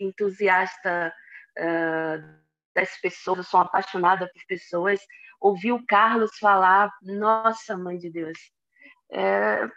[0.00, 1.14] entusiasta
[1.58, 2.44] uh,
[2.74, 5.00] das pessoas, eu sou apaixonada por pessoas.
[5.38, 8.38] Ouvi o Carlos falar, nossa, mãe de Deus,
[9.14, 9.68] é,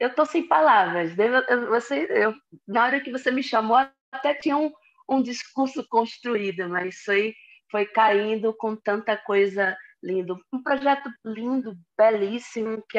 [0.00, 1.14] eu estou sem palavras.
[1.68, 2.34] Você, eu,
[2.66, 3.76] na hora que você me chamou,
[4.12, 4.72] até tinha um,
[5.08, 7.34] um discurso construído, mas foi,
[7.70, 10.34] foi caindo com tanta coisa linda.
[10.52, 12.98] Um projeto lindo, belíssimo, que,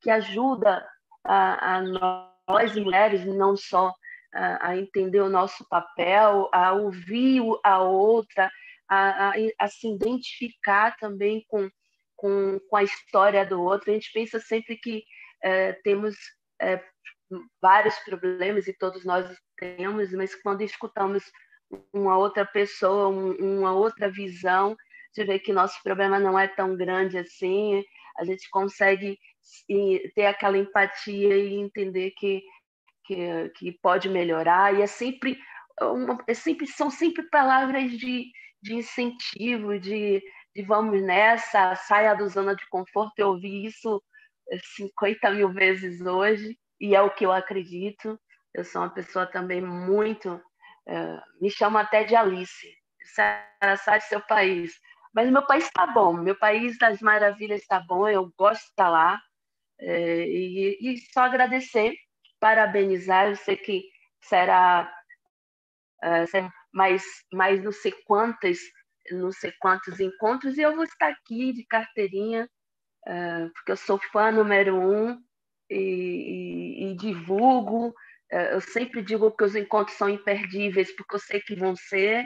[0.00, 0.86] que ajuda
[1.24, 3.92] a, a nós mulheres, não só
[4.32, 8.50] a, a, entender o nosso papel, a ouvir a outra,
[8.88, 11.68] a, a, a se identificar também com
[12.18, 13.90] com, com a história do outro.
[13.90, 15.04] A gente pensa sempre que
[15.42, 16.16] é, temos
[16.60, 16.82] é,
[17.62, 19.24] vários problemas e todos nós
[19.56, 21.22] temos, mas quando escutamos
[21.92, 24.76] uma outra pessoa, um, uma outra visão,
[25.12, 27.84] você vê que nosso problema não é tão grande assim,
[28.18, 29.18] a gente consegue
[30.14, 32.42] ter aquela empatia e entender que,
[33.04, 35.38] que, que pode melhorar, e é sempre,
[35.80, 38.24] uma, é sempre são sempre palavras de,
[38.60, 40.22] de incentivo, de,
[40.58, 43.16] de vamos nessa, saia da zona de conforto.
[43.16, 44.02] Eu ouvi isso
[44.76, 48.18] 50 mil vezes hoje e é o que eu acredito.
[48.52, 50.34] Eu sou uma pessoa também muito.
[50.84, 52.74] Uh, me chamo até de Alice.
[53.14, 54.72] Sai do seu país.
[55.14, 58.88] Mas meu país está bom, meu país das maravilhas está bom, eu gosto de estar
[58.88, 59.14] lá.
[59.80, 61.94] Uh, e, e, só agradecer,
[62.40, 63.28] parabenizar.
[63.28, 63.84] Eu sei que
[64.22, 64.92] será,
[66.02, 68.58] uh, mais, mais não sei quantas
[69.14, 72.48] não sei quantos encontros e eu vou estar aqui de carteirinha,
[73.06, 75.20] uh, porque eu sou fã número um
[75.70, 77.88] e, e, e divulgo.
[78.32, 82.24] Uh, eu sempre digo que os encontros são imperdíveis, porque eu sei que vão ser.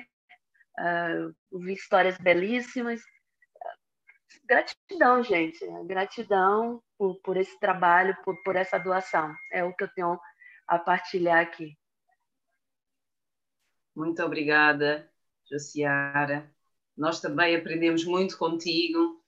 [0.78, 3.00] Uh, vi histórias belíssimas.
[4.44, 5.58] Gratidão, gente.
[5.86, 9.34] Gratidão por, por esse trabalho, por, por essa doação.
[9.50, 10.18] É o que eu tenho
[10.66, 11.76] a partilhar aqui.
[13.94, 15.10] Muito obrigada,
[15.50, 16.50] Josiara.
[16.96, 19.20] Nós também aprendemos muito contigo.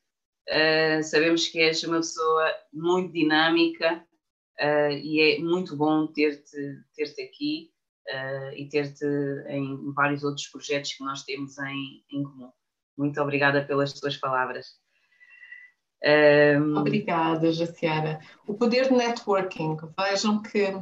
[0.49, 4.05] Uh, sabemos que és uma pessoa muito dinâmica
[4.61, 7.70] uh, e é muito bom ter-te ter, -te, aqui
[8.11, 9.07] uh, e ter-te
[9.49, 12.51] em vários outros projetos que nós temos em, em comum.
[12.97, 14.66] Muito obrigada pelas tuas palavras.
[16.05, 16.77] Um...
[16.77, 18.20] Obrigada, Jaciara.
[18.47, 19.77] O poder de networking.
[19.99, 20.74] Vejam que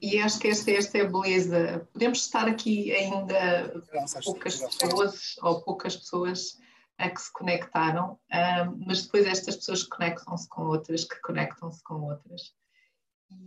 [0.00, 1.88] e acho que esta, esta é a beleza.
[1.92, 3.82] Podemos estar aqui ainda
[4.24, 6.58] poucas pessoas ou poucas pessoas
[6.98, 12.02] a que se conectaram, um, mas depois estas pessoas conectam-se com outras, que conectam-se com
[12.02, 12.54] outras.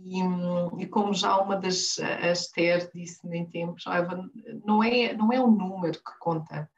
[0.04, 0.20] E,
[0.82, 3.84] e, como já uma das, a Esther disse em tempos,
[4.64, 6.68] não é, não é o número que conta,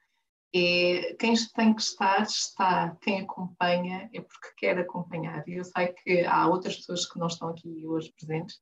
[0.55, 5.47] é quem tem que estar, está, quem acompanha é porque quer acompanhar.
[5.47, 8.61] E eu sei que há outras pessoas que não estão aqui hoje presentes,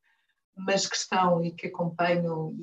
[0.57, 2.57] mas que estão e que acompanham.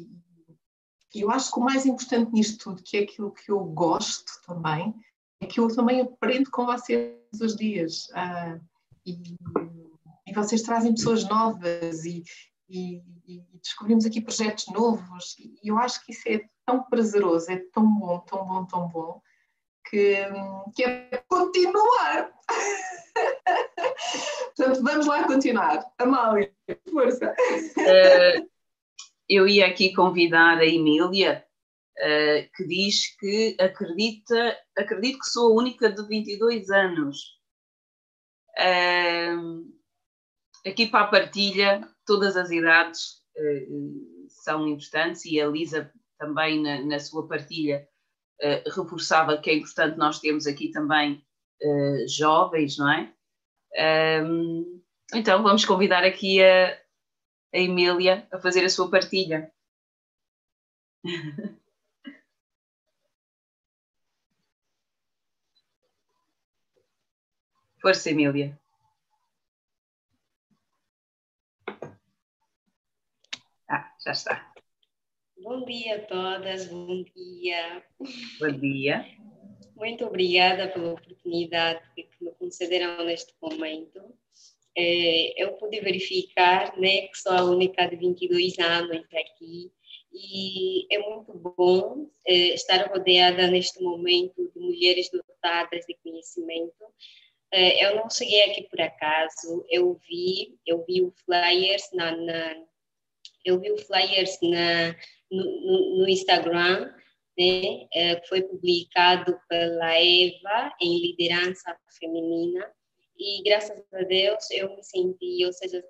[1.14, 4.32] E, eu acho que o mais importante nisto tudo, que é aquilo que eu gosto
[4.48, 4.94] também,
[5.40, 8.10] é que eu também aprendo com vocês os dias.
[8.15, 8.57] Ah,
[9.06, 9.22] e,
[10.26, 12.24] e, vocês trazem pessoas novas e,
[12.68, 15.36] e, e, descobrimos aqui projetos novos.
[15.38, 19.22] E eu acho que isso é tão prazeroso, é tão bom, tão bom, tão bom,
[19.90, 20.15] que,
[20.76, 22.32] que é continuar.
[24.56, 25.86] Portanto, vamos lá continuar.
[25.98, 26.53] Amália,
[26.91, 27.34] força.
[27.77, 28.49] Uh,
[29.27, 31.45] eu ia aqui convidar a Emília,
[31.98, 37.18] uh, que diz que acredita, acredito que sou a única de 22 anos.
[38.57, 39.73] Uh,
[40.65, 43.23] aqui para a partilha, todas as idades
[44.27, 47.88] são importantes e a Lisa também na, na sua partilha
[48.76, 51.26] reforçava que é importante nós termos aqui também
[52.07, 53.11] jovens, não é?
[54.23, 54.83] Um,
[55.14, 56.73] então vamos convidar aqui a,
[57.53, 59.52] a Emília a fazer a sua partilha.
[67.81, 68.57] Força, Emília.
[73.69, 74.53] Ah, já está.
[75.38, 77.84] Bom dia a todas, bom dia.
[78.40, 79.06] Bom dia.
[79.76, 84.02] Muito obrigada pela oportunidade que me concederam neste momento.
[84.76, 89.72] É, eu pude verificar né, que sou a única de 22 anos aqui.
[90.12, 96.86] E é muito bom é, estar rodeada neste momento de mulheres dotadas de conhecimento.
[97.52, 102.66] É, eu não cheguei aqui por acaso, eu vi, eu vi o flyers na, na
[103.45, 104.95] eu vi o flyers na,
[105.32, 106.91] no, no Instagram,
[107.38, 112.72] né, é, que foi publicado pela Eva em liderança feminina
[113.18, 115.84] e graças a Deus eu me senti, ou seja,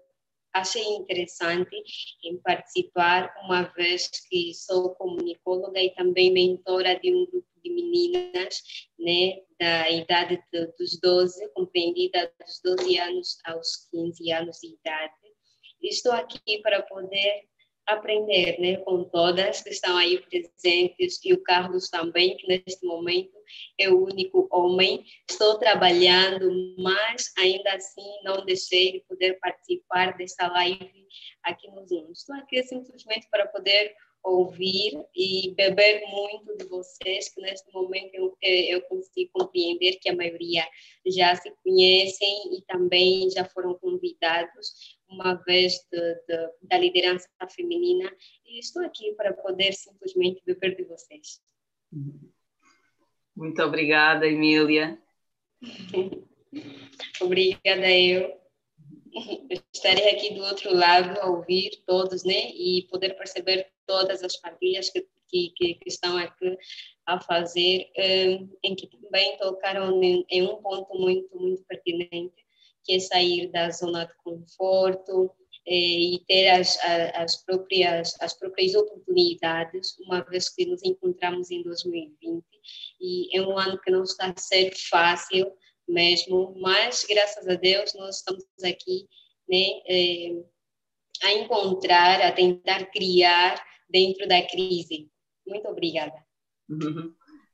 [0.54, 1.76] achei interessante
[2.24, 8.62] em participar, uma vez que sou comunicóloga e também mentora de um grupo de meninas,
[9.00, 15.14] né, da idade de, dos 12, compreendida dos 12 anos aos 15 anos de idade.
[15.82, 17.46] Estou aqui para poder
[17.88, 23.34] aprender né, com todas que estão aí presentes e o Carlos também, que neste momento
[23.80, 25.04] é o único homem.
[25.30, 31.08] Estou trabalhando, mas ainda assim não deixei de poder participar desta live
[31.44, 32.12] aqui no Zoom.
[32.12, 33.94] Estou aqui simplesmente para poder
[34.24, 40.16] ouvir e beber muito de vocês, que neste momento eu, eu consigo compreender que a
[40.16, 40.66] maioria
[41.06, 48.10] já se conhecem e também já foram convidados uma vez de, de, da liderança feminina
[48.46, 51.42] e estou aqui para poder simplesmente beber de vocês.
[53.36, 55.02] Muito obrigada, Emília.
[57.22, 58.42] obrigada eu.
[59.74, 62.52] Estarei aqui do outro lado a ouvir todos, né?
[62.52, 66.58] E poder perceber todas as partilhas que, que, que estão aqui
[67.06, 72.34] a fazer, eh, em que também tocaram em, um ponto muito, muito pertinente,
[72.84, 75.32] que é sair da zona de conforto
[75.66, 76.78] e ter as,
[77.16, 82.44] as, próprias, as próprias oportunidades, uma vez que nos encontramos em 2020
[83.00, 85.52] e é um ano que não está a ser fácil
[85.88, 89.08] mesmo, mas graças a Deus nós estamos aqui
[89.50, 90.44] né, eh,
[91.24, 95.10] a encontrar, a tentar criar dentro da crise.
[95.46, 96.16] Muito obrigada.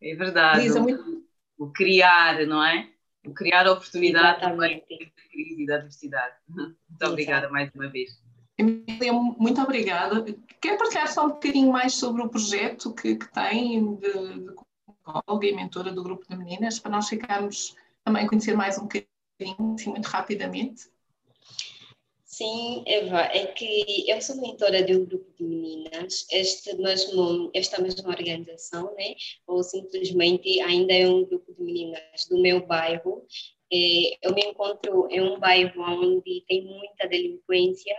[0.02, 0.62] É verdade.
[0.62, 1.28] Lisa, muito...
[1.58, 2.90] O criar, não é?
[3.26, 6.36] O criar oportunidade também da crise e da adversidade.
[6.48, 8.22] Muito obrigada mais uma vez.
[8.58, 10.26] Emília, muito obrigada.
[10.62, 15.56] Quer partilhar só um bocadinho mais sobre o projeto que, que tem de, de e
[15.56, 19.90] mentora do grupo de meninas, para nós ficarmos também a conhecer mais um bocadinho, assim,
[19.90, 20.90] muito rapidamente?
[22.40, 27.82] Sim, Eva, é que eu sou mentora de um grupo de meninas, este mesmo, esta
[27.82, 29.14] mesma organização, né?
[29.46, 33.28] ou simplesmente ainda é um grupo de meninas do meu bairro.
[33.70, 37.94] É, eu me encontro em um bairro onde tem muita delinquência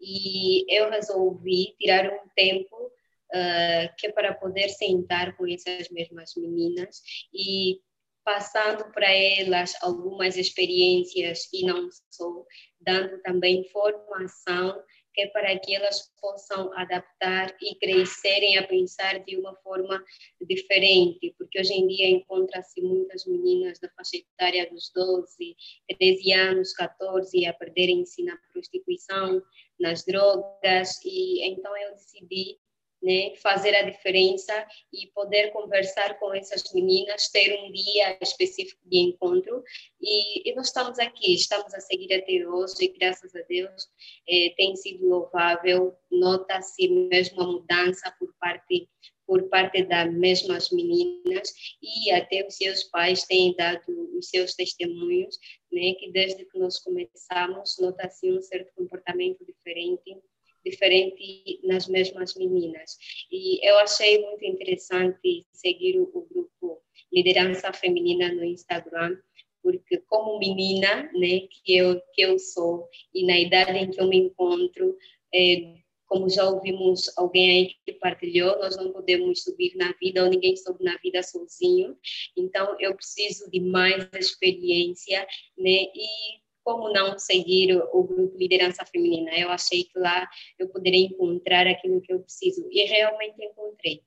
[0.00, 6.32] e eu resolvi tirar um tempo uh, que é para poder sentar com essas mesmas
[6.36, 7.02] meninas
[7.34, 7.80] e
[8.24, 12.44] passando para elas algumas experiências e não só,
[12.80, 14.82] dando também formação
[15.14, 20.04] que é para que elas possam adaptar e crescerem a pensar de uma forma
[20.40, 25.56] diferente, porque hoje em dia encontra-se muitas meninas da faixa etária dos 12,
[25.98, 29.40] 13 anos, 14 a perderem-se na prostituição,
[29.78, 32.58] nas drogas, e então eu decidi
[33.04, 38.98] né, fazer a diferença e poder conversar com essas meninas, ter um dia específico de
[38.98, 39.62] encontro.
[40.00, 43.88] E, e nós estamos aqui, estamos a seguir até hoje, e graças a Deus
[44.26, 48.88] eh, tem sido louvável, nota-se mesmo a mudança por parte
[49.26, 51.50] por parte das mesmas meninas
[51.82, 53.80] e até os seus pais têm dado
[54.18, 55.38] os seus testemunhos,
[55.72, 60.20] né, que desde que nós começamos nota-se um certo comportamento diferente
[60.64, 62.96] diferente nas mesmas meninas.
[63.30, 66.82] E eu achei muito interessante seguir o, grupo
[67.12, 69.16] Liderança Feminina no Instagram,
[69.62, 74.08] porque como menina, né, que eu que eu sou e na idade em que eu
[74.08, 74.96] me encontro,
[75.34, 75.74] é,
[76.06, 80.56] como já ouvimos alguém aí que partilhou, nós não podemos subir na vida ou ninguém
[80.56, 81.96] sobe na vida sozinho.
[82.36, 85.26] Então eu preciso de mais experiência,
[85.58, 85.86] né?
[85.94, 89.30] E como não seguir o grupo Liderança Feminina?
[89.36, 90.28] Eu achei que lá
[90.58, 94.02] eu poderia encontrar aquilo que eu preciso e realmente encontrei.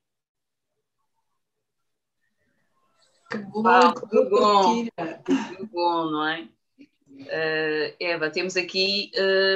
[3.30, 6.48] Que bom, que bom, que bom, não é?
[7.18, 9.10] Uh, Eva, temos aqui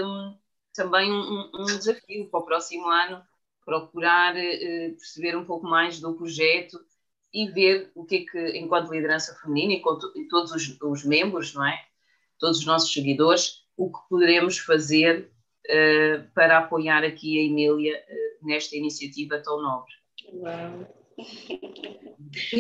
[0.05, 0.37] um,
[0.75, 3.23] também um, um, desafio para o próximo ano,
[3.65, 6.79] procurar uh, perceber um pouco mais do projeto
[7.33, 11.55] e ver o que é que, enquanto liderança feminina e, e todos os, os membros,
[11.55, 11.83] não é?
[12.43, 15.31] Todos os nossos seguidores, o que poderemos fazer
[15.67, 19.93] uh, para apoiar aqui a Emília uh, nesta iniciativa tão nobre.
[20.35, 20.93] Uau!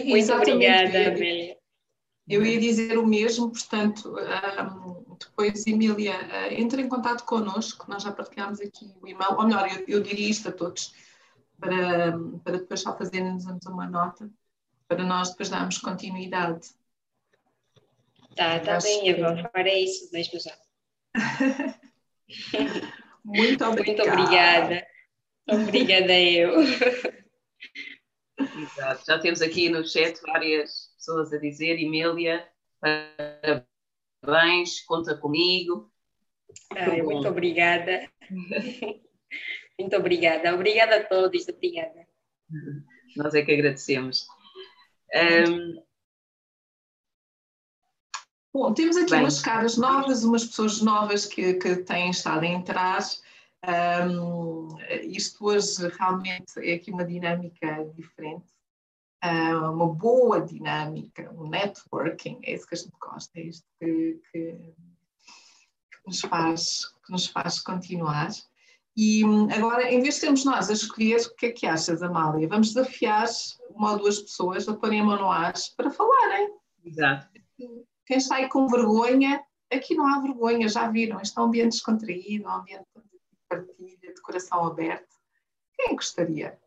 [0.04, 1.59] Muito obrigada, Amélia.
[2.28, 8.04] Eu ia dizer o mesmo, portanto, um, depois, Emília, uh, entre em contato connosco, nós
[8.04, 10.94] já partilhamos aqui o e-mail, ou melhor, eu, eu diria isto a todos,
[11.59, 14.30] para, para depois só fazermos uma nota,
[14.86, 16.68] para nós depois darmos continuidade
[18.36, 20.56] Tá, tá bem, Eva, farei isso mesmo já.
[23.24, 23.84] Muito obrigada.
[23.84, 24.86] Muito obrigada.
[25.48, 26.52] Obrigada eu.
[28.38, 29.04] Exato.
[29.06, 32.48] Já temos aqui no chat várias pessoas a dizer, Emília,
[34.22, 35.92] parabéns, conta comigo.
[36.74, 38.09] Ai, muito obrigada.
[39.78, 40.54] muito obrigada.
[40.54, 42.06] Obrigada a todos, obrigada.
[43.16, 44.26] Nós é que agradecemos.
[45.14, 45.82] Um,
[48.55, 49.20] Bom, temos aqui Bem.
[49.20, 53.01] umas caras novas, umas pessoas novas que, que têm estado a entrar.
[54.07, 54.69] Um,
[55.05, 58.45] isto hoje realmente é aqui uma dinâmica diferente,
[59.24, 64.20] uh, uma boa dinâmica, um networking, é isso que a gente gosta, é isto que,
[64.31, 68.29] que, que nos, faz, que nos faz continuar.
[68.95, 69.23] E
[69.57, 72.47] agora, em vez de sermos nós a escolher, o que é que achas, Amália?
[72.49, 73.29] Vamos desafiar
[73.70, 76.53] uma ou duas pessoas a porem a mão no ar para falarem.
[76.85, 77.33] Exato
[78.07, 82.45] quem sai com vergonha, aqui não há vergonha, já viram, este é um ambiente descontraído,
[82.45, 85.16] um ambiente de partilha, de coração aberto.
[85.77, 86.59] Quem gostaria?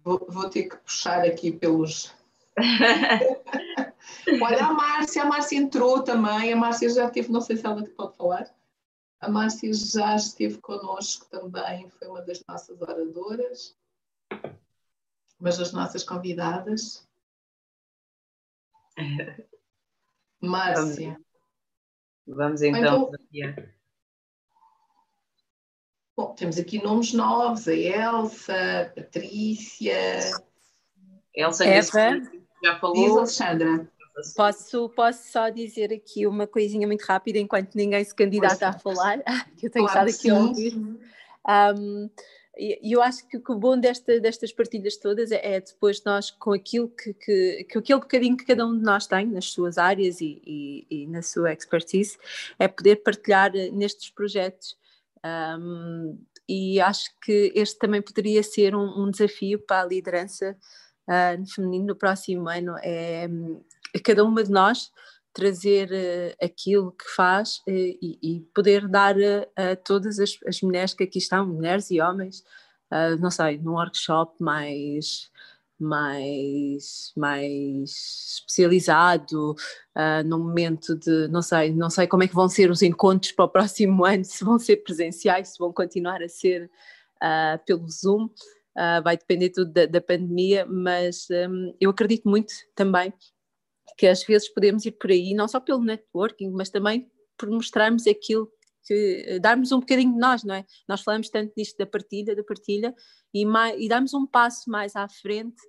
[0.00, 2.14] Vou, vou ter que puxar aqui pelos.
[4.42, 7.84] Olha, a Márcia, a Márcia entrou também, a Márcia já teve, não sei se ela
[7.96, 8.57] pode falar.
[9.20, 13.76] A Márcia já esteve connosco também, foi uma das nossas oradoras,
[15.40, 17.06] mas das nossas convidadas.
[20.40, 21.20] Márcia.
[22.26, 23.10] Vamos, então.
[23.12, 23.68] então
[26.16, 30.20] bom, temos aqui nomes novos: a Elsa, a Patrícia.
[31.34, 32.20] Elsa Eva.
[32.62, 32.94] já falou.
[32.94, 33.97] Diz Alexandra.
[34.34, 39.22] Posso, posso só dizer aqui uma coisinha muito rápida enquanto ninguém se candidata a falar,
[39.56, 40.74] que eu tenho claro estado aqui a ouvir.
[41.76, 42.10] Um,
[42.58, 46.52] e eu acho que, o bom desta, destas partilhas todas é, é, depois nós, com
[46.52, 50.20] aquilo que, que, que, aquele bocadinho que cada um de nós tem nas suas áreas
[50.20, 52.18] e, e, e na sua expertise,
[52.58, 54.76] é poder partilhar eh, nestes projetos.
[55.24, 56.18] Um,
[56.48, 60.56] e acho que este também poderia ser um, um desafio para a liderança
[61.08, 62.76] uh, feminino no próximo ano.
[62.82, 63.28] É,
[63.94, 64.90] a cada uma de nós
[65.32, 69.14] trazer uh, aquilo que faz uh, e, e, poder dar
[69.56, 72.42] a, todas as, as, mulheres que aqui estão, mulheres e homens,
[73.20, 75.30] não sei, num workshop mais
[75.78, 82.48] mais mais especializado uh, no momento de não sei não sei como é que vão
[82.48, 86.28] ser os encontros para o próximo ano se vão ser presenciais se vão continuar a
[86.28, 86.68] ser
[87.22, 92.52] uh, pelo zoom uh, vai depender tudo da, da pandemia mas um, eu acredito muito
[92.74, 93.12] também
[93.96, 98.06] que às vezes podemos ir por aí, não só pelo networking, mas também por mostrarmos
[98.06, 98.50] aquilo
[98.86, 100.64] que darmos um bocadinho de nós, não é?
[100.88, 102.94] Nós falamos tanto disto da partilha, da partilha,
[103.34, 105.60] e, mais, e darmos um passo mais à frente,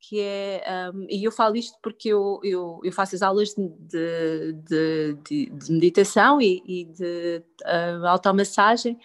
[0.00, 4.52] que é, um, e eu falo isto porque eu, eu, eu faço as aulas de,
[4.52, 8.96] de, de, de meditação e, e de uh, automassagem,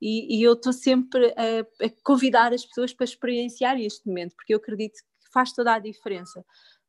[0.00, 4.52] e, e eu estou sempre a, a, convidar as pessoas para experienciarem este momento, porque
[4.52, 6.44] eu acredito que faz toda a diferença.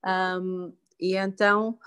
[0.06, 0.74] Um,
[1.04, 1.78] e então,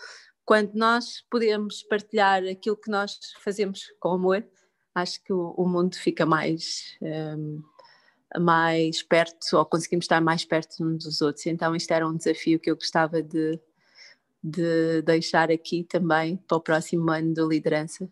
[0.44, 4.46] quando nós podemos partilhar aquilo que nós fazemos com amor,
[4.94, 7.62] acho que o, mundo fica mais, um,
[8.38, 11.46] mais perto, ou conseguimos estar mais perto uns dos outros.
[11.46, 13.58] Então, isto era um desafio que eu gostava de,
[14.44, 18.06] de deixar aqui também para o próximo ano de liderança.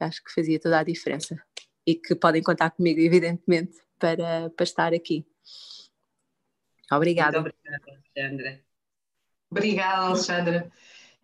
[0.00, 1.38] Acho que fazia toda a diferença
[1.86, 5.26] e que podem contar comigo, evidentemente, para, para estar aqui.
[6.90, 7.42] Obrigada.
[7.42, 8.69] Muito obrigada, Alexandra.
[9.50, 10.70] Obrigada, Alexandra.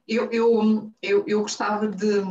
[0.06, 2.22] Eu, eu, eu, eu gostava de.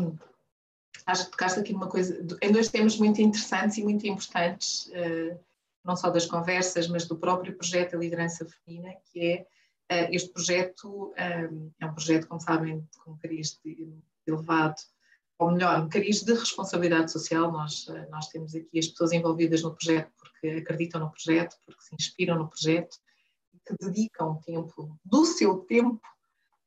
[1.05, 5.39] Acho que tocaste aqui numa coisa, em dois temas muito interessantes e muito importantes, uh,
[5.83, 9.45] não só das conversas, mas do próprio projeto da liderança feminina, que
[9.89, 13.59] é uh, este projeto, um, é um projeto, como sabem, com cariz
[14.25, 14.81] elevado,
[15.37, 17.51] ou melhor, um cariz de responsabilidade social.
[17.51, 21.93] Nós, nós temos aqui as pessoas envolvidas no projeto porque acreditam no projeto, porque se
[21.93, 22.97] inspiram no projeto,
[23.65, 26.01] que dedicam tempo do seu tempo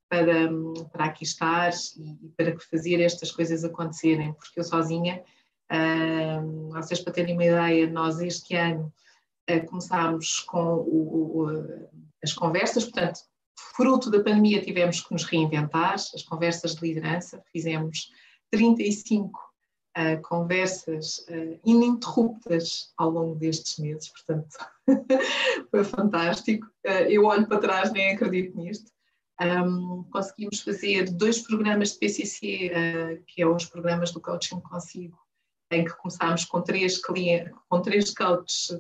[0.08, 0.48] para,
[0.90, 5.22] para aqui estar e, para fazer estas coisas acontecerem, porque eu sozinha,
[5.70, 8.92] uh, vocês para terem uma ideia, nós este ano
[9.50, 11.88] uh, começámos com o, o,
[12.22, 13.20] as conversas, portanto,
[13.76, 18.10] fruto da pandemia tivemos que nos reinventar, as conversas de liderança, fizemos
[18.50, 19.47] 35
[19.98, 24.56] uh, conversas uh, ininterruptas ao longo destes meses, portanto,
[25.70, 26.66] foi fantástico.
[26.86, 28.92] Uh, eu olho para trás, nem acredito nisto.
[29.40, 35.18] Um, conseguimos fazer dois programas de PCC, uh, que é os programas do Coaching Consigo,
[35.70, 38.78] em que começámos com três, clientes, com três coaches,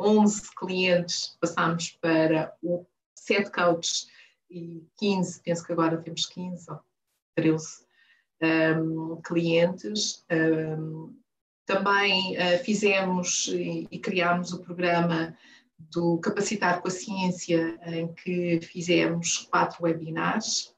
[0.00, 2.86] 11 clientes, passámos para o
[3.16, 4.06] 7 coaches
[4.50, 6.80] e 15, penso que agora temos 15 ou
[7.34, 7.87] 13
[8.42, 10.24] um, clientes.
[10.30, 11.14] Um,
[11.66, 15.36] também uh, fizemos e, e criámos o programa
[15.78, 20.74] do Capacitar com a Ciência, em que fizemos quatro webinars.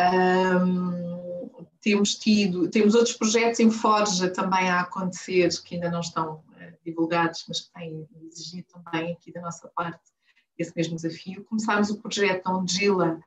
[0.00, 6.36] Um, temos tido, temos outros projetos em Forja também a acontecer, que ainda não estão
[6.36, 10.02] uh, divulgados, mas que têm exigido também aqui da nossa parte
[10.58, 11.44] esse mesmo desafio.
[11.44, 13.20] Começámos o projeto Ongila,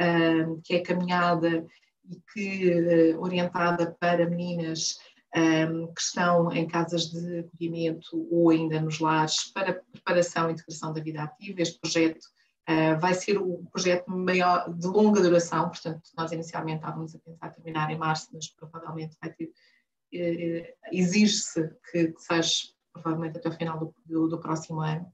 [0.00, 1.66] uh, que é caminhada
[2.08, 4.98] e que uh, orientada para meninas
[5.36, 10.92] um, que estão em casas de acolhimento ou ainda nos lares para preparação e integração
[10.92, 11.60] da vida ativa.
[11.60, 12.24] Este projeto
[12.68, 17.50] uh, vai ser o projeto maior, de longa duração, portanto, nós inicialmente estávamos a pensar
[17.50, 23.52] terminar em março, mas provavelmente vai ter, uh, exige-se que, que seja provavelmente até o
[23.52, 25.12] final do, do, do próximo ano.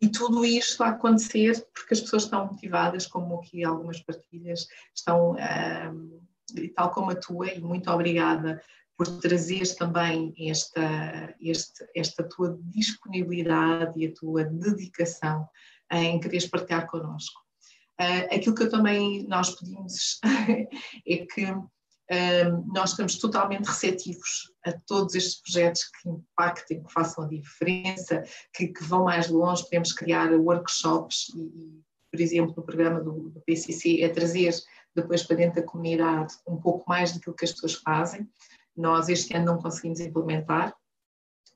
[0.00, 5.32] E tudo isto a acontecer porque as pessoas estão motivadas, como aqui algumas partilhas estão,
[5.32, 6.20] um,
[6.74, 8.62] tal como a tua, e muito obrigada
[8.96, 15.48] por trazeres também esta, este, esta tua disponibilidade e a tua dedicação
[15.92, 17.40] em quereres partilhar connosco.
[18.00, 20.20] Uh, aquilo que eu também nós pedimos
[21.06, 27.24] é que uh, nós estamos totalmente receptivos a todos estes projetos que impactem, que façam
[27.24, 28.22] a diferença,
[28.52, 29.62] que, que vão mais longe.
[29.62, 34.54] Podemos criar workshops e, e por exemplo, no programa do, do PCC, é trazer
[35.02, 38.28] depois para dentro da comunidade um pouco mais daquilo que as pessoas fazem.
[38.76, 40.74] Nós este ano não conseguimos implementar,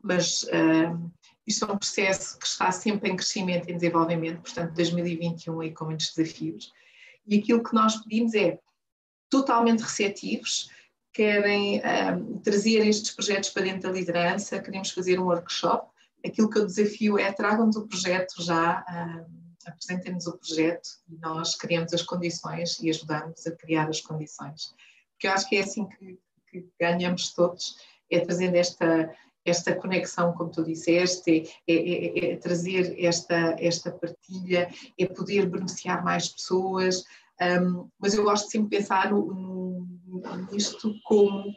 [0.03, 1.11] mas uh,
[1.47, 5.85] isto é um processo que está sempre em crescimento e desenvolvimento, portanto 2021 aí com
[5.85, 6.73] muitos desafios.
[7.27, 8.59] E aquilo que nós pedimos é
[9.31, 10.69] totalmente receptivos,
[11.13, 15.91] querem um, trazer estes projetos para dentro da liderança, queremos fazer um workshop.
[16.25, 21.55] Aquilo que eu desafio é tragam-nos o projeto já, um, apresentem-nos o projeto e nós
[21.55, 24.75] criamos as condições e ajudamos a criar as condições.
[25.13, 26.19] Porque eu acho que é assim que,
[26.49, 27.77] que ganhamos todos,
[28.11, 29.15] é trazendo esta,
[29.45, 35.49] esta conexão, como tu disseste, é, é, é, é, trazer esta, esta partilha, é poder
[35.49, 37.05] beneficiar mais pessoas,
[37.41, 41.53] um, mas eu gosto de sempre pensar no, no, nisto como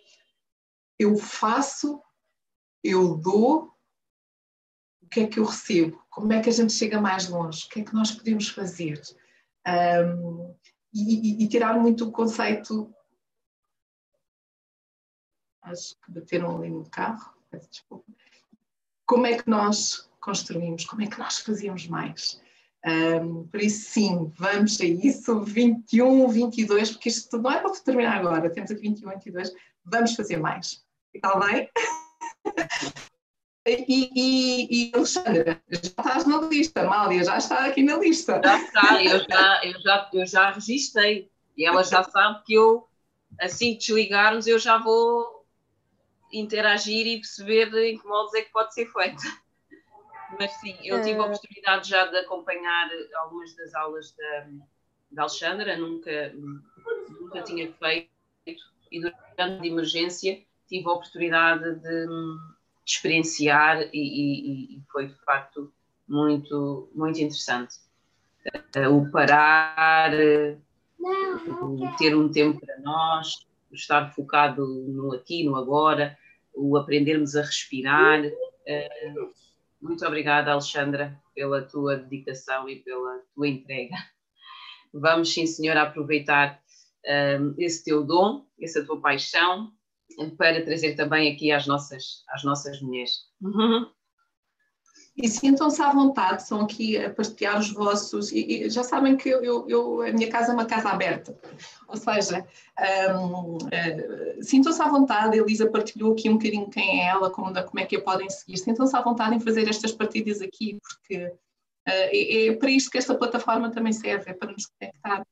[0.98, 2.02] eu faço,
[2.84, 3.72] eu dou,
[5.02, 7.70] o que é que eu recebo, como é que a gente chega mais longe, o
[7.70, 9.02] que é que nós podemos fazer.
[9.68, 10.56] Um,
[10.94, 12.90] e, e, e tirar muito o conceito
[15.62, 18.06] acho que bateram ali no carro, peço desculpa.
[19.06, 20.86] Como é que nós construímos?
[20.86, 22.42] Como é que nós fazíamos mais?
[22.86, 28.20] Um, por isso, sim, vamos a isso, 21, 22, porque isto não é para terminar
[28.20, 29.52] agora, temos aqui 21, 22,
[29.84, 30.82] vamos fazer mais.
[31.14, 31.70] Está bem?
[33.68, 38.40] E, e, e, Alexandra, já estás na lista, Mália já está aqui na lista.
[38.44, 42.88] Já está, eu já, eu já, eu já registrei e ela já sabe que eu,
[43.40, 45.44] assim que desligarmos, eu já vou
[46.32, 49.24] interagir e perceber em que modos é que pode ser feito.
[50.40, 51.26] Mas sim, eu tive a eh.
[51.26, 54.48] oportunidade já de acompanhar algumas das aulas da,
[55.12, 56.34] da Alexandra, nunca,
[57.20, 58.10] nunca tinha feito
[58.92, 62.55] e durante a emergência tive a oportunidade de de
[62.86, 65.74] experienciar e, e, e, foi de facto
[66.08, 67.78] muito, muito interessante.
[68.76, 76.16] Uh, o parar, uh, ter um tempo para nós, estar focado no aqui, no agora,
[76.54, 78.24] o aprendermos a respirar.
[78.24, 79.34] Uh,
[79.82, 83.96] muito obrigada, Alexandra, pela tua dedicação e pela tua entrega.
[84.94, 86.64] Vamos, sim, senhora, aproveitar
[87.60, 89.72] esse teu dom, essa tua paixão
[90.38, 93.12] para trazer também aqui às nossas, às nossas mulheres.
[95.18, 98.34] E sintam-se à vontade, estão aqui a partilhar os vossos.
[98.34, 101.38] E, e já sabem que eu, eu, a minha casa é uma casa aberta.
[101.88, 102.46] Ou seja,
[103.18, 105.40] um, uh, eh, sintam-se à vontade.
[105.40, 108.30] A Elisa partilhou aqui um bocadinho quem é ela, como, como é que a podem
[108.30, 108.58] seguir.
[108.58, 111.32] Sintam-se à vontade em fazer estas partilhas aqui, porque uh,
[111.88, 115.28] é, é, para isto que esta plataforma também serve, é para nos conectarmos.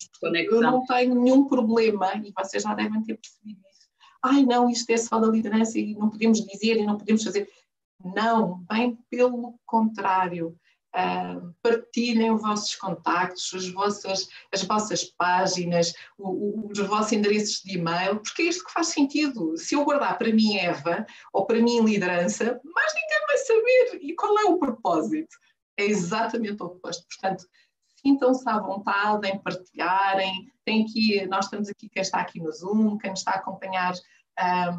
[0.50, 3.60] Eu não tenho nenhum problema, e vocês já devem ter percebido
[4.24, 7.50] ai não, isto é só da liderança e não podemos dizer e não podemos fazer.
[8.04, 10.58] Não, bem pelo contrário.
[10.96, 17.64] Uh, partilhem os vossos contactos, as vossas, as vossas páginas, o, o, os vossos endereços
[17.64, 19.58] de e-mail, porque é isto que faz sentido.
[19.58, 24.00] Se eu guardar para mim Eva ou para mim liderança, mais ninguém vai saber.
[24.04, 25.36] E qual é o propósito?
[25.78, 27.08] É exatamente o oposto.
[27.08, 27.44] Portanto,
[27.96, 30.53] sintam-se à vontade em partilharem.
[30.66, 33.94] Tem aqui, nós estamos aqui, quem está aqui no Zoom, quem nos está a acompanhar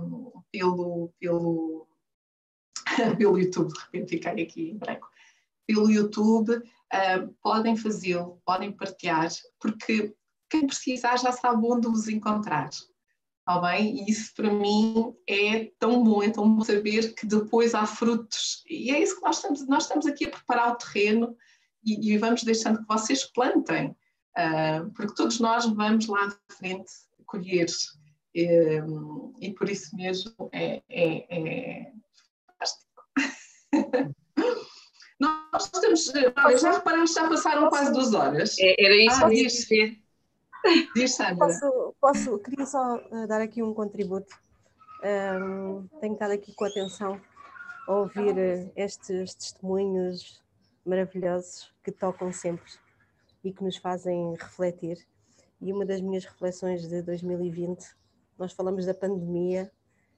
[0.01, 1.87] um, pelo, pelo,
[3.19, 5.09] pelo YouTube, de repente fiquei aqui em branco,
[5.67, 9.29] pelo YouTube, uh, podem fazê-lo, podem partilhar,
[9.59, 10.15] porque
[10.49, 12.71] quem precisar já sabe onde os encontrar.
[13.47, 13.97] Está bem?
[13.97, 18.65] E isso para mim é tão bom, é tão bom saber que depois há frutos.
[18.67, 21.37] E é isso que nós estamos, nós estamos aqui a preparar o terreno
[21.85, 23.95] e, e vamos deixando que vocês plantem,
[24.39, 26.93] uh, porque todos nós vamos lá de frente
[27.27, 27.67] colher
[28.35, 28.81] e,
[29.41, 31.93] e por isso mesmo é, é, é
[32.47, 34.15] fantástico.
[35.21, 36.13] Nós estamos,
[36.61, 38.57] já reparaste, já passaram quase duas horas.
[38.59, 39.99] É, era isso ah, que diz, dizer.
[40.95, 41.37] Diz, Sandra.
[41.37, 44.37] Posso, posso, queria só eh, dar aqui um contributo.
[45.03, 47.21] Um, tenho estado aqui com atenção
[47.87, 50.43] a ouvir eh, estes testemunhos
[50.85, 52.73] maravilhosos que tocam sempre
[53.45, 55.07] e que nos fazem refletir.
[55.61, 57.95] E uma das minhas reflexões de 2020
[58.39, 59.71] nós falamos da pandemia,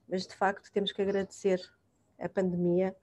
[0.07, 1.61] mas de facto temos que agradecer
[2.19, 2.95] a pandemia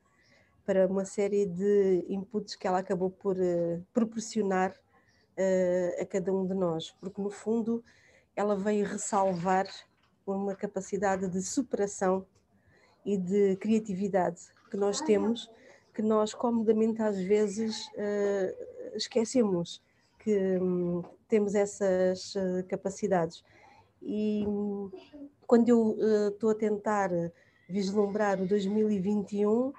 [0.67, 6.47] para uma série de inputs que ela acabou por uh, proporcionar uh, a cada um
[6.47, 7.85] de nós, porque no fundo
[8.35, 9.67] ela veio ressalvar
[10.27, 12.27] uma capacidade de superação
[13.05, 14.41] e de criatividade
[14.71, 15.49] que nós temos,
[15.93, 19.81] que nós comodamente às vezes uh, esquecemos
[20.25, 22.33] que um, temos essas
[22.67, 23.45] capacidades.
[24.03, 24.45] E
[25.47, 27.11] quando eu estou uh, a tentar
[27.69, 29.75] vislumbrar o 2021, uh,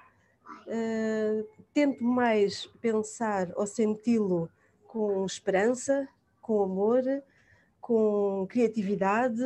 [1.74, 4.48] tento mais pensar ou senti-lo
[4.86, 6.08] com esperança,
[6.40, 7.02] com amor,
[7.80, 9.42] com criatividade,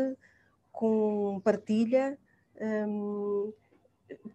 [0.71, 2.19] com partilha.
[2.61, 3.53] Um,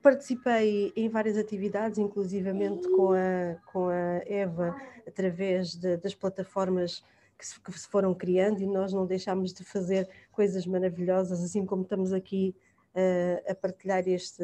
[0.01, 4.75] participei em várias atividades, inclusivamente com a, com a Eva,
[5.07, 7.03] através de, das plataformas
[7.37, 11.65] que se, que se foram criando e nós não deixámos de fazer coisas maravilhosas, assim
[11.65, 12.55] como estamos aqui
[12.95, 14.43] uh, a partilhar este,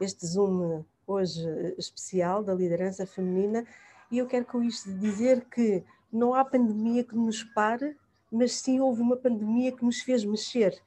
[0.00, 1.42] este Zoom hoje
[1.78, 3.64] especial da liderança feminina.
[4.10, 5.82] E eu quero com isto dizer que
[6.12, 7.96] não há pandemia que nos pare,
[8.30, 10.80] mas sim houve uma pandemia que nos fez mexer,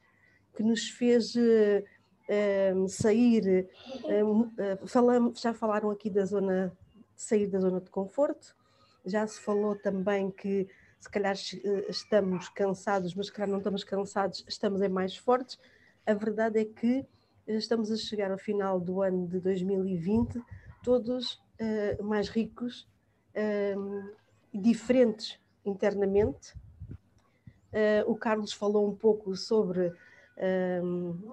[0.54, 1.84] que nos fez uh,
[2.30, 3.68] uh, sair.
[4.04, 6.72] Uh, falamos, já falaram aqui da zona,
[7.16, 8.54] sair da zona de conforto,
[9.04, 10.68] já se falou também que
[11.00, 15.58] se calhar eh, estamos cansados, mas se calhar não estamos cansados, estamos é mais fortes.
[16.06, 17.06] A verdade é que
[17.46, 20.42] estamos a chegar ao final do ano de 2020,
[20.84, 22.86] todos uh, mais ricos
[23.34, 24.10] uh,
[24.52, 26.54] diferentes internamente.
[27.72, 29.92] Uh, o Carlos falou um pouco sobre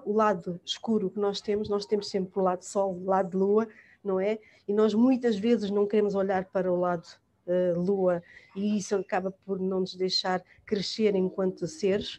[0.04, 3.66] o lado escuro que nós temos, nós temos sempre o lado sol, o lado lua,
[4.04, 4.38] não é?
[4.66, 7.06] E nós muitas vezes não queremos olhar para o lado
[7.46, 8.22] uh, lua,
[8.54, 12.16] e isso acaba por não nos deixar crescer enquanto seres.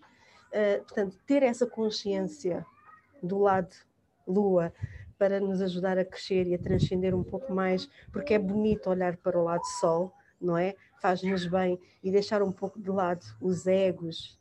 [0.48, 2.66] Uh, portanto, ter essa consciência
[3.22, 3.76] do lado
[4.28, 4.74] lua
[5.18, 9.18] para nos ajudar a crescer e a transcender um pouco mais, porque é bonito olhar
[9.18, 10.76] para o lado sol, não é?
[11.02, 14.39] Faz-nos bem e deixar um pouco de lado os egos,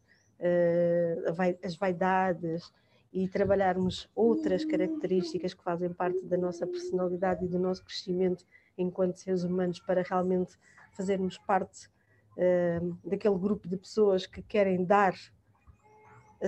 [1.62, 2.72] as vaidades
[3.12, 8.44] e trabalharmos outras características que fazem parte da nossa personalidade e do nosso crescimento
[8.76, 10.56] enquanto seres humanos para realmente
[10.92, 11.88] fazermos parte
[12.36, 15.14] uh, daquele grupo de pessoas que querem dar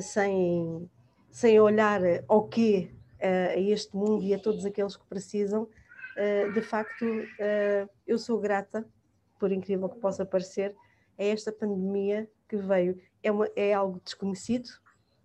[0.01, 0.89] sem,
[1.31, 2.91] sem olhar ao quê
[3.21, 5.69] a este mundo e a todos aqueles que precisam.
[6.55, 7.05] de facto,
[8.07, 8.87] eu sou grata,
[9.39, 10.75] por incrível que possa parecer,
[11.19, 13.01] a esta pandemia que veio.
[13.23, 14.69] É, uma, é algo desconhecido,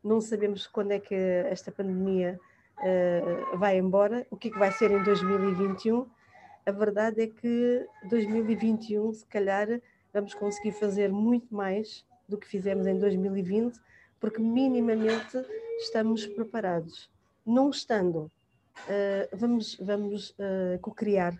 [0.04, 2.40] não sabemos quando é que esta pandemia
[2.78, 6.06] uh, vai embora, o que, é que vai ser em 2021.
[6.66, 9.68] A verdade é que 2021, se calhar,
[10.14, 13.80] vamos conseguir fazer muito mais do que fizemos em 2020,
[14.20, 15.38] porque minimamente
[15.80, 17.10] estamos preparados
[17.46, 18.32] não estando,
[18.88, 21.38] uh, vamos, vamos uh, co-criar,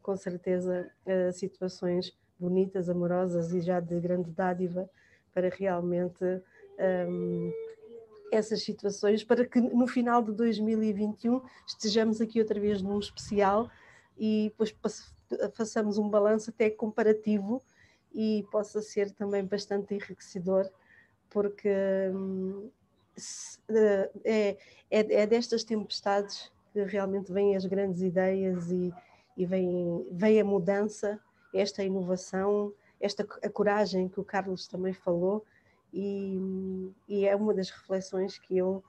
[0.00, 4.88] com certeza, uh, situações bonitas, amorosas e já de grande dádiva
[5.32, 6.24] para realmente
[7.08, 7.52] um,
[8.32, 13.70] essas situações, para que no final de 2021 estejamos aqui outra vez num especial
[14.18, 14.74] e depois
[15.54, 17.62] façamos um balanço até comparativo
[18.14, 20.70] e possa ser também bastante enriquecedor,
[21.30, 21.70] porque
[22.14, 22.70] um,
[23.68, 24.56] é, é,
[24.90, 28.92] é destas tempestades que realmente vêm as grandes ideias e,
[29.36, 31.20] e vem, vem a mudança,
[31.54, 32.72] esta inovação,
[33.02, 35.44] esta a coragem que o Carlos também falou,
[35.92, 38.82] e, e é uma das reflexões que eu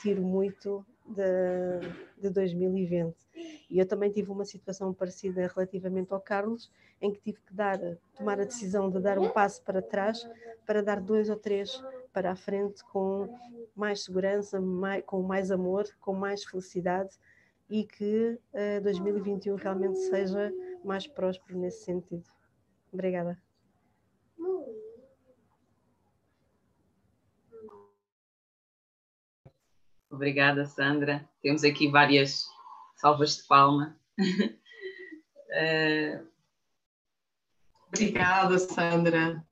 [0.00, 3.14] tiro muito de, de 2020.
[3.70, 6.70] E eu também tive uma situação parecida relativamente ao Carlos,
[7.00, 7.78] em que tive que dar,
[8.14, 10.28] tomar a decisão de dar um passo para trás
[10.66, 11.82] para dar dois ou três
[12.12, 13.28] para a frente com
[13.74, 17.10] mais segurança, mais, com mais amor, com mais felicidade
[17.68, 20.52] e que uh, 2021 realmente seja
[20.84, 22.24] mais próspero nesse sentido.
[22.92, 23.49] Obrigada.
[30.10, 31.26] Obrigada, Sandra.
[31.40, 32.44] Temos aqui várias
[32.96, 33.96] salvas de palma.
[34.18, 34.58] uh...
[37.86, 39.46] Obrigada, Sandra.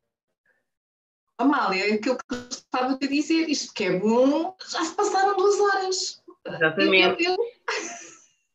[1.38, 5.58] Amália, aquilo que eu estava a dizer, isto que é bom, já se passaram duas
[5.60, 6.22] horas.
[6.44, 7.24] Exatamente.
[7.24, 7.38] Eu, eu,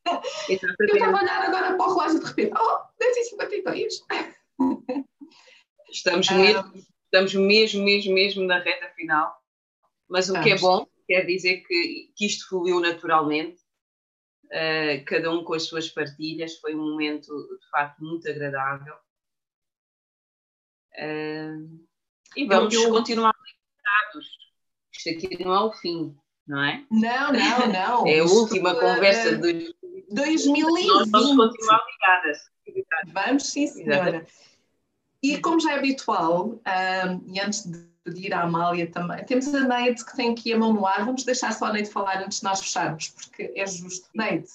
[0.05, 0.21] eu,
[0.79, 4.03] eu estava a olhar agora para o relógio de repente, oh, 10h52.
[5.89, 6.35] Estamos, ah.
[6.35, 6.73] mesmo,
[7.05, 9.41] estamos mesmo, mesmo, mesmo na reta final.
[10.09, 13.61] Mas o que é bom quer dizer que, que isto fluiu naturalmente.
[14.45, 18.93] Uh, cada um com as suas partilhas, foi um momento de facto muito agradável.
[20.95, 21.87] Uh,
[22.35, 22.91] e vamos eu...
[22.91, 24.27] continuar ligados.
[24.91, 26.15] Isto aqui não é o fim,
[26.47, 26.85] não é?
[26.91, 28.05] Não, não, não.
[28.07, 29.73] é a última conversa de
[30.11, 30.87] 2020.
[30.87, 32.53] Nós vamos continuar ligadas.
[33.11, 34.25] Vamos, sim, senhora.
[35.21, 39.67] E como já é habitual, um, e antes de pedir à Amália também, temos a
[39.67, 41.05] Neide que tem aqui a mão no ar.
[41.05, 44.09] Vamos deixar só a Neide falar antes de nós fecharmos, porque é justo.
[44.13, 44.47] Neide,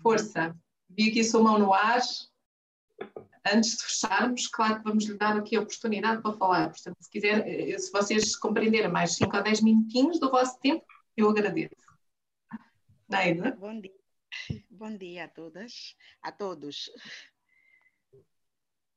[0.00, 0.56] força.
[0.88, 2.00] Vi aqui a sua mão no ar
[3.46, 6.70] antes de fecharmos, claro que vamos lhe dar aqui a oportunidade para falar.
[6.70, 10.84] Portanto, se quiser, eh, se vocês compreenderem mais 5 ou 10 minutinhos do vosso tempo,
[11.16, 11.74] eu agradeço.
[13.08, 13.52] Neide.
[13.52, 13.94] Bom dia.
[14.70, 16.90] Bom dia a todas, a todos.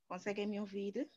[0.08, 1.10] Conseguem me ouvir?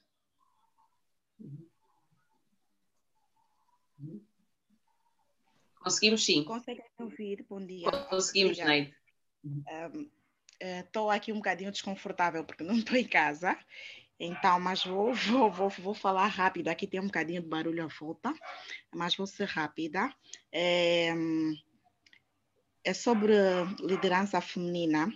[5.80, 6.44] Conseguimos sim.
[6.44, 7.44] Conseguem ouvir?
[7.48, 7.90] Bom dia.
[8.08, 8.94] Conseguimos, Neide.
[9.44, 10.10] Um,
[10.60, 13.58] estou uh, aqui um bocadinho desconfortável porque não estou em casa,
[14.18, 16.68] então, mas vou, vou, vou, vou falar rápido.
[16.68, 18.34] Aqui tem um bocadinho de barulho à volta,
[18.94, 20.14] mas vou ser rápida.
[20.52, 21.14] É,
[22.84, 23.32] é sobre
[23.80, 25.10] liderança feminina.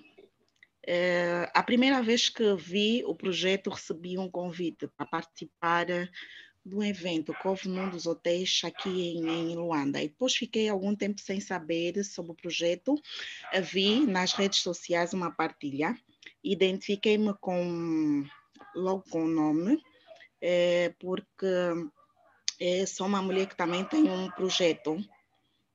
[0.86, 5.86] É, a primeira vez que vi o projeto, recebi um convite para participar
[6.64, 10.02] de um evento que houve num dos hotéis aqui em, em, Luanda.
[10.02, 12.94] E depois fiquei algum tempo sem saber sobre o projeto.
[13.62, 15.94] Vi nas redes sociais uma partilha,
[16.42, 18.24] identifiquei-me com
[18.74, 19.80] logo com o nome,
[20.40, 21.46] é, porque
[22.58, 24.96] é, sou uma mulher que também tem um projeto.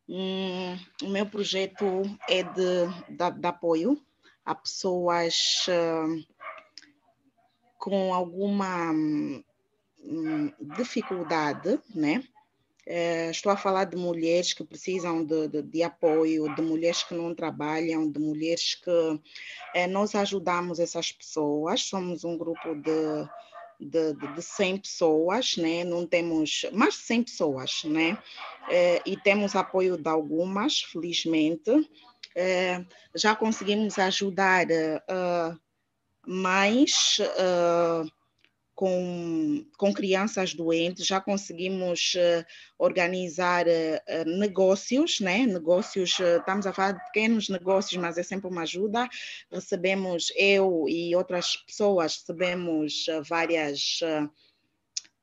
[0.08, 4.04] Um, o meu projeto é de, de, de apoio
[4.44, 6.26] a pessoas uh,
[7.78, 9.44] com alguma Hum,
[10.78, 12.24] dificuldade, né?
[12.92, 17.14] É, estou a falar de mulheres que precisam de, de, de, apoio, de mulheres que
[17.14, 19.22] não trabalham, de mulheres que
[19.76, 21.84] é, nós ajudamos essas pessoas.
[21.84, 23.30] Somos um grupo de,
[23.80, 25.84] de, de 100 pessoas, né?
[25.84, 28.18] não temos mais de 100 pessoas, né?
[28.70, 31.70] É, e temos apoio de algumas, felizmente.
[32.36, 35.60] É, já conseguimos ajudar uh,
[36.26, 37.20] mais.
[37.20, 38.19] Uh,
[38.80, 42.46] com, com crianças doentes, já conseguimos uh,
[42.78, 45.46] organizar uh, negócios, né?
[45.46, 49.10] Negócios, estamos a falar de pequenos negócios, mas é sempre uma ajuda.
[49.52, 54.00] Recebemos, eu e outras pessoas, recebemos várias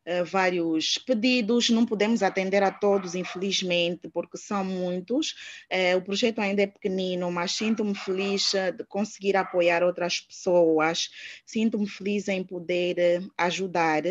[0.06, 5.32] eh, vários pedidos, não podemos atender a todos, infelizmente, porque são muitos.
[5.68, 11.10] Uh, o projeto ainda é pequenino, mas sinto-me feliz eh, de conseguir apoiar outras pessoas,
[11.44, 14.04] sinto-me feliz em poder ajudar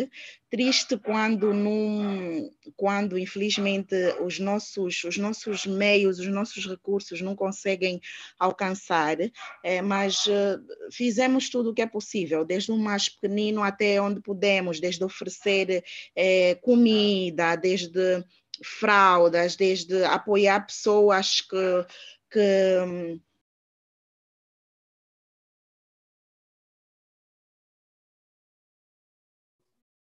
[0.50, 8.00] triste quando num, quando infelizmente os nossos os nossos meios os nossos recursos não conseguem
[8.40, 9.18] alcançar
[9.64, 14.22] é, mas uh, fizemos tudo o que é possível desde o mais pequenino até onde
[14.22, 15.84] pudemos desde oferecer
[16.16, 18.24] é, comida desde
[18.64, 21.86] fraldas desde apoiar pessoas que
[22.32, 23.20] que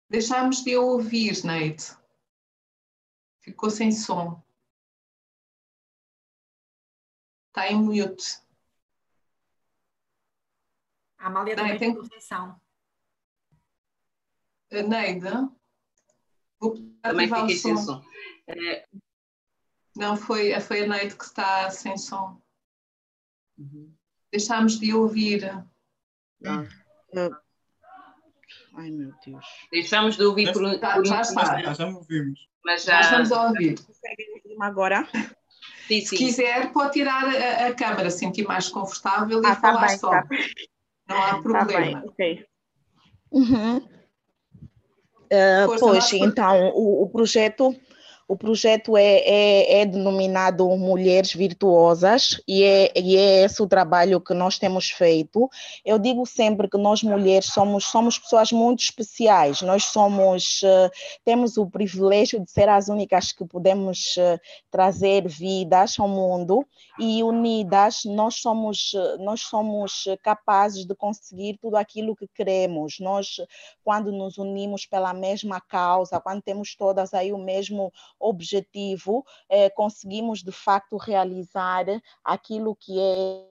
[0.10, 1.96] Deixámos de ouvir, Neide.
[3.42, 4.42] Ficou sem som.
[7.50, 8.42] Está em mute.
[11.20, 12.60] A Amália também tem conexão.
[14.72, 15.28] Neide,
[16.60, 18.04] vou também fiquei sem som.
[18.48, 18.88] É...
[19.96, 22.42] Não, foi, foi a Neide que está sem som.
[23.58, 23.94] Uhum.
[24.32, 25.46] Deixámos de ouvir.
[26.46, 26.62] Ah.
[27.12, 27.49] Uh,
[28.80, 29.46] Ai meu Deus.
[29.72, 31.60] Deixamos de ouvir por, já, por já, está.
[31.62, 32.40] já, já ouvimos.
[32.64, 33.02] Mas já...
[33.02, 33.76] estamos a ouvir.
[34.62, 35.06] agora?
[35.88, 36.06] Sim, sim.
[36.06, 39.98] Se quiser, pode tirar a, a câmera, sentir mais confortável ah, e tá falar bem,
[39.98, 40.12] só.
[40.12, 40.28] Tá.
[41.10, 41.66] Não há problema.
[41.66, 42.46] Tá bem, ok.
[43.32, 43.78] Uhum.
[45.32, 47.76] Uh, pois, então, o, o projeto
[48.30, 54.22] o projeto é, é, é, denominado Mulheres Virtuosas e é, e é esse o trabalho
[54.22, 55.50] que nós temos feito.
[55.84, 60.92] Eu digo sempre que nós mulheres somos, somos pessoas muito especiais, nós somos, uh,
[61.26, 64.40] temos o privilégio de ser as únicas que podemos uh,
[64.70, 66.64] trazer vidas ao mundo
[67.00, 73.00] e unidas nós somos, nós somos capazes de conseguir tudo aquilo que queremos.
[73.00, 73.38] Nós,
[73.84, 80.44] quando nos unimos pela mesma causa, quando temos todas aí o mesmo objetivo, eh, conseguimos
[80.44, 81.86] de facto realizar
[82.24, 83.46] aquilo que é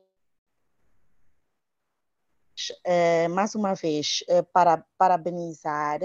[2.85, 6.01] eh, mais uma vez, eh, para parabenizar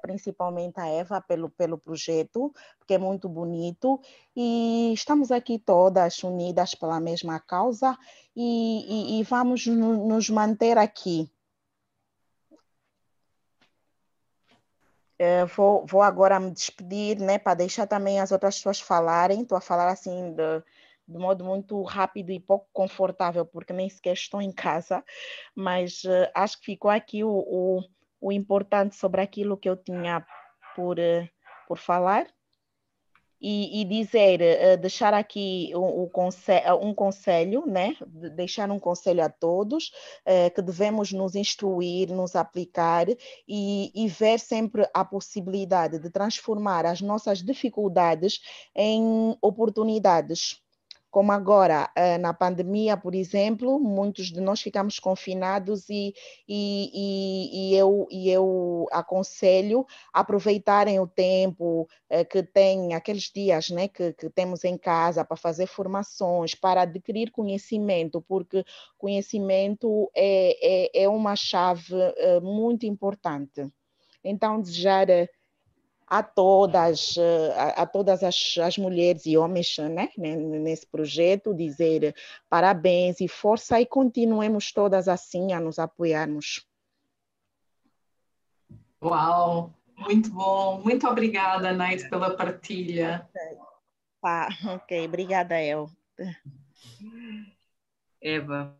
[0.00, 4.00] principalmente a Eva pelo, pelo projeto, porque é muito bonito,
[4.34, 7.94] e estamos aqui todas unidas pela mesma causa
[8.34, 11.30] e, e, e vamos no, nos manter aqui
[15.20, 19.42] Uh, vou, vou agora me despedir, né, para deixar também as outras pessoas falarem.
[19.42, 20.62] Estou a falar assim de,
[21.08, 25.02] de modo muito rápido e pouco confortável, porque nem sequer estou em casa,
[25.54, 27.82] mas uh, acho que ficou aqui o, o,
[28.20, 30.26] o, importante sobre aquilo que eu tinha
[30.74, 31.28] por, uh,
[31.66, 32.26] por falar
[33.48, 37.96] e, e dizer, uh, deixar aqui um, um, conselho, um conselho, né?
[38.04, 39.92] De deixar um conselho a todos,
[40.26, 43.06] uh, que devemos nos instruir, nos aplicar
[43.46, 48.40] e, e, ver sempre a possibilidade de transformar as nossas dificuldades
[48.74, 50.60] em oportunidades
[51.10, 56.14] como agora eh, na pandemia, por exemplo, muitos de nós ficamos confinados e,
[56.48, 63.70] e, e, e eu, e eu aconselho aproveitarem o tempo eh, que tem, aqueles dias
[63.70, 68.64] né, que, que temos em casa para fazer formações, para adquirir conhecimento, porque
[68.98, 73.66] conhecimento é, é, é uma chave eh, muito importante.
[74.22, 75.06] Então, desejar
[76.06, 82.14] a todas, eh, a, a todas as, as, mulheres e homens né, nesse projeto, dizer
[82.48, 86.64] parabéns e força e continuemos todas assim a nos apoiarmos.
[89.02, 90.80] Uau, muito bom.
[90.82, 93.28] Muito obrigada, Nath, pela partilha.
[94.20, 95.06] Tá, ok.
[95.06, 95.88] Obrigada, El.
[98.20, 98.76] Eva.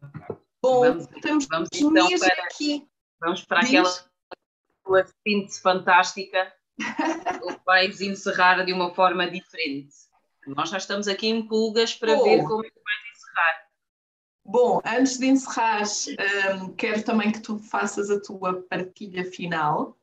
[0.62, 1.09] Bom, vamos,
[1.47, 2.89] vamos então para, aqui.
[3.20, 4.09] Vamos para Diz.
[4.85, 6.56] aquela síntese fantástica
[7.65, 9.94] vais encerrar de uma forma diferente.
[10.47, 13.66] Nós já estamos aqui em pulgas para Bom, ver como é que vais encerrar.
[14.44, 15.82] Bom, antes de encerrar,
[16.55, 19.98] um, quero também que tu faças a tua partilha final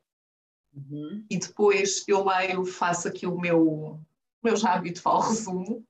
[0.75, 1.25] uhum.
[1.29, 3.99] e depois eu leio, faço aqui o meu,
[4.43, 5.85] eu já habitual resumo.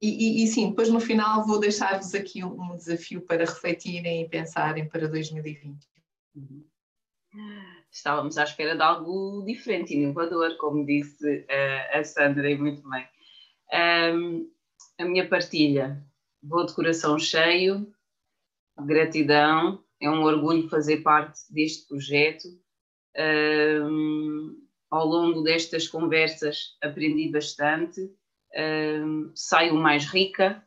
[0.00, 4.22] E, e, e, sim, depois no final vou deixar-vos aqui um, um, desafio para refletirem
[4.22, 5.76] e pensarem para 2020.
[6.36, 6.64] Uhum.
[7.90, 13.06] Estávamos à espera de algo diferente, inovador, como disse uh, a Sandra, e muito bem.
[14.14, 14.50] Um,
[14.98, 16.04] a minha partilha,
[16.42, 17.92] vou de coração cheio,
[18.86, 22.48] gratidão, é um orgulho fazer parte deste projeto.
[23.16, 24.56] Um,
[24.90, 28.10] ao longo destas conversas aprendi bastante.
[28.56, 30.64] Um, saio mais rica.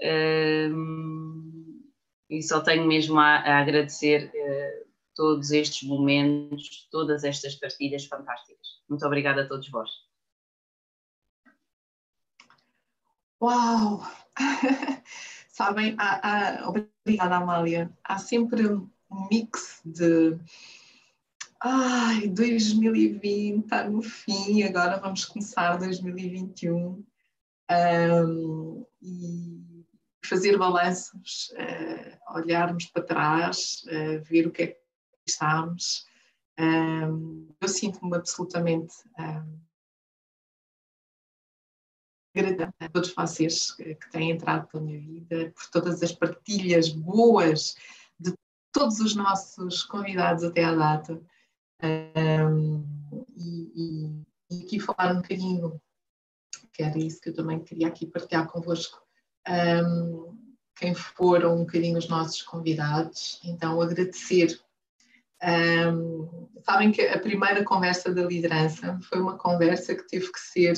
[0.00, 1.82] Um,
[2.28, 8.80] e só tenho mesmo a, a agradecer uh, todos estes momentos, todas estas partilhas fantásticas.
[8.88, 9.90] Muito obrigada a todos vós.
[13.40, 14.02] Uau!
[15.48, 17.92] Sabem, há, há, obrigada Amália.
[18.04, 18.88] Há sempre um
[19.30, 20.38] mix de
[21.64, 27.04] Ai, 2020 está no fim, agora vamos começar 2021
[27.70, 29.84] um, e
[30.24, 34.81] fazer balanços, uh, olharmos para trás, uh, ver o que é que
[35.26, 36.06] estamos.
[36.58, 39.60] Um, eu sinto-me absolutamente um,
[42.34, 47.76] grata a todos vocês que têm entrado pela minha vida, por todas as partilhas boas
[48.18, 48.34] de
[48.72, 51.20] todos os nossos convidados até à data.
[51.82, 52.84] Um,
[53.36, 55.80] e, e, e, aqui falar um bocadinho,
[56.72, 59.02] que era isso que eu também queria aqui partilhar convosco,
[59.48, 60.38] um,
[60.76, 64.60] quem foram um bocadinho os nossos convidados, então agradecer.
[65.42, 70.74] Um, sabem que a primeira conversa da liderança foi uma conversa que teve que ser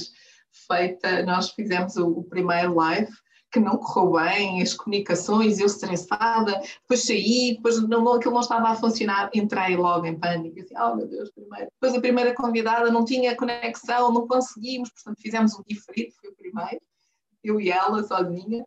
[0.67, 3.13] feita, nós fizemos o, o primeiro live
[3.55, 8.71] que não correu bem, as comunicações, eu estressada, depois saí, depois não, aquilo não estava
[8.71, 11.69] a funcionar, entrei logo em pânico, assim, oh meu Deus, primeiro.
[11.75, 16.35] Depois a primeira convidada não tinha conexão, não conseguimos, portanto fizemos um diferente, foi o
[16.35, 16.81] primeiro,
[17.45, 18.65] eu e ela sozinha.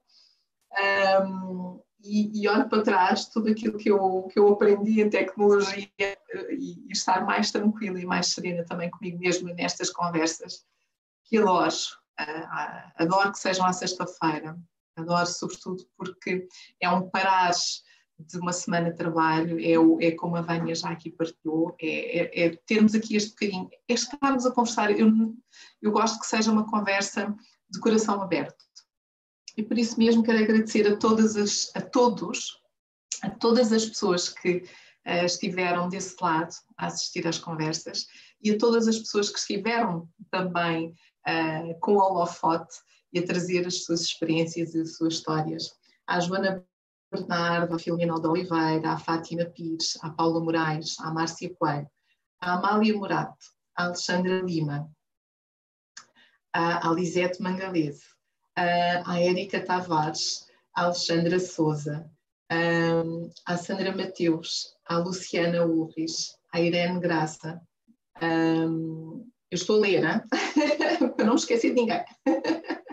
[1.21, 5.89] Um, e, e olho para trás tudo aquilo que eu, que eu aprendi em tecnologia
[5.97, 10.65] e, e estar mais tranquila e mais serena também comigo mesma nestas conversas,
[11.23, 11.73] que adoro.
[12.19, 14.57] Uh, adoro que sejam à sexta-feira,
[14.97, 16.47] Adoro, sobretudo, porque
[16.81, 17.51] é um parar
[18.19, 22.19] de uma semana de trabalho, é, o, é como a Vânia já aqui partilhou, é,
[22.19, 24.89] é, é, termos aqui este bocadinho, é estarmos a conversar.
[24.91, 25.35] Eu,
[25.81, 27.33] eu gosto que seja uma conversa
[27.69, 28.65] de coração aberto.
[29.57, 32.61] E por isso mesmo quero agradecer a, todas as, a todos,
[33.23, 34.57] a todas as pessoas que
[35.07, 38.05] uh, estiveram desse lado a assistir às conversas
[38.39, 40.93] e a todas as pessoas que estiveram também
[41.27, 42.77] uh, com o holofote
[43.11, 45.71] e a trazer as suas experiências e as suas histórias.
[46.05, 46.63] À Joana
[47.11, 51.89] Bernardo, à Filomena de Oliveira, à Fátima Pires, à Paula Moraes, à Márcia Coelho,
[52.39, 54.87] à Amália Morato, à Alexandra Lima,
[56.53, 58.16] à Lisete Mangalese,
[58.57, 62.09] à Érica Tavares, à Alexandra Souza,
[62.49, 67.61] à Sandra Mateus, à Luciana Urris, à Irene Graça.
[68.19, 70.01] eu estou a ler,
[71.15, 72.03] para não esquecer de ninguém.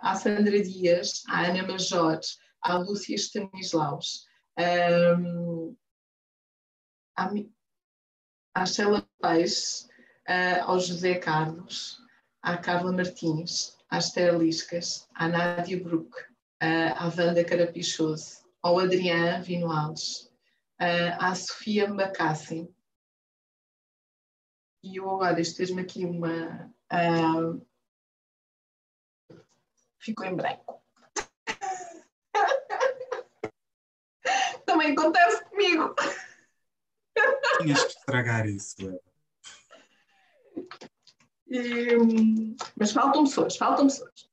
[0.00, 2.20] à Sandra Dias, à Ana Major,
[2.62, 4.24] à Lúcia Stanislaus,
[7.16, 7.32] à,
[8.54, 9.88] à Sheila Peixe,
[10.28, 12.05] uh, ao José Carlos,
[12.46, 16.08] à Carla Martins, à Esther Liscas, à Nádia uh,
[16.60, 20.32] à Wanda Carapichoso, ao Adriano Vinoales,
[20.78, 22.72] à Sofia Macassi.
[24.84, 26.72] E eu agora, isto fez-me aqui uma.
[26.92, 27.66] Uh,
[29.98, 30.80] ficou em branco.
[34.64, 35.96] Também acontece comigo.
[37.58, 39.05] Tinhas que estragar isso, Eva.
[42.78, 44.28] Mas faltam pessoas, faltam pessoas.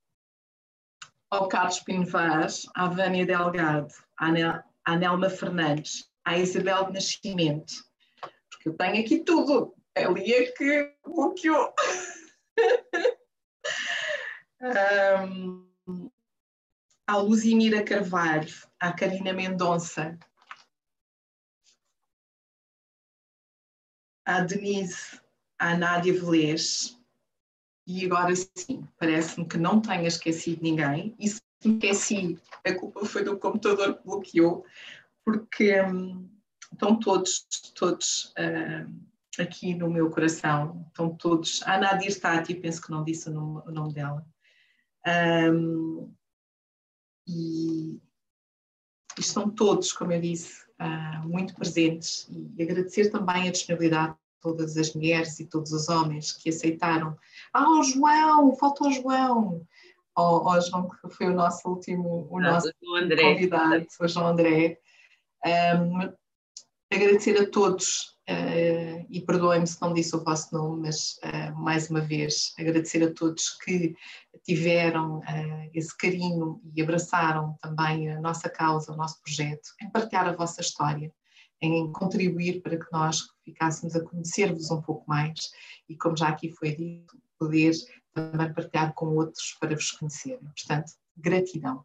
[1.30, 6.92] Ao Carlos Pino Vaz, à Vânia Delgado, à, Nel, à Nelma Fernandes, à Isabel de
[6.92, 7.72] Nascimento,
[8.50, 9.74] porque eu tenho aqui tudo.
[9.96, 11.72] Ali é que bloqueou.
[14.60, 15.70] um,
[17.06, 20.18] à Luzimira Carvalho, à Karina Mendonça,
[24.24, 25.20] à Denise,
[25.58, 26.96] à Nádia Velez,
[27.86, 33.04] e agora sim, parece-me que não tenha esquecido ninguém, e se me esqueci, a culpa
[33.04, 34.64] foi do computador que bloqueou,
[35.24, 36.28] porque hum,
[36.72, 39.00] estão todos, todos hum,
[39.38, 43.62] aqui no meu coração, estão todos, a Nadir aqui, penso que não disse o nome,
[43.66, 44.26] o nome dela,
[45.06, 46.12] um,
[47.26, 48.00] e,
[49.18, 52.26] estão todos, como eu disse, uh, muito presentes.
[52.30, 57.16] E agradecer também a disponibilidade de todas as mulheres e todos os homens que aceitaram.
[57.50, 59.66] Ah, o João, faltou o João.
[60.14, 64.78] O, João, que foi o nosso último o nosso convidado, o João André.
[65.44, 66.12] Um,
[66.92, 71.90] agradecer a todos uh, e perdoem-me se não disse o vosso nome, mas uh, mais
[71.90, 73.96] uma vez agradecer a todos que
[74.44, 80.28] tiveram uh, esse carinho e abraçaram também a nossa causa, o nosso projeto, em partilhar
[80.28, 81.12] a vossa história,
[81.60, 85.52] em contribuir para que nós ficássemos a conhecer-vos um pouco mais
[85.88, 87.72] e, como já aqui foi dito, poder
[88.12, 90.40] também partilhar com outros para vos conhecerem.
[90.40, 91.82] Portanto, gratidão.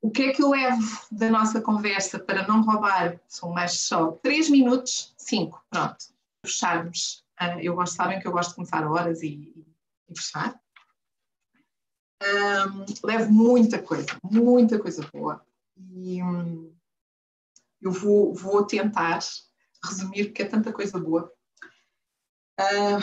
[0.00, 3.20] O que é que eu levo da nossa conversa para não roubar?
[3.28, 5.96] São mais só três minutos, cinco, pronto.
[6.44, 7.24] Fecharmos.
[7.40, 9.66] Uh, eu gosto, sabem que eu gosto de começar horas e,
[10.08, 10.58] e fechar.
[12.22, 15.44] Um, levo muita coisa, muita coisa boa.
[15.76, 16.72] E um,
[17.80, 19.18] eu vou, vou tentar
[19.84, 21.32] resumir, porque é tanta coisa boa.
[22.60, 23.00] Uh,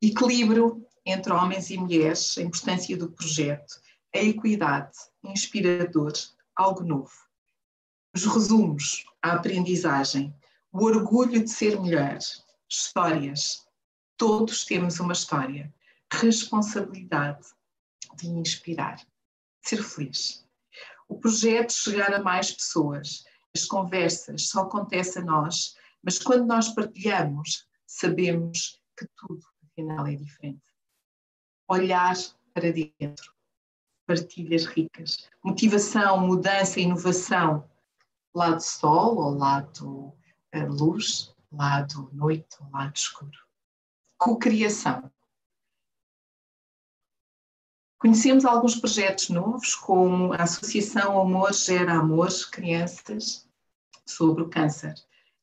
[0.00, 3.80] equilíbrio entre homens e mulheres, a importância do projeto,
[4.14, 6.12] a equidade, inspirador,
[6.56, 7.12] algo novo.
[8.14, 10.34] Os resumos, a aprendizagem,
[10.72, 12.18] o orgulho de ser mulher,
[12.68, 13.66] histórias.
[14.16, 15.72] Todos temos uma história.
[16.12, 17.46] Responsabilidade
[18.16, 19.00] de inspirar,
[19.62, 20.46] ser feliz.
[21.08, 23.24] O projeto chegar a mais pessoas.
[23.58, 30.14] As conversas só acontecem a nós, mas quando nós partilhamos, sabemos que tudo, afinal, é
[30.14, 30.62] diferente.
[31.66, 32.14] Olhar
[32.54, 33.34] para dentro,
[34.06, 35.28] partilhas ricas.
[35.42, 37.68] Motivação, mudança, inovação.
[38.32, 40.14] Lado sol ou lado
[40.54, 43.40] uh, luz, lado noite ou lado escuro.
[44.16, 45.10] Cocriação.
[47.98, 53.47] Conhecemos alguns projetos novos, como a Associação Amor Gera Amor Crianças
[54.10, 54.94] sobre o câncer,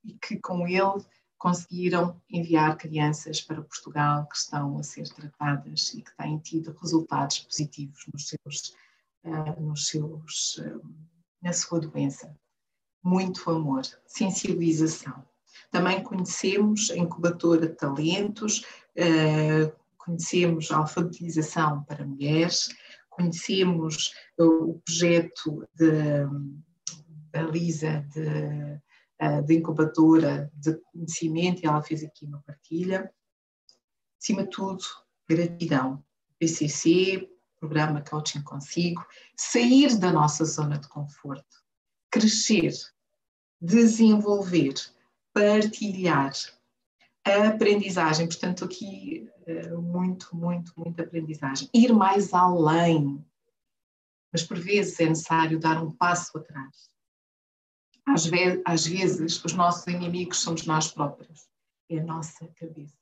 [0.04, 1.04] e que com ele
[1.38, 7.40] conseguiram enviar crianças para Portugal que estão a ser tratadas e que têm tido resultados
[7.40, 8.76] positivos nos seus,
[9.24, 10.82] uh, nos seus, uh,
[11.42, 12.36] na sua doença.
[13.04, 15.24] Muito amor, sensibilização.
[15.70, 18.66] Também conhecemos a incubadora de talentos,
[18.98, 22.70] uh, conhecemos a alfabetização para mulheres,
[23.10, 26.30] conhecemos o projeto da
[27.42, 28.80] Lisa de
[29.46, 33.12] de incubadora de conhecimento, e ela fez aqui uma partilha.
[34.22, 34.84] Acima de tudo,
[35.28, 36.04] gratidão.
[36.38, 39.06] PCC, programa Coaching Consigo,
[39.38, 41.64] sair da nossa zona de conforto,
[42.12, 42.74] crescer,
[43.62, 44.74] desenvolver,
[45.34, 46.34] partilhar,
[47.26, 51.70] a aprendizagem, portanto, aqui eh, muito, muito, muita aprendizagem.
[51.74, 53.26] Ir mais além,
[54.32, 56.94] mas por vezes é necessário dar um passo atrás
[58.06, 61.48] às, ve às vezes, os nossos inimigos somos nós próprios,
[61.90, 62.96] é a nossa cabeça.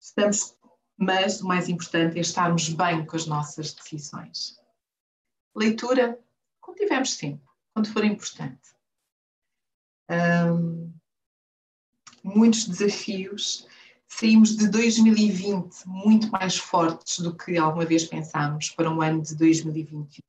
[0.00, 0.56] Estamos,
[0.96, 4.60] mas o mais importante é estarmos bem com as nossas decisões.
[5.54, 6.18] Leitura,
[6.60, 8.74] quando tivermos tempo, quando for importante.
[12.22, 13.66] Muitos desafios.
[14.06, 19.34] Saímos de 2020 muito mais fortes do que alguma vez pensámos para um ano de
[19.34, 20.20] 2021.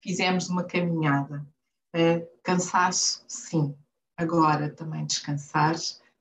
[0.00, 1.44] Fizemos uma caminhada
[1.94, 3.76] Uh, cansaço, sim.
[4.16, 5.76] Agora também descansar,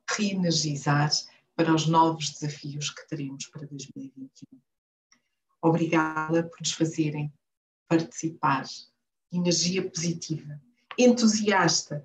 [0.08, 1.10] reenergizar
[1.56, 4.60] para os novos desafios que teremos para 2021.
[5.62, 7.34] Obrigada por nos fazerem
[7.88, 8.66] participar.
[9.32, 10.62] Energia positiva,
[10.98, 12.04] entusiasta,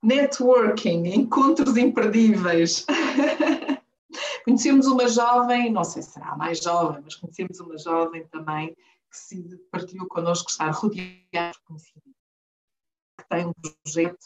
[0.00, 2.86] networking, encontros imperdíveis.
[4.44, 8.74] conhecemos uma jovem, não sei se será mais jovem, mas conhecemos uma jovem também
[9.10, 12.19] que se partilhou connosco estar rodeada de conhecimento
[13.30, 14.18] tem um projeto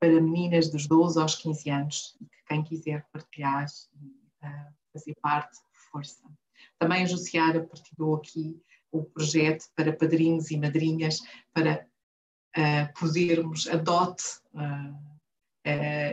[0.00, 3.66] para meninas dos 12 aos 15 anos que quem quiser partilhar
[4.00, 5.58] e uh, fazer parte,
[5.90, 6.22] força.
[6.78, 8.60] Também a Jussiara partilhou aqui
[8.90, 11.20] o projeto para padrinhos e madrinhas
[11.52, 11.86] para
[12.56, 14.24] uh, podermos, adote
[14.54, 15.12] uh,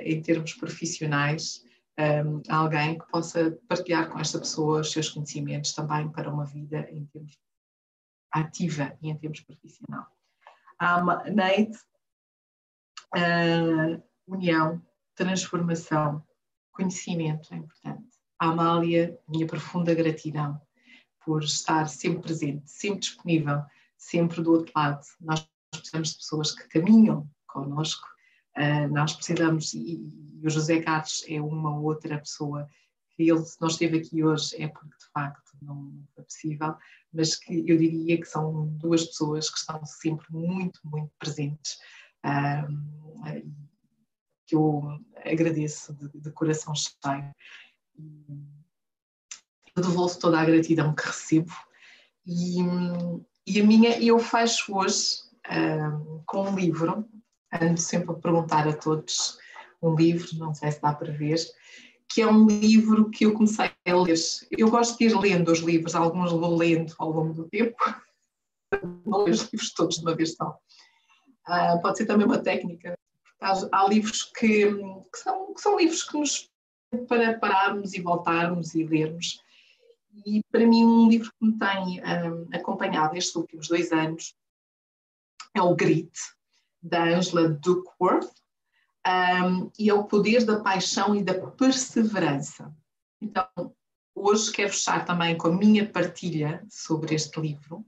[0.03, 1.63] em termos profissionais,
[1.99, 6.88] um, alguém que possa partilhar com esta pessoa os seus conhecimentos também para uma vida
[6.91, 7.38] em termos
[8.31, 10.05] ativa e em termos profissional.
[10.77, 11.77] A Neide
[13.15, 14.81] uh, união,
[15.15, 16.23] transformação,
[16.72, 18.07] conhecimento é importante.
[18.40, 20.60] A Amália, minha profunda gratidão
[21.26, 23.61] por estar sempre presente, sempre disponível,
[23.98, 25.06] sempre do outro lado.
[25.19, 28.07] Nós precisamos de pessoas que caminham connosco,
[28.57, 32.68] uh, nós precisamos, e, e, o José Carlos é uma outra pessoa
[33.11, 36.76] que ele, não esteve aqui hoje, é porque de facto não foi possível,
[37.11, 41.77] mas que eu diria que são duas pessoas que estão sempre muito, muito presentes
[44.45, 44.81] que eu
[45.23, 47.31] agradeço de, de coração cheio.
[49.75, 51.53] Eu devolvo toda a gratidão que recebo
[52.25, 52.59] e,
[53.47, 55.15] e a minha, eu faço hoje
[55.47, 57.03] uh, com um livro,
[57.51, 59.39] ando sempre a perguntar a todos
[59.81, 61.37] um livro, não sei se dá para ver,
[62.07, 64.15] que é um livro que eu comecei a ler.
[64.51, 67.77] Eu gosto de ir lendo os livros, alguns vou lendo ao longo do tempo,
[69.05, 70.55] não leio os livros todos de uma vez só.
[71.49, 72.95] Uh, pode ser também uma técnica.
[73.41, 76.47] Há, há livros que, que, são, que são livros que nos
[77.07, 79.43] para pararmos e voltarmos e lermos.
[80.26, 84.35] E para mim, um livro que me tem um, acompanhado estes últimos dois anos
[85.55, 86.11] é o Grit,
[86.81, 88.31] da Angela Duckworth,
[89.07, 92.71] um, e é o poder da paixão e da perseverança.
[93.21, 93.47] Então,
[94.13, 97.85] hoje quero fechar também com a minha partilha sobre este livro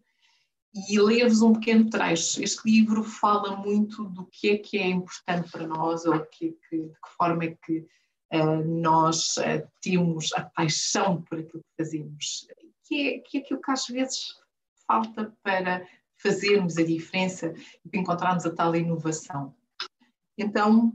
[0.74, 2.42] e ler-vos um pequeno trecho.
[2.42, 6.78] Este livro fala muito do que é que é importante para nós, ou que, que,
[6.78, 7.86] de que forma é que
[8.34, 12.48] uh, nós uh, temos a paixão por aquilo que fazemos,
[12.86, 14.36] que é, que é aquilo que às vezes
[14.88, 15.86] falta para
[16.18, 17.54] fazermos a diferença
[17.84, 19.54] e para encontrarmos a tal inovação.
[20.38, 20.94] Então,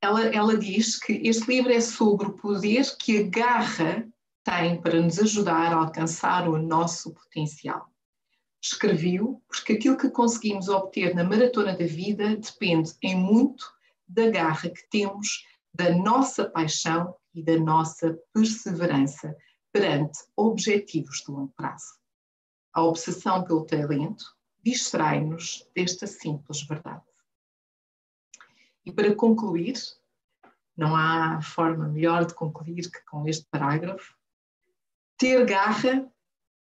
[0.00, 4.08] ela, ela diz que este livro é sobre o poder que a garra
[4.44, 7.87] tem para nos ajudar a alcançar o nosso potencial.
[8.70, 13.64] Escrevi-o porque aquilo que conseguimos obter na maratona da vida depende em muito
[14.06, 19.34] da garra que temos, da nossa paixão e da nossa perseverança
[19.72, 21.98] perante objetivos de longo prazo.
[22.74, 27.04] A obsessão pelo talento distrai-nos desta simples verdade.
[28.84, 29.76] E para concluir,
[30.76, 34.14] não há forma melhor de concluir que com este parágrafo,
[35.16, 36.10] ter garra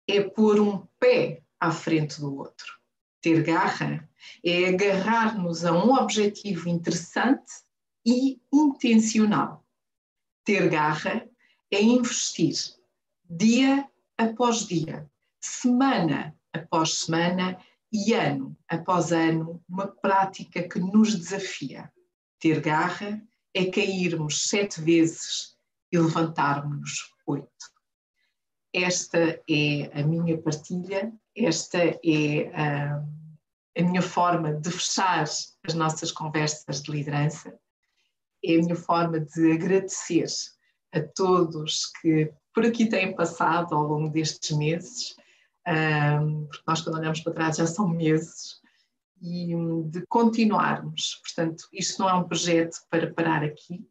[0.07, 2.79] é pôr um pé à frente do outro.
[3.21, 4.09] Ter garra
[4.43, 7.51] é agarrar-nos a um objetivo interessante
[8.05, 9.63] e intencional.
[10.43, 11.29] Ter garra
[11.71, 12.55] é investir
[13.29, 15.09] dia após dia,
[15.39, 17.57] semana após semana
[17.93, 21.91] e ano após ano, uma prática que nos desafia.
[22.39, 23.21] Ter garra
[23.53, 25.55] é cairmos sete vezes
[25.91, 27.71] e levantarmos oito.
[28.73, 33.03] Esta é a minha partilha, esta é a,
[33.77, 37.53] a minha forma de fechar as nossas conversas de liderança,
[38.43, 40.25] é a minha forma de agradecer
[40.93, 45.15] a todos que por aqui têm passado ao longo destes meses,
[45.63, 48.61] porque nós quando olhamos para trás já são meses,
[49.21, 49.53] e
[49.89, 51.21] de continuarmos.
[51.23, 53.87] Portanto, isto não é um projeto para parar aqui,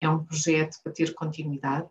[0.00, 1.90] é um projeto para ter continuidade,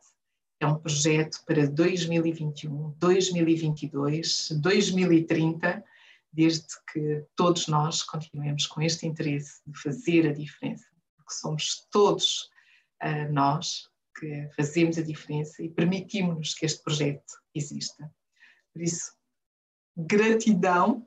[0.64, 5.84] é um projeto para 2021, 2022, 2030,
[6.32, 10.86] desde que todos nós continuemos com este interesse de fazer a diferença,
[11.16, 12.50] porque somos todos
[13.04, 18.12] uh, nós que fazemos a diferença e permitimos-nos que este projeto exista.
[18.72, 19.12] Por isso,
[19.98, 21.06] gratidão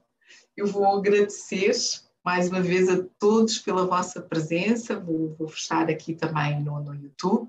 [0.57, 1.73] eu vou agradecer
[2.25, 4.99] mais uma vez a todos pela vossa presença.
[4.99, 7.49] Vou, vou fechar aqui também no, no, YouTube,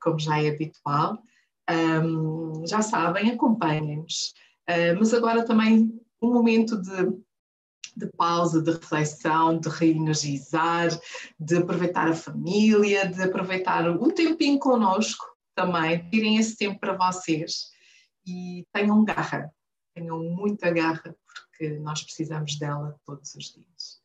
[0.00, 1.22] como já é habitual.
[1.70, 4.34] Um, já sabem, acompanhem-nos.
[4.68, 7.06] Uh, mas agora também um momento de,
[7.96, 10.88] de pausa, de reflexão, de reenergizar,
[11.38, 15.24] de aproveitar a família, de aproveitar um tempinho connosco
[15.54, 16.08] também.
[16.10, 17.70] Tirem esse tempo para vocês
[18.26, 19.52] e tenham garra,
[19.94, 24.00] tenham muita garra porque nós precisamos dela todos os dias.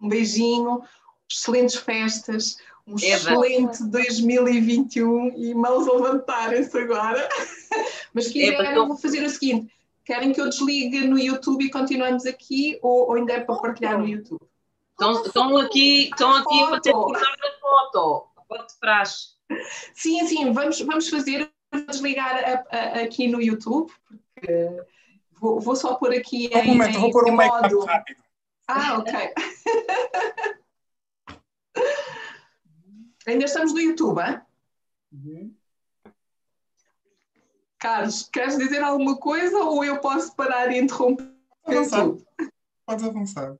[0.00, 0.82] Um beijinho,
[1.30, 2.56] excelentes festas,
[2.88, 3.16] um Eva.
[3.16, 7.28] excelente 2021 e mãos a levantarem-se agora.
[8.14, 9.72] Mas quiserem, eu vou fazer o seguinte:
[10.04, 13.98] querem que eu desligue no YouTube e continuamos aqui ou, ou ainda é para partilhar
[13.98, 14.40] no YouTube?
[14.92, 19.28] Estão, estão aqui, estão aqui a fazer a foto, a foto de praxe.
[19.94, 23.92] Sim, sim, vamos, vamos fazer, vou desligar a, a, aqui no YouTube,
[24.34, 24.68] porque
[25.40, 27.84] Vou, vou só pôr aqui um em, momento, em, vou pôr um modo.
[27.84, 28.22] rápido.
[28.66, 29.12] Ah, ok.
[33.28, 34.40] Ainda estamos no YouTube, hein?
[35.12, 35.54] Uhum.
[37.78, 41.28] Carlos, queres dizer alguma coisa ou eu posso parar e interromper
[41.66, 42.26] tudo?
[42.86, 43.54] Podes avançar.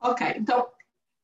[0.00, 0.68] Ok, então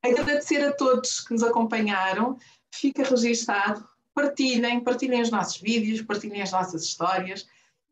[0.01, 2.39] agradecer a todos que nos acompanharam.
[2.73, 3.85] Fica registado.
[4.15, 7.49] Partilhem, partilhem os nossos vídeos, partilhem as nossas histórias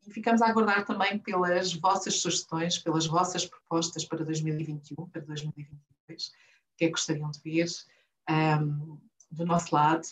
[0.07, 6.29] e ficamos a aguardar também pelas vossas sugestões, pelas vossas propostas para 2021, para 2022,
[6.29, 7.67] o que é que gostariam de ver.
[8.31, 10.07] Um, do nosso lado,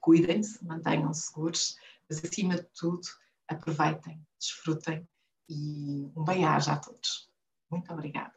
[0.00, 1.76] cuidem-se, mantenham-se seguros,
[2.08, 3.06] mas acima de tudo,
[3.48, 5.08] aproveitem, desfrutem
[5.48, 7.30] e um bem-aja a todos.
[7.70, 8.35] Muito obrigada.